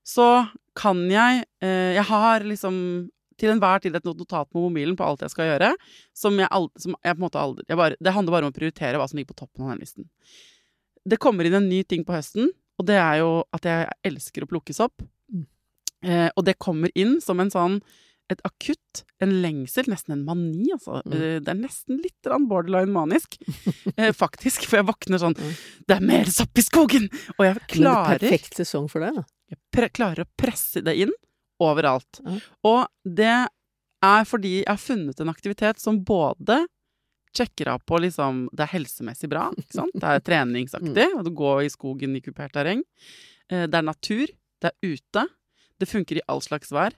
Så 0.05 0.49
kan 0.75 1.09
jeg 1.09 1.45
uh, 1.63 1.93
Jeg 1.93 2.03
har 2.03 2.39
liksom 2.41 3.09
til 3.37 3.49
enhver 3.49 3.81
tid 3.81 3.95
et 3.95 4.03
notat 4.05 4.49
på 4.49 4.61
mobilen 4.61 4.95
på 4.95 5.03
alt 5.03 5.21
jeg 5.21 5.31
skal 5.33 5.45
gjøre, 5.51 5.73
som 6.13 6.37
jeg, 6.37 6.47
aldri, 6.51 6.79
som 6.79 6.95
jeg 7.03 7.15
på 7.15 7.19
en 7.19 7.25
måte 7.25 7.39
aldri 7.41 7.75
bare, 7.75 7.95
Det 7.99 8.13
handler 8.13 8.31
bare 8.31 8.45
om 8.45 8.53
å 8.53 8.55
prioritere 8.55 8.97
hva 8.97 9.07
som 9.09 9.17
ligger 9.17 9.33
på 9.33 9.41
toppen 9.41 9.65
av 9.65 9.73
den 9.73 9.79
listen. 9.79 10.05
Det 11.03 11.19
kommer 11.19 11.43
inn 11.45 11.57
en 11.57 11.67
ny 11.67 11.83
ting 11.83 12.05
på 12.05 12.13
høsten, 12.13 12.51
og 12.79 12.85
det 12.85 12.95
er 12.95 13.19
jo 13.19 13.43
at 13.51 13.65
jeg 13.67 13.89
elsker 14.05 14.45
å 14.45 14.47
plukkes 14.47 14.79
opp. 14.85 15.01
Mm. 16.03 16.09
Eh, 16.11 16.29
og 16.35 16.45
det 16.45 16.57
kommer 16.59 16.91
inn 16.95 17.19
som 17.23 17.39
en 17.39 17.49
sånn 17.53 17.79
et 18.31 18.39
akutt, 18.47 19.01
en 19.21 19.33
lengsel, 19.43 19.83
nesten 19.91 20.13
en 20.15 20.21
mani, 20.25 20.69
altså. 20.73 21.01
Mm. 21.05 21.13
Eh, 21.13 21.39
Det 21.43 21.51
er 21.51 21.57
nesten 21.59 21.99
litt 22.01 22.29
borderline 22.47 22.91
manisk, 22.93 23.35
eh, 23.97 24.13
faktisk. 24.15 24.63
For 24.69 24.79
jeg 24.79 24.87
våkner 24.87 25.19
sånn 25.19 25.35
Mm. 25.35 25.51
Det 25.87 25.97
er 25.97 26.05
mer 26.07 26.31
sopp 26.31 26.57
i 26.57 26.63
skogen! 26.63 27.09
Og 27.37 27.43
jeg 27.45 27.57
Men 27.57 27.83
det 27.83 27.91
er 27.91 28.19
perfekt 28.19 28.55
sesong 28.61 28.87
for 28.89 29.03
deg, 29.03 29.15
da. 29.19 29.25
jeg 29.83 29.93
klarer 29.93 30.23
å 30.23 30.29
presse 30.39 30.81
det 30.81 30.95
inn 31.03 31.11
overalt. 31.61 32.21
Mm. 32.25 32.39
Og 32.63 32.87
det 33.03 33.33
er 34.03 34.23
fordi 34.25 34.55
jeg 34.63 34.71
har 34.71 34.81
funnet 34.81 35.19
en 35.19 35.29
aktivitet 35.31 35.79
som 35.79 35.99
både 36.03 36.63
sjekker 37.35 37.67
av 37.73 37.79
på 37.87 37.97
liksom 38.03 38.47
Det 38.53 38.61
er 38.67 38.73
helsemessig 38.77 39.29
bra, 39.29 39.47
ikke 39.57 39.73
sant? 39.79 39.93
Det 39.99 40.03
er 40.09 40.19
treningsaktig, 40.29 41.07
og 41.17 41.23
du 41.27 41.31
går 41.35 41.63
i 41.67 41.69
skogen 41.73 42.15
i 42.15 42.21
kupert 42.23 42.53
terreng. 42.55 42.83
Eh, 43.51 43.67
Det 43.67 43.75
er 43.79 43.87
natur, 43.87 44.27
det 44.63 44.71
er 44.71 44.95
ute, 44.95 45.27
det 45.79 45.87
funker 45.89 46.17
i 46.17 46.21
all 46.27 46.41
slags 46.41 46.71
vær. 46.71 46.93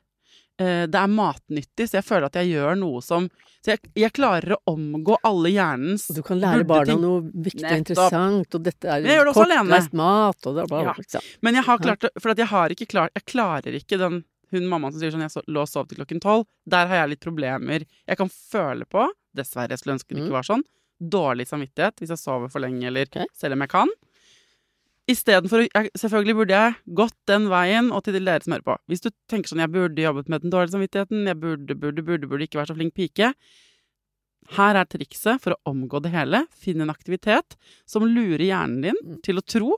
Eh, 0.59 0.85
Det 0.87 0.95
er 0.95 1.07
matnyttig, 1.11 1.87
så 1.89 1.97
jeg 1.99 2.05
føler 2.07 2.25
at 2.29 2.33
jeg 2.39 2.53
gjør 2.55 2.77
noe 2.79 3.01
som 3.03 3.29
Så 3.65 3.73
jeg, 3.73 3.79
jeg 3.95 4.13
klarer 4.13 4.53
å 4.55 4.59
omgå 4.75 5.17
alle 5.25 5.49
hjernens 5.51 6.05
Og 6.09 6.15
du 6.15 6.21
kan 6.23 6.39
lære 6.39 6.63
barna 6.69 6.85
ting- 6.93 7.01
noe 7.01 7.21
viktig 7.33 7.65
og 7.65 7.77
interessant, 7.77 8.55
og 8.55 8.63
dette 8.63 8.85
er 8.85 9.01
kortreist 9.65 9.93
mat, 9.93 10.45
og 10.47 10.55
det 10.55 10.67
bla, 10.69 10.83
bla, 10.83 10.93
Ja. 11.13 11.19
Men 11.41 11.55
jeg 11.55 11.63
har 11.65 11.77
klart 11.79 11.99
det, 11.99 12.11
for 12.21 12.29
at 12.31 12.37
jeg 12.37 12.47
har 12.47 12.69
ikke 12.69 12.87
klart 12.87 13.11
Jeg 13.15 13.25
klarer 13.25 13.73
ikke 13.75 13.97
den 13.99 14.23
hun 14.51 14.67
mammaen 14.69 14.91
som 14.93 15.01
sier 15.01 15.11
sånn 15.11 15.25
Jeg 15.27 15.43
lå 15.49 15.61
og 15.61 15.67
sov 15.67 15.87
til 15.89 15.97
klokken 15.97 16.21
tolv. 16.21 16.45
Der 16.69 16.85
har 16.87 16.95
jeg 17.01 17.09
litt 17.09 17.19
problemer. 17.25 17.83
Jeg 18.07 18.15
kan 18.17 18.29
føle 18.29 18.85
på 18.85 19.09
dessverre. 19.35 19.69
Jeg 19.71 19.79
skulle 19.79 19.97
ønske 19.97 20.07
det 20.13 20.17
Mm. 20.21 20.27
ikke 20.29 20.37
var 20.37 20.43
sånn. 20.43 20.63
Dårlig 21.01 21.47
samvittighet 21.49 21.95
hvis 21.99 22.09
jeg 22.13 22.17
sover 22.21 22.49
for 22.49 22.59
lenge, 22.61 22.85
eller 22.85 23.01
okay. 23.09 23.25
selv 23.33 23.53
om 23.53 23.59
jeg 23.65 23.69
kan. 23.69 23.89
Istedenfor 25.11 25.67
Selvfølgelig 25.93 26.35
burde 26.39 26.55
jeg 26.57 26.95
gått 26.97 27.17
den 27.29 27.45
veien, 27.51 27.91
og 27.93 28.03
til 28.05 28.17
dere 28.17 28.41
som 28.41 28.55
hører 28.55 28.65
på. 28.65 28.77
Hvis 28.89 29.03
du 29.05 29.11
tenker 29.29 29.51
sånn 29.51 29.61
jeg 29.61 29.73
burde 29.75 30.01
jobbet 30.01 30.31
med 30.31 30.41
den 30.41 30.53
dårlige 30.53 30.73
samvittigheten, 30.73 31.27
jeg 31.29 31.39
burde, 31.41 31.77
burde, 31.77 32.05
burde, 32.05 32.29
burde 32.31 32.47
ikke 32.47 32.61
være 32.61 32.71
så 32.71 32.77
flink 32.79 32.95
pike. 32.97 33.33
Her 34.55 34.77
er 34.77 34.89
trikset 34.89 35.41
for 35.41 35.55
å 35.55 35.71
omgå 35.73 36.01
det 36.05 36.11
hele. 36.13 36.43
Finn 36.53 36.81
en 36.81 36.93
aktivitet 36.93 37.57
som 37.89 38.05
lurer 38.05 38.45
hjernen 38.45 38.81
din 38.85 38.99
Mm. 39.05 39.21
til 39.25 39.37
å 39.41 39.45
tro 39.45 39.77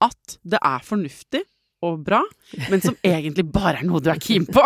at 0.00 0.38
det 0.44 0.58
er 0.62 0.82
fornuftig 0.82 1.44
og 1.84 2.00
bra, 2.06 2.20
men 2.72 2.82
som 2.82 2.96
egentlig 3.06 3.44
bare 3.54 3.78
er 3.82 3.86
noe 3.86 4.00
du 4.02 4.10
er 4.10 4.18
keen 4.22 4.46
på. 4.48 4.64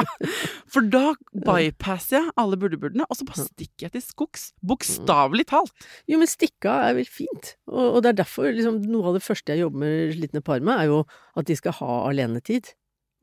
For 0.72 0.86
da 0.88 1.12
bypasser 1.32 2.18
jeg 2.18 2.34
alle 2.40 2.58
burde-burdene, 2.60 3.04
og 3.08 3.18
så 3.18 3.26
bare 3.28 3.44
stikker 3.46 3.88
jeg 3.88 3.94
til 3.98 4.04
skogs. 4.06 4.50
Bokstavelig 4.64 5.46
talt. 5.52 5.72
Jo, 6.08 6.20
men 6.22 6.30
stikke 6.30 6.70
av 6.72 6.90
er 6.90 7.00
vel 7.02 7.10
fint. 7.10 7.54
Og, 7.68 7.98
og 7.98 7.98
det 8.04 8.12
er 8.14 8.20
derfor 8.22 8.48
liksom, 8.52 8.80
noe 8.88 9.10
av 9.12 9.18
det 9.18 9.24
første 9.26 9.52
jeg 9.52 9.64
jobber 9.66 9.84
med 9.84 10.14
slitne 10.16 10.44
par 10.44 10.62
med, 10.64 10.78
er 10.78 10.92
jo 10.92 11.02
at 11.36 11.48
de 11.50 11.58
skal 11.58 11.76
ha 11.82 11.98
alenetid. 12.10 12.72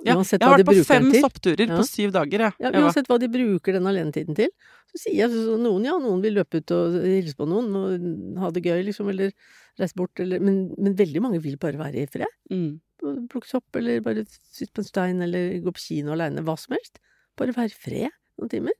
Ja, 0.07 0.13
jeg 0.15 0.39
har 0.39 0.53
vært 0.61 0.69
på 0.69 0.83
fem 0.87 1.09
soppturer 1.11 1.65
Ja. 1.67 1.75
på 1.75 1.83
syv 1.83 2.13
dager, 2.15 2.45
jeg. 2.45 2.53
Ja, 2.63 2.69
uansett 2.79 3.09
hva 3.11 3.17
de 3.19 3.27
bruker 3.27 3.75
den 3.75 3.87
alenetiden 3.89 4.37
til. 4.37 4.47
Så 4.93 5.01
sier 5.01 5.25
jeg 5.25 5.33
så 5.33 5.57
noen 5.59 5.83
ja, 5.83 5.97
noen 5.99 6.21
vil 6.23 6.37
løpe 6.39 6.61
ut 6.61 6.71
og 6.71 6.95
hilse 7.03 7.35
på 7.35 7.47
noen 7.49 7.67
og 7.75 8.39
ha 8.39 8.51
det 8.55 8.63
gøy, 8.63 8.79
liksom, 8.87 9.09
eller 9.11 9.33
reise 9.79 9.97
bort, 9.99 10.15
eller 10.23 10.39
Men, 10.39 10.69
men 10.77 10.95
veldig 10.95 11.21
mange 11.25 11.41
vil 11.43 11.57
bare 11.59 11.81
være 11.81 12.05
i 12.05 12.07
fred. 12.07 12.31
Mm. 12.53 12.79
Plukke 12.99 13.47
sopp, 13.47 13.67
eller 13.79 14.01
bare 14.03 14.25
sitte 14.27 14.73
på 14.75 14.83
en 14.83 14.87
stein, 14.87 15.23
eller 15.25 15.57
gå 15.63 15.73
på 15.75 15.83
kino 15.83 16.13
aleine. 16.15 16.43
Hva 16.45 16.55
som 16.59 16.75
helst. 16.75 17.01
Bare 17.39 17.55
være 17.55 17.71
i 17.71 17.81
fred 17.87 18.15
noen 18.39 18.51
timer. 18.51 18.77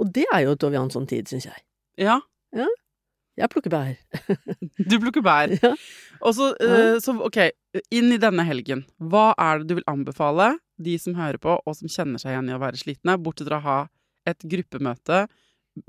Og 0.00 0.12
det 0.14 0.26
er 0.32 0.46
jo 0.46 0.56
Tove 0.58 0.78
Jansson-tid, 0.78 1.28
syns 1.30 1.48
jeg. 1.50 1.62
Ja, 2.00 2.20
Jeg 3.40 3.48
plukker 3.52 3.72
bær. 3.72 3.94
du 4.90 4.96
plukker 5.00 5.24
bær. 5.24 5.52
Ja. 5.62 5.74
Og 6.20 6.34
så, 6.36 6.50
uh, 6.60 6.96
så, 7.00 7.14
ok, 7.24 7.38
inn 7.94 8.10
i 8.12 8.20
denne 8.20 8.44
helgen. 8.44 8.82
Hva 8.98 9.30
er 9.40 9.60
det 9.60 9.70
du 9.70 9.78
vil 9.78 9.86
anbefale 9.90 10.54
de 10.80 10.96
som 11.00 11.16
hører 11.16 11.38
på, 11.40 11.54
og 11.60 11.76
som 11.76 11.88
kjenner 11.92 12.20
seg 12.20 12.34
igjen 12.34 12.50
i 12.50 12.56
å 12.56 12.60
være 12.60 12.80
slitne, 12.80 13.18
bortsett 13.20 13.48
fra 13.48 13.60
å 13.60 13.66
ha 13.66 13.78
et 14.28 14.44
gruppemøte 14.44 15.24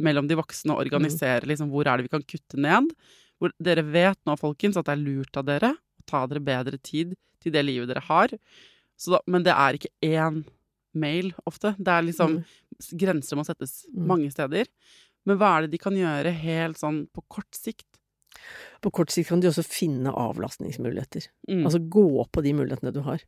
mellom 0.02 0.28
de 0.30 0.38
voksne 0.40 0.76
og 0.76 0.84
organisere 0.84 1.48
liksom, 1.50 1.72
hvor 1.74 1.88
er 1.90 2.00
det 2.00 2.08
vi 2.08 2.14
kan 2.14 2.24
kutte 2.24 2.60
ned? 2.62 2.92
Hvor 3.42 3.54
dere 3.64 3.84
vet 3.88 4.20
nå, 4.28 4.36
folkens, 4.40 4.78
at 4.78 4.88
det 4.88 4.96
er 4.96 5.02
lurt 5.02 5.40
av 5.40 5.48
dere 5.48 5.74
ta 6.12 6.26
dere 6.30 6.44
bedre 6.44 6.78
tid 6.84 7.16
til 7.42 7.56
det 7.56 7.64
livet 7.66 7.90
dere 7.92 8.04
har. 8.10 8.36
Så 9.00 9.16
da, 9.16 9.22
men 9.32 9.44
det 9.48 9.54
er 9.56 9.78
ikke 9.80 9.94
én 10.06 10.44
mail 10.94 11.32
ofte. 11.50 11.72
Det 11.80 11.88
er 11.96 12.04
liksom 12.10 12.42
Mm. 12.42 12.98
Grenser 12.98 13.38
må 13.38 13.44
settes 13.46 13.86
Mm. 13.94 14.06
mange 14.10 14.32
steder. 14.34 14.66
Men 15.26 15.38
hva 15.38 15.52
er 15.58 15.62
det 15.68 15.72
de 15.76 15.78
kan 15.78 15.94
gjøre 15.94 16.32
helt 16.34 16.78
sånn 16.82 17.04
på 17.14 17.22
kort 17.30 17.54
sikt? 17.54 17.86
På 18.82 18.90
kort 18.92 19.12
sikt 19.14 19.30
kan 19.30 19.40
de 19.44 19.48
også 19.52 19.64
finne 19.68 20.10
avlastningsmuligheter. 20.12 21.28
Mm. 21.50 21.64
Altså 21.68 21.82
gå 21.94 22.06
på 22.34 22.42
de 22.44 22.54
mulighetene 22.58 22.94
du 22.96 23.02
har. 23.06 23.22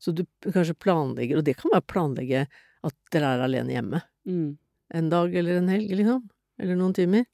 Så 0.00 0.14
du 0.14 0.22
kanskje 0.44 0.74
planlegger, 0.78 1.38
og 1.38 1.44
det 1.44 1.56
kan 1.58 1.70
være 1.74 1.86
planlegge 1.90 2.44
at 2.84 2.94
dere 3.10 3.34
er 3.36 3.44
alene 3.48 3.74
hjemme. 3.74 4.02
mm. 4.26 4.58
En 4.94 5.08
dag 5.08 5.34
eller 5.34 5.56
en 5.58 5.68
helg, 5.72 5.88
liksom. 5.96 6.28
Eller 6.60 6.76
noen 6.76 6.92
timer. 6.94 7.24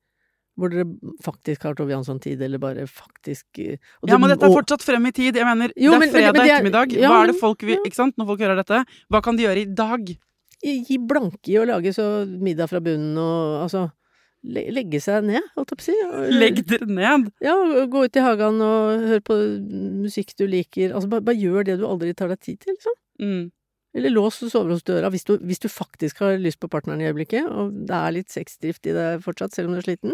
Hvor 0.58 0.72
dere 0.72 0.84
faktisk 1.22 1.62
har 1.62 1.74
Tove 1.78 1.92
Jansson-tid, 1.94 2.40
eller 2.42 2.58
bare 2.58 2.86
faktisk 2.90 3.44
eh, 3.62 3.76
og 4.02 4.10
Ja, 4.10 4.18
men 4.18 4.32
dette 4.32 4.48
er 4.48 4.54
fortsatt 4.56 4.82
frem 4.82 5.06
i 5.06 5.12
tid. 5.14 5.36
Jeg 5.38 5.46
mener, 5.46 5.70
Jo, 5.76 5.92
det 5.92 5.96
er 5.96 6.00
men- 6.00 6.10
fredag 6.10 6.32
men 6.34 6.42
det 6.42 6.50
er- 6.50 6.56
ettermiddag. 6.58 6.92
ja, 6.98 7.08
Hva 7.12 7.20
er 7.22 7.26
det 7.32 7.36
folk 7.40 7.62
vil, 7.62 7.78
ikke 7.86 7.94
sant, 7.94 8.16
når 8.18 8.26
folk 8.32 8.40
hører 8.40 8.56
dette? 8.64 8.80
Hva 9.10 9.22
kan 9.22 9.36
de 9.38 9.44
gjøre 9.46 9.62
i 9.62 9.68
dag? 9.74 10.16
Gi 10.64 10.98
blanke 10.98 11.46
i 11.46 11.54
å 11.62 11.64
lage 11.64 11.94
så 11.94 12.26
middag 12.26 12.68
fra 12.68 12.80
bunnen 12.80 13.16
og 13.16 13.62
altså 13.68 13.92
Legge 14.44 15.00
seg 15.02 15.24
ned, 15.26 15.42
holdt 15.56 15.72
jeg 15.72 15.78
på 15.78 15.82
å 15.82 15.86
si. 16.30 16.38
Legg 16.38 16.60
dere 16.66 16.86
ned! 16.86 17.32
Ja, 17.42 17.54
gå 17.90 18.04
ut 18.06 18.16
i 18.16 18.20
hagen 18.22 18.60
og 18.62 19.00
hør 19.10 19.20
på 19.26 19.34
musikk 20.04 20.30
du 20.38 20.46
liker. 20.46 20.92
Altså 20.94 21.08
bare, 21.10 21.20
bare 21.26 21.34
gjør 21.36 21.64
det 21.66 21.78
du 21.80 21.84
aldri 21.88 22.14
tar 22.14 22.28
deg 22.28 22.38
tid 22.40 22.60
til, 22.60 22.76
liksom. 22.78 22.94
Mm. 23.20 23.50
Eller 23.96 24.12
lås 24.12 24.36
soveromsdøra 24.52 25.08
hvis 25.10 25.24
du, 25.24 25.38
hvis 25.40 25.62
du 25.62 25.66
faktisk 25.72 26.18
har 26.20 26.36
lyst 26.38 26.58
på 26.60 26.68
partneren 26.68 27.00
i 27.00 27.06
øyeblikket, 27.08 27.46
og 27.48 27.72
det 27.88 27.96
er 27.96 28.12
litt 28.12 28.28
sexdrift 28.30 28.84
i 28.86 28.92
deg 28.92 29.22
fortsatt, 29.24 29.54
selv 29.56 29.70
om 29.70 29.74
du 29.74 29.80
er 29.80 29.86
sliten. 29.86 30.12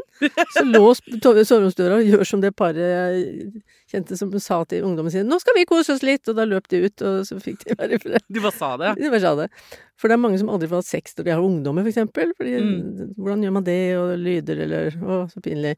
Så 0.55 0.63
lås 0.77 1.01
soveromsdøra 1.03 1.99
og 1.99 2.07
gjør 2.07 2.23
som 2.29 2.45
det 2.45 2.53
paret 2.57 3.59
kjente 3.91 4.17
som 4.17 4.31
sa 4.39 4.61
til 4.71 4.87
ungdommen 4.87 5.11
sin 5.11 5.27
'Nå 5.27 5.41
skal 5.43 5.59
vi 5.59 5.67
kose 5.67 5.97
oss 5.97 6.07
litt', 6.07 6.29
og 6.31 6.39
da 6.39 6.47
løp 6.47 6.69
de 6.71 6.85
ut, 6.87 7.03
og 7.03 7.27
så 7.27 7.41
fikk 7.43 7.67
de 7.67 7.77
være 7.81 7.99
i 7.99 8.03
fred. 8.05 8.23
De 8.31 8.41
bare 8.47 8.55
sa 8.55 8.71
det. 8.79 8.95
De 9.03 9.11
bare 9.11 9.25
sa 9.27 9.35
det. 9.43 9.49
For 9.99 10.09
det 10.09 10.15
er 10.15 10.23
mange 10.23 10.39
som 10.39 10.49
aldri 10.55 10.71
får 10.71 10.83
hatt 10.83 10.93
sex 10.93 11.19
når 11.19 11.25
de 11.25 11.35
har 11.35 11.43
ungdommer, 11.43 11.83
for 11.83 11.91
eksempel. 11.91 12.33
Fordi, 12.39 12.55
Mm. 12.63 13.15
Hvordan 13.19 13.43
gjør 13.43 13.53
man 13.59 13.65
det, 13.67 13.97
og 13.99 14.19
lyder, 14.19 14.63
eller 14.69 14.91
Å, 15.03 15.21
så 15.31 15.43
pinlig. 15.43 15.75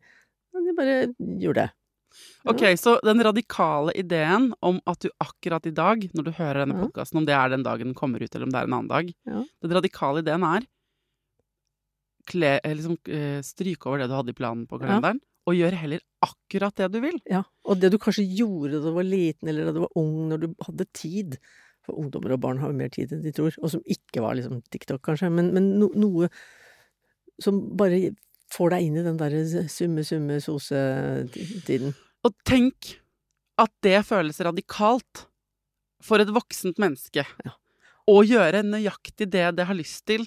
Men 0.52 0.68
de 0.68 0.76
bare 0.76 1.14
gjorde 1.40 1.64
det. 1.64 1.70
Ok, 2.46 2.62
så 2.78 2.96
den 3.02 3.22
radikale 3.26 3.92
ideen 3.98 4.52
om 4.64 4.78
at 4.86 5.02
du 5.02 5.10
akkurat 5.22 5.66
i 5.66 5.74
dag, 5.74 6.04
når 6.14 6.28
du 6.28 6.32
hører 6.36 6.62
denne 6.62 6.76
podkasten, 6.84 7.18
om 7.20 7.26
det 7.26 7.34
er 7.34 7.50
den 7.52 7.64
dagen 7.66 7.90
den 7.90 7.98
kommer 7.98 8.22
ut, 8.22 8.30
eller 8.34 8.46
om 8.46 8.52
det 8.54 8.60
er 8.60 8.68
en 8.68 8.76
annen 8.78 8.90
dag. 8.92 9.10
Den 9.64 9.74
radikale 9.78 10.22
ideen 10.22 10.46
er 10.46 10.66
kle, 12.26 12.60
eh, 12.62 12.74
liksom, 12.74 12.96
eh, 13.06 13.40
stryke 13.46 13.86
over 13.86 13.98
det 14.02 14.08
du 14.10 14.16
hadde 14.18 14.30
i 14.34 14.38
planen 14.38 14.66
på 14.66 14.78
kalenderen, 14.82 15.20
og 15.46 15.54
gjøre 15.54 15.78
heller 15.78 16.00
akkurat 16.26 16.74
det 16.74 16.90
du 16.92 17.00
vil. 17.00 17.20
Ja, 17.30 17.44
og 17.64 17.78
det 17.80 17.92
du 17.92 17.98
kanskje 17.98 18.26
gjorde 18.26 18.80
da 18.80 18.90
du 18.90 18.94
var 18.96 19.06
liten, 19.06 19.48
eller 19.48 19.68
da 19.68 19.72
du 19.72 19.80
var 19.84 19.94
ung, 19.94 20.28
når 20.30 20.40
du 20.42 20.54
hadde 20.66 20.86
tid 20.92 21.38
For 21.86 21.94
ungdommer 21.94 22.32
og 22.34 22.40
barn 22.42 22.58
har 22.58 22.72
jo 22.72 22.74
mer 22.74 22.88
tid 22.90 23.12
enn 23.14 23.22
de 23.22 23.30
tror, 23.30 23.54
og 23.62 23.70
som 23.70 23.80
ikke 23.86 24.18
var 24.18 24.34
liksom 24.34 24.58
TikTok, 24.74 24.98
kanskje, 25.06 25.30
men, 25.30 25.52
men 25.54 25.78
no, 25.78 25.86
noe 25.94 26.26
som 27.38 27.60
bare 27.78 28.10
får 28.50 28.72
deg 28.72 28.88
inn 28.88 28.96
i 28.98 29.04
den 29.06 29.20
derre 29.20 29.44
summe, 29.70 30.02
summe, 30.02 30.40
sose-tiden. 30.42 31.94
Og 32.26 32.34
tenk 32.48 32.96
at 33.62 33.70
det 33.86 34.00
føles 34.08 34.40
radikalt 34.44 35.26
for 36.04 36.20
et 36.22 36.30
voksent 36.34 36.78
menneske 36.82 37.22
Ja. 37.46 37.54
å 38.10 38.20
gjøre 38.26 38.60
nøyaktig 38.66 39.30
det 39.32 39.46
det 39.56 39.66
har 39.66 39.78
lyst 39.78 40.04
til 40.10 40.26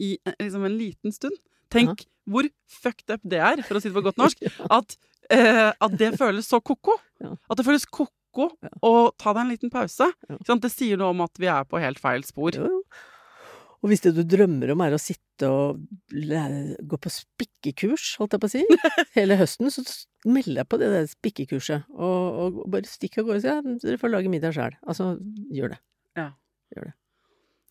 i 0.00 0.14
eh, 0.26 0.34
liksom 0.40 0.64
en 0.64 0.78
liten 0.80 1.12
stund. 1.12 1.36
Tenk 1.70 2.06
hvor 2.30 2.46
fucked 2.70 3.10
up 3.12 3.20
det 3.26 3.38
er, 3.42 3.60
for 3.66 3.76
å 3.76 3.82
si 3.82 3.90
det 3.90 3.96
på 3.98 4.02
godt 4.06 4.18
norsk, 4.20 4.40
at, 4.78 4.96
eh, 5.30 5.70
at 5.76 5.96
det 5.98 6.14
føles 6.18 6.46
så 6.48 6.60
ko-ko. 6.62 6.96
Ja. 7.22 7.34
At 7.50 7.60
det 7.60 7.66
føles 7.66 7.84
ko-ko 7.90 8.50
Ja. 8.62 8.70
å 8.86 9.10
ta 9.18 9.32
deg 9.34 9.42
en 9.44 9.50
liten 9.52 9.70
pause. 9.74 10.06
Ja. 10.30 10.56
Det 10.56 10.70
sier 10.72 10.96
noe 11.00 11.10
om 11.14 11.20
at 11.26 11.34
vi 11.42 11.50
er 11.50 11.64
på 11.68 11.80
helt 11.82 11.98
feil 12.00 12.22
spor. 12.26 12.54
Jo, 12.54 12.68
jo. 12.78 12.82
Og 13.80 13.88
hvis 13.88 14.02
det 14.04 14.12
du 14.12 14.20
drømmer 14.28 14.74
om 14.74 14.82
er 14.84 14.92
å 14.92 15.00
sitte 15.00 15.48
og 15.48 15.80
lære, 16.12 16.76
gå 16.84 16.98
på 17.00 17.12
spikkekurs, 17.14 18.12
holdt 18.20 18.36
jeg 18.36 18.42
på 18.42 18.50
å 18.50 18.52
si, 18.52 18.64
hele 19.18 19.38
høsten, 19.40 19.72
så 19.72 19.84
meld 20.28 20.52
deg 20.58 20.68
på 20.68 20.80
det 20.80 20.90
der 20.92 21.06
spikkekurset, 21.08 21.86
og, 21.96 22.40
og 22.44 22.58
bare 22.72 22.90
stikk 22.90 23.22
av 23.22 23.30
gårde 23.30 23.40
og 23.40 23.44
si 23.46 23.52
ja, 23.52 23.76
dere 23.86 24.00
får 24.02 24.12
lage 24.12 24.32
middag 24.32 24.56
sjøl. 24.56 24.76
Altså, 24.84 25.14
gjør 25.48 25.72
det. 25.76 25.80
Ja. 26.20 26.28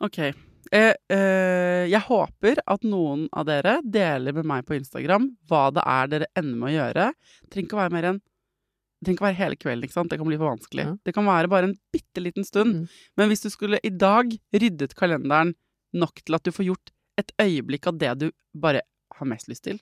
Ok. 0.01 0.18
Eh, 0.76 0.95
eh, 1.14 1.86
jeg 1.89 2.01
håper 2.07 2.60
at 2.70 2.84
noen 2.88 3.28
av 3.30 3.45
dere 3.47 3.78
deler 3.86 4.36
med 4.38 4.49
meg 4.49 4.66
på 4.68 4.76
Instagram 4.78 5.30
hva 5.49 5.70
det 5.76 5.86
er 5.86 6.12
dere 6.12 6.32
ender 6.39 6.57
med 6.57 6.72
å 6.72 6.76
gjøre. 6.76 7.07
Det 7.45 7.53
trenger 7.53 7.70
ikke 7.70 7.82
være 7.84 7.95
mer 7.95 8.12
enn 8.12 8.20
det 8.99 9.07
trenger 9.07 9.16
ikke 9.16 9.28
være 9.30 9.39
hele 9.39 9.55
kvelden, 9.55 9.88
ikke 9.88 9.95
sant? 9.95 10.10
Det 10.12 10.18
kan 10.20 10.28
bli 10.28 10.36
for 10.36 10.51
vanskelig. 10.51 10.84
Ja. 10.84 10.93
Det 11.07 11.14
kan 11.16 11.28
være 11.30 11.47
bare 11.51 11.70
en 11.70 11.78
bitte 11.93 12.20
liten 12.20 12.43
stund. 12.43 12.82
Mm. 12.82 12.97
Men 13.16 13.30
hvis 13.32 13.45
du 13.45 13.47
skulle 13.53 13.80
i 13.80 13.91
dag 13.95 14.34
ryddet 14.51 14.95
kalenderen 14.99 15.53
nok 15.93 16.21
til 16.25 16.35
at 16.35 16.43
du 16.45 16.51
får 16.51 16.65
gjort 16.69 16.91
et 17.19 17.31
øyeblikk 17.41 17.87
av 17.87 17.97
det 17.99 18.13
du 18.19 18.31
bare 18.53 18.81
har 19.19 19.27
mest 19.27 19.49
lyst 19.51 19.63
til 19.67 19.79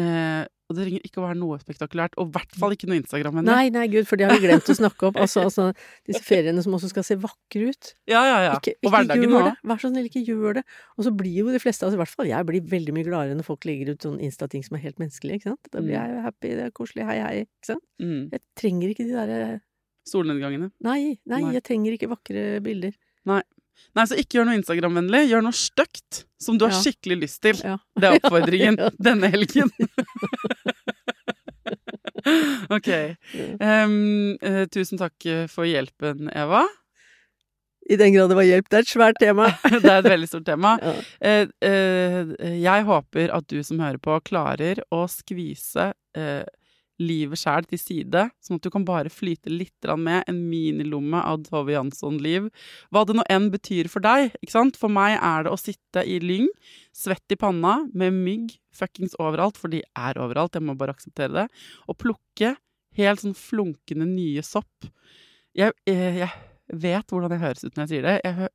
eh, 0.00 0.42
Og 0.66 0.74
det 0.74 0.86
trenger 0.86 1.04
ikke 1.06 1.20
å 1.20 1.24
være 1.26 1.36
noe 1.38 1.58
spektakulært, 1.60 2.14
og 2.18 2.30
i 2.30 2.32
hvert 2.34 2.54
fall 2.58 2.72
ikke 2.74 2.88
noe 2.88 2.96
Instagram-vennlig. 2.98 3.52
Nei, 3.52 3.68
nei, 3.74 3.82
gud, 3.92 4.06
for 4.08 4.16
det 4.18 4.24
har 4.26 4.32
vi 4.40 4.46
glemt 4.48 4.70
å 4.72 4.76
snakke 4.78 5.10
om. 5.10 5.14
Altså, 5.24 5.42
altså 5.44 5.66
disse 6.08 6.22
feriene 6.24 6.62
som 6.64 6.72
også 6.74 6.88
skal 6.90 7.04
se 7.06 7.16
vakre 7.20 7.68
ut. 7.68 7.90
Ja, 8.10 8.22
ja, 8.26 8.38
ja. 8.46 8.54
Ikke, 8.56 8.72
og 8.88 8.94
hverdagen 8.94 9.36
òg. 9.36 9.50
Vær 9.70 9.82
så 9.82 9.90
snill, 9.92 10.08
ikke 10.08 10.22
gjør 10.24 10.56
det. 10.58 10.64
Og 10.96 11.04
så 11.06 11.12
blir 11.14 11.36
jo 11.44 11.52
de 11.52 11.60
fleste, 11.62 11.84
altså 11.84 11.98
i 11.98 12.00
hvert 12.00 12.14
fall 12.16 12.30
jeg, 12.32 12.48
blir 12.48 12.64
veldig 12.72 12.96
mye 12.96 13.06
gladere 13.06 13.36
når 13.38 13.46
folk 13.46 13.68
legger 13.68 13.92
ut 13.92 14.08
sånn 14.08 14.16
Insta-ting 14.24 14.64
som 14.66 14.78
er 14.80 14.86
helt 14.88 14.98
menneskelige, 15.04 15.42
ikke 15.42 15.52
sant. 15.52 15.68
Da 15.70 15.84
blir 15.84 15.94
Mm. 15.94 16.00
jeg 16.00 16.16
jo 16.16 16.24
happy, 16.24 16.48
det 16.56 16.64
er 16.64 16.74
koselig, 16.80 17.06
hei, 17.12 17.18
hei, 17.20 17.34
ikke 17.44 17.70
sant. 17.74 17.84
Mm. 18.02 18.22
Jeg 18.32 18.44
trenger 18.64 18.94
ikke 18.96 19.04
de 19.06 19.14
derre 19.20 19.40
Solnedgangene. 20.08 20.70
Nei, 20.84 21.18
nei, 21.28 21.40
Nei. 21.44 21.52
jeg 21.54 21.62
trenger 21.64 21.94
ikke 21.96 22.10
vakre 22.10 22.40
bilder. 22.64 22.92
Nei, 23.28 23.38
så 24.08 24.16
ikke 24.18 24.38
gjør 24.38 24.48
noe 24.48 24.58
Instagram-vennlig. 24.58 25.22
Gjør 25.30 25.44
noe 25.46 25.54
stygt 25.56 26.24
som 26.42 26.58
du 26.58 26.66
har 26.66 26.74
Ja. 26.74 26.80
skikkelig 26.82 27.18
lyst 27.24 27.40
til. 27.46 27.60
Ja. 27.64 27.76
Det 27.98 28.08
er 28.10 28.18
oppfordringen 28.20 28.78
Ja. 28.82 28.90
denne 28.98 29.30
helgen. 29.32 29.70
ok. 32.76 32.88
Um, 33.60 34.36
uh, 34.42 34.64
tusen 34.72 34.98
takk 35.00 35.26
eh, 35.28 35.44
for 35.50 35.64
hjelpen, 35.68 36.28
Eva. 36.34 36.64
I 37.84 37.98
den 38.00 38.14
grad 38.14 38.30
det 38.32 38.36
var 38.38 38.46
hjelp. 38.48 38.68
Det 38.72 38.78
er 38.78 38.86
et 38.86 38.92
svært 38.94 39.18
tema. 39.20 39.50
Det 39.82 39.84
er 39.84 39.98
et 40.00 40.08
veldig 40.08 40.28
stort 40.30 40.46
tema. 40.48 40.70
Uh, 40.80 41.44
eh, 41.60 42.32
jeg 42.64 42.86
håper 42.88 43.34
at 43.36 43.44
du 43.52 43.58
som 43.66 43.82
hører 43.84 44.00
på, 44.00 44.16
klarer 44.24 44.80
å 44.94 45.02
skvise 45.12 45.90
eh, 46.16 46.46
livet 47.02 47.40
sjæl 47.40 47.66
til 47.66 47.80
side, 47.80 48.24
sånn 48.44 48.60
at 48.60 48.66
du 48.66 48.70
kan 48.72 48.84
bare 48.86 49.10
flyte 49.12 49.50
litt 49.52 49.88
med 49.98 50.28
en 50.30 50.40
minilomme 50.50 51.20
av 51.26 51.42
Tove 51.48 51.74
Jansson-liv. 51.74 52.50
Hva 52.94 53.04
det 53.06 53.16
nå 53.18 53.24
enn 53.32 53.50
betyr 53.52 53.90
for 53.90 54.04
deg, 54.04 54.34
ikke 54.40 54.54
sant. 54.54 54.78
For 54.80 54.92
meg 54.92 55.16
er 55.18 55.46
det 55.46 55.54
å 55.54 55.60
sitte 55.60 56.04
i 56.06 56.20
lyng, 56.22 56.46
svett 56.94 57.34
i 57.34 57.38
panna, 57.40 57.80
med 57.92 58.14
mygg 58.14 58.54
fuckings 58.74 59.16
overalt, 59.22 59.58
for 59.58 59.72
de 59.72 59.82
er 59.82 60.20
overalt, 60.22 60.54
jeg 60.54 60.66
må 60.66 60.76
bare 60.78 60.94
akseptere 60.94 61.34
det, 61.34 61.46
og 61.88 61.98
plukke 62.02 62.54
helt 62.98 63.22
sånn 63.22 63.36
flunkende 63.38 64.06
nye 64.08 64.42
sopp. 64.46 64.88
Jeg, 65.54 65.74
jeg, 65.88 66.24
jeg 66.24 66.78
vet 66.84 67.10
hvordan 67.10 67.34
jeg 67.34 67.42
høres 67.42 67.64
ut 67.64 67.74
når 67.74 67.84
jeg 67.84 67.92
sier 67.92 68.06
det. 68.06 68.16
Jeg, 68.24 68.50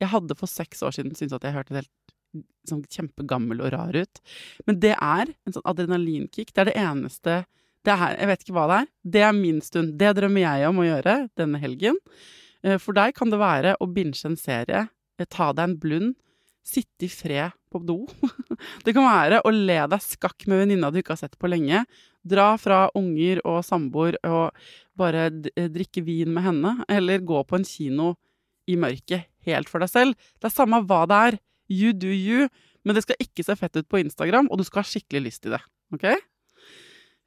jeg 0.00 0.12
hadde 0.14 0.38
for 0.38 0.50
seks 0.50 0.82
år 0.86 0.94
siden 0.96 1.16
syntes 1.18 1.36
at 1.36 1.46
jeg 1.46 1.56
hørtes 1.58 1.82
helt 1.82 1.94
sånn 2.68 2.84
kjempegammel 2.86 3.62
og 3.64 3.72
rar 3.74 3.96
ut. 3.96 4.20
Men 4.68 4.78
det 4.82 4.94
er 4.94 5.32
en 5.32 5.56
sånn 5.56 5.66
adrenalinkick. 5.68 6.52
Det 6.54 6.62
er 6.62 6.70
det 6.70 6.78
eneste 6.78 7.40
det 7.86 7.94
er, 7.94 8.16
Jeg 8.18 8.28
vet 8.28 8.42
ikke 8.44 8.56
hva 8.56 8.66
det 8.68 8.78
er. 8.80 8.88
Det 9.16 9.22
er 9.24 9.36
min 9.36 9.60
stund. 9.64 9.94
Det 10.00 10.12
drømmer 10.18 10.44
jeg 10.44 10.68
om 10.68 10.80
å 10.82 10.86
gjøre 10.86 11.14
denne 11.38 11.60
helgen. 11.62 11.96
Eh, 12.64 12.76
for 12.80 12.96
deg 12.96 13.14
kan 13.16 13.32
det 13.32 13.40
være 13.40 13.76
å 13.80 13.88
binge 13.88 14.20
en 14.28 14.36
serie, 14.36 14.88
eh, 15.18 15.28
ta 15.28 15.52
deg 15.56 15.64
en 15.64 15.78
blund, 15.80 16.14
sitte 16.66 17.06
i 17.06 17.08
fred 17.08 17.56
på 17.72 17.80
do. 17.86 18.04
Det 18.84 18.92
kan 18.92 19.06
være 19.06 19.40
å 19.46 19.52
le 19.54 19.78
deg 19.88 20.04
skakk 20.04 20.44
med 20.50 20.64
venninna 20.64 20.90
du 20.92 21.00
ikke 21.00 21.14
har 21.14 21.22
sett 21.22 21.38
på 21.40 21.48
lenge. 21.48 21.86
Dra 22.20 22.52
fra 22.60 22.82
unger 22.98 23.40
og 23.48 23.62
samboer 23.64 24.18
og 24.28 24.52
bare 25.00 25.30
eh, 25.56 25.70
drikke 25.72 26.04
vin 26.04 26.34
med 26.34 26.44
henne. 26.44 26.74
Eller 26.92 27.24
gå 27.24 27.40
på 27.48 27.56
en 27.56 27.64
kino 27.64 28.12
i 28.68 28.76
mørket 28.76 29.30
helt 29.48 29.70
for 29.72 29.80
deg 29.80 29.92
selv. 29.92 30.28
Det 30.36 30.50
er 30.50 30.58
samme 30.58 30.82
hva 30.84 31.06
det 31.08 31.22
er. 31.30 31.40
You 31.70 31.94
do 31.96 32.10
you. 32.12 32.50
Men 32.84 32.96
det 32.96 33.06
skal 33.06 33.20
ikke 33.22 33.44
se 33.46 33.56
fett 33.56 33.76
ut 33.76 33.88
på 33.88 34.00
Instagram, 34.00 34.48
og 34.50 34.60
du 34.60 34.66
skal 34.66 34.82
ha 34.82 34.88
skikkelig 34.88 35.30
lyst 35.30 35.44
til 35.44 35.56
det. 35.56 35.60
Ok? 35.94 36.06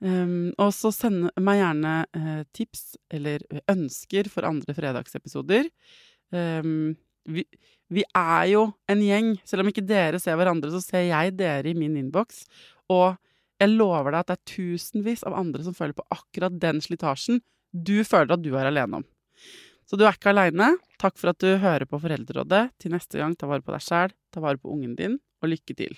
Um, 0.03 0.51
og 0.59 0.73
så 0.75 0.91
send 0.91 1.29
meg 1.39 1.61
gjerne 1.61 1.93
uh, 2.11 2.41
tips 2.51 2.97
eller 3.13 3.43
ønsker 3.71 4.27
for 4.31 4.43
andre 4.47 4.75
fredagsepisoder. 4.75 5.69
Um, 6.35 6.95
vi, 7.23 7.45
vi, 7.87 8.03
er 8.11 8.49
jo 8.51 8.65
en 8.91 9.03
gjeng. 9.03 9.33
Selv 9.47 9.63
om 9.63 9.71
ikke 9.71 9.85
dere 9.87 10.19
ser 10.19 10.35
hverandre, 10.39 10.73
så 10.73 10.81
ser 10.83 11.07
jeg 11.07 11.37
dere 11.39 11.71
i 11.71 11.77
min 11.77 11.95
innboks. 12.01 12.43
Og 12.91 13.15
jeg 13.63 13.71
lover 13.77 14.11
deg 14.11 14.19
at 14.25 14.33
det 14.33 14.37
er 14.39 14.55
tusenvis 14.57 15.23
av 15.29 15.37
andre 15.39 15.63
som 15.63 15.77
føler 15.77 15.95
på 15.95 16.07
akkurat 16.11 16.59
den 16.59 16.83
slitasjen 16.83 17.39
du 17.73 18.03
føler 18.05 18.35
at 18.35 18.43
du 18.43 18.51
er 18.53 18.69
alene 18.69 19.01
om. 19.01 19.07
Så 19.89 19.97
du 19.97 20.05
er 20.05 20.15
ikke 20.15 20.33
aleine. 20.33 20.73
Takk 21.01 21.17
for 21.19 21.33
at 21.33 21.39
du 21.43 21.55
hører 21.63 21.87
på 21.89 21.99
Foreldrerådet. 22.03 22.67
Til 22.81 22.93
neste 22.95 23.19
gang, 23.19 23.35
ta 23.35 23.49
vare 23.49 23.65
på 23.65 23.73
deg 23.73 23.83
sjæl, 23.83 24.13
ta 24.33 24.43
vare 24.43 24.61
på 24.61 24.71
ungen 24.75 24.95
din, 24.99 25.17
og 25.43 25.55
lykke 25.55 25.79
til. 25.79 25.97